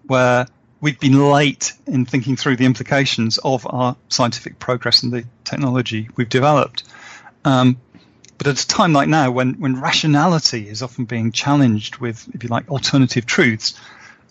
where 0.06 0.46
we've 0.80 1.00
been 1.00 1.32
late 1.32 1.72
in 1.88 2.06
thinking 2.06 2.36
through 2.36 2.54
the 2.54 2.64
implications 2.64 3.38
of 3.38 3.66
our 3.68 3.96
scientific 4.08 4.60
progress 4.60 5.02
and 5.02 5.12
the 5.12 5.24
technology 5.42 6.08
we've 6.14 6.28
developed. 6.28 6.84
Um, 7.44 7.80
but 8.38 8.46
at 8.46 8.62
a 8.62 8.68
time 8.68 8.92
like 8.92 9.08
now, 9.08 9.32
when, 9.32 9.54
when 9.54 9.80
rationality 9.80 10.68
is 10.68 10.80
often 10.80 11.06
being 11.06 11.32
challenged 11.32 11.96
with, 11.96 12.24
if 12.36 12.44
you 12.44 12.48
like, 12.48 12.70
alternative 12.70 13.26
truths, 13.26 13.76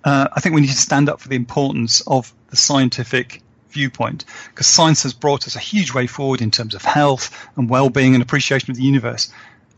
uh, 0.05 0.29
I 0.31 0.39
think 0.39 0.55
we 0.55 0.61
need 0.61 0.67
to 0.67 0.73
stand 0.77 1.09
up 1.09 1.19
for 1.19 1.27
the 1.27 1.35
importance 1.35 1.99
of 2.07 2.33
the 2.51 2.55
scientific 2.55 3.41
viewpoint 3.71 4.23
because 4.47 4.65
science 4.65 5.03
has 5.03 5.11
brought 5.11 5.45
us 5.45 5.57
a 5.57 5.59
huge 5.59 5.93
way 5.93 6.07
forward 6.07 6.41
in 6.41 6.51
terms 6.51 6.73
of 6.73 6.85
health 6.85 7.49
and 7.57 7.69
well-being 7.69 8.13
and 8.13 8.23
appreciation 8.23 8.71
of 8.71 8.77
the 8.77 8.83
universe 8.83 9.29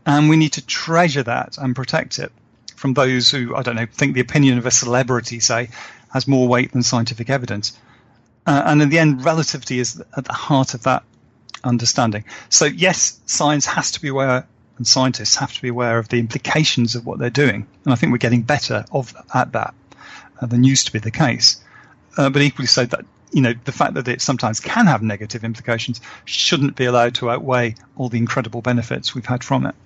and 0.06 0.28
we 0.28 0.36
need 0.36 0.52
to 0.52 0.64
treasure 0.64 1.22
that 1.22 1.58
and 1.58 1.76
protect 1.76 2.18
it 2.18 2.32
from 2.82 2.94
those 2.94 3.30
who 3.30 3.54
I 3.54 3.62
don't 3.62 3.76
know 3.76 3.86
think 3.86 4.14
the 4.14 4.20
opinion 4.20 4.58
of 4.58 4.66
a 4.66 4.72
celebrity, 4.72 5.38
say, 5.38 5.68
has 6.12 6.26
more 6.26 6.48
weight 6.48 6.72
than 6.72 6.82
scientific 6.82 7.30
evidence. 7.30 7.78
Uh, 8.44 8.60
and 8.66 8.82
in 8.82 8.88
the 8.88 8.98
end, 8.98 9.24
relativity 9.24 9.78
is 9.78 10.02
at 10.16 10.24
the 10.24 10.32
heart 10.32 10.74
of 10.74 10.82
that 10.82 11.04
understanding. 11.62 12.24
So 12.48 12.64
yes, 12.64 13.20
science 13.24 13.66
has 13.66 13.92
to 13.92 14.02
be 14.02 14.08
aware, 14.08 14.48
and 14.78 14.86
scientists 14.86 15.36
have 15.36 15.52
to 15.54 15.62
be 15.62 15.68
aware 15.68 15.96
of 15.98 16.08
the 16.08 16.18
implications 16.18 16.96
of 16.96 17.06
what 17.06 17.20
they're 17.20 17.30
doing. 17.30 17.68
And 17.84 17.92
I 17.92 17.94
think 17.94 18.10
we're 18.10 18.18
getting 18.18 18.42
better 18.42 18.84
of 18.90 19.14
at 19.32 19.52
that 19.52 19.74
uh, 20.40 20.46
than 20.46 20.64
used 20.64 20.86
to 20.86 20.92
be 20.92 20.98
the 20.98 21.12
case. 21.12 21.62
Uh, 22.16 22.30
but 22.30 22.42
equally 22.42 22.66
so 22.66 22.84
that 22.84 23.04
you 23.30 23.42
know 23.42 23.54
the 23.64 23.70
fact 23.70 23.94
that 23.94 24.08
it 24.08 24.20
sometimes 24.20 24.58
can 24.58 24.88
have 24.88 25.02
negative 25.02 25.44
implications 25.44 26.00
shouldn't 26.24 26.74
be 26.74 26.86
allowed 26.86 27.14
to 27.14 27.30
outweigh 27.30 27.76
all 27.96 28.08
the 28.08 28.18
incredible 28.18 28.60
benefits 28.60 29.14
we've 29.14 29.24
had 29.34 29.44
from 29.44 29.66
it. 29.66 29.76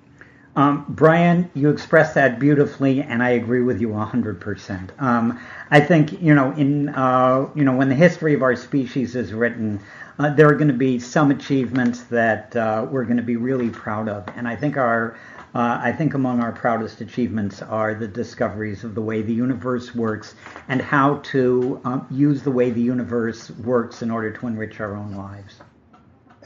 Um, 0.57 0.87
Brian, 0.89 1.51
you 1.53 1.69
expressed 1.69 2.15
that 2.15 2.41
beautifully, 2.41 3.03
and 3.03 3.23
I 3.23 3.31
agree 3.31 3.61
with 3.61 3.79
you 3.79 3.89
100%. 3.89 5.03
Um, 5.03 5.39
I 5.71 5.81
think, 5.81 6.23
you 6.23 6.35
know, 6.35 6.53
in, 6.53 6.89
uh, 6.89 7.51
you 7.55 7.63
know, 7.63 7.77
when 7.77 7.91
the 7.91 7.95
history 7.95 8.33
of 8.33 8.43
our 8.43 8.57
species 8.57 9.15
is 9.15 9.35
written, 9.35 9.81
uh, 10.19 10.31
there 10.31 10.49
are 10.49 10.55
going 10.55 10.69
to 10.69 10.75
be 10.75 10.99
some 10.99 11.31
achievements 11.31 12.05
that 12.05 12.57
uh, 12.57 12.87
we're 12.91 13.05
going 13.05 13.19
to 13.19 13.23
be 13.23 13.37
really 13.37 13.69
proud 13.69 14.09
of. 14.09 14.27
And 14.35 14.49
I 14.49 14.57
think 14.57 14.79
our 14.79 15.19
uh, 15.55 15.79
I 15.83 15.93
think 15.93 16.13
among 16.13 16.43
our 16.43 16.53
proudest 16.53 17.01
achievements 17.01 17.63
are 17.63 17.95
the 17.95 18.09
discoveries 18.09 18.85
of 18.85 18.95
the 18.95 19.01
way 19.01 19.23
the 19.23 19.33
universe 19.33 19.95
works 19.95 20.35
and 20.69 20.83
how 20.83 21.17
to 21.33 21.81
um, 21.85 22.07
use 22.11 22.43
the 22.43 22.51
way 22.51 22.71
the 22.71 22.83
universe 22.83 23.51
works 23.51 24.03
in 24.03 24.11
order 24.11 24.31
to 24.33 24.47
enrich 24.47 24.81
our 24.81 24.95
own 24.95 25.15
lives. 25.15 25.61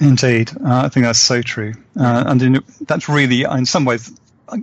Indeed, 0.00 0.50
uh, 0.64 0.84
I 0.84 0.88
think 0.88 1.04
that's 1.04 1.18
so 1.18 1.42
true, 1.42 1.74
uh, 1.98 2.24
and 2.26 2.40
in, 2.40 2.64
that's 2.80 3.08
really, 3.08 3.42
in 3.42 3.66
some 3.66 3.84
ways, 3.84 4.10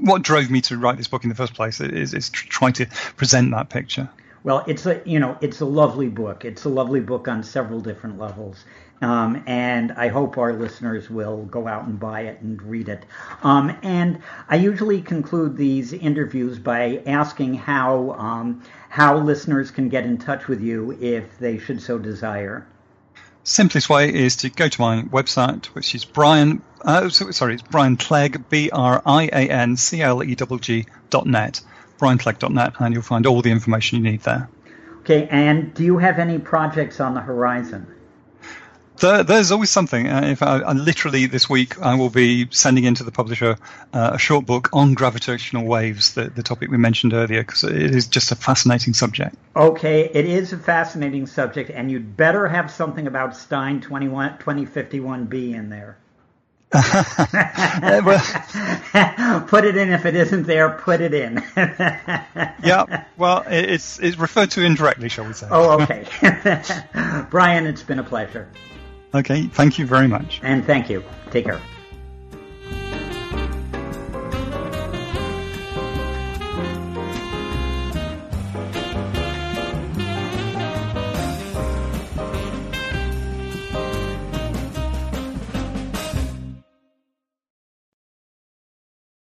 what 0.01 0.23
drove 0.23 0.49
me 0.49 0.61
to 0.61 0.77
write 0.77 0.97
this 0.97 1.07
book 1.07 1.23
in 1.23 1.29
the 1.29 1.35
first 1.35 1.53
place. 1.53 1.79
Is, 1.79 2.15
is 2.15 2.29
trying 2.29 2.73
to 2.73 2.87
present 3.15 3.51
that 3.51 3.69
picture. 3.69 4.09
Well, 4.43 4.63
it's 4.67 4.87
a 4.87 5.01
you 5.05 5.19
know 5.19 5.37
it's 5.39 5.61
a 5.61 5.65
lovely 5.65 6.07
book. 6.07 6.43
It's 6.43 6.65
a 6.65 6.69
lovely 6.69 7.01
book 7.01 7.27
on 7.27 7.43
several 7.43 7.81
different 7.81 8.17
levels, 8.17 8.65
um, 9.01 9.43
and 9.45 9.91
I 9.91 10.07
hope 10.07 10.39
our 10.39 10.53
listeners 10.53 11.07
will 11.07 11.45
go 11.45 11.67
out 11.67 11.85
and 11.85 11.99
buy 11.99 12.21
it 12.21 12.41
and 12.41 12.59
read 12.63 12.89
it. 12.89 13.05
Um, 13.43 13.77
and 13.83 14.19
I 14.49 14.55
usually 14.55 15.01
conclude 15.01 15.55
these 15.55 15.93
interviews 15.93 16.57
by 16.57 17.03
asking 17.05 17.55
how 17.55 18.11
um, 18.13 18.63
how 18.89 19.19
listeners 19.19 19.69
can 19.69 19.89
get 19.89 20.05
in 20.05 20.17
touch 20.17 20.47
with 20.47 20.61
you 20.61 20.97
if 20.99 21.37
they 21.37 21.59
should 21.59 21.81
so 21.81 21.99
desire. 21.99 22.65
Simplest 23.47 23.89
way 23.89 24.13
is 24.13 24.35
to 24.35 24.49
go 24.49 24.67
to 24.67 24.81
my 24.81 25.03
website, 25.03 25.67
which 25.67 25.95
is 25.95 26.03
Brian. 26.03 26.61
Uh, 26.81 27.07
sorry, 27.07 27.53
it's 27.53 27.63
Brian 27.63 27.95
Clegg, 27.95 28.49
B 28.49 28.69
R 28.69 29.01
I 29.05 29.27
A 29.27 29.49
N 29.49 29.77
C 29.77 30.01
L 30.01 30.21
E 30.21 30.35
G 30.35 30.45
G 30.59 30.85
dot 31.09 31.25
net 31.25 31.61
brianclegg.net, 31.97 32.73
and 32.79 32.93
you'll 32.93 33.03
find 33.03 33.25
all 33.25 33.41
the 33.41 33.51
information 33.51 34.03
you 34.03 34.11
need 34.11 34.21
there. 34.23 34.49
Okay, 34.99 35.29
and 35.31 35.73
do 35.73 35.85
you 35.85 35.97
have 35.97 36.19
any 36.19 36.39
projects 36.39 36.99
on 36.99 37.13
the 37.13 37.21
horizon? 37.21 37.87
There, 38.99 39.23
there's 39.23 39.51
always 39.51 39.69
something. 39.69 40.07
Uh, 40.07 40.21
if 40.25 40.41
I, 40.41 40.59
I, 40.59 40.73
literally 40.73 41.27
this 41.27 41.49
week, 41.49 41.79
I 41.81 41.95
will 41.95 42.09
be 42.09 42.47
sending 42.51 42.83
into 42.83 43.03
the 43.03 43.11
publisher 43.11 43.57
uh, 43.93 44.11
a 44.13 44.17
short 44.17 44.45
book 44.45 44.69
on 44.73 44.93
gravitational 44.93 45.65
waves, 45.65 46.15
the, 46.15 46.29
the 46.29 46.43
topic 46.43 46.71
we 46.71 46.77
mentioned 46.77 47.13
earlier, 47.13 47.41
because 47.41 47.63
it 47.63 47.95
is 47.95 48.07
just 48.07 48.31
a 48.31 48.35
fascinating 48.35 48.93
subject. 48.93 49.35
Okay, 49.55 50.05
it 50.05 50.25
is 50.25 50.53
a 50.53 50.57
fascinating 50.57 51.27
subject, 51.27 51.69
and 51.69 51.91
you'd 51.91 52.17
better 52.17 52.47
have 52.47 52.71
something 52.71 53.07
about 53.07 53.35
Stein 53.35 53.81
21, 53.81 54.39
2051b 54.39 55.53
in 55.53 55.69
there. 55.69 55.97
put 59.47 59.63
it 59.63 59.77
in 59.77 59.89
if 59.89 60.05
it 60.05 60.15
isn't 60.15 60.43
there. 60.43 60.71
Put 60.71 60.99
it 60.99 61.13
in. 61.13 61.41
yeah, 62.61 63.05
well, 63.15 63.45
it's 63.47 63.99
it's 63.99 64.17
referred 64.17 64.51
to 64.51 64.63
indirectly, 64.63 65.07
shall 65.07 65.25
we 65.25 65.31
say? 65.31 65.47
Oh, 65.49 65.81
okay. 65.81 66.05
Brian, 67.29 67.67
it's 67.67 67.83
been 67.83 67.99
a 67.99 68.03
pleasure. 68.03 68.49
Okay, 69.13 69.43
thank 69.47 69.79
you 69.79 69.85
very 69.85 70.07
much. 70.07 70.39
And 70.43 70.65
thank 70.65 70.89
you. 70.89 71.03
Take 71.31 71.45
care. 71.45 71.61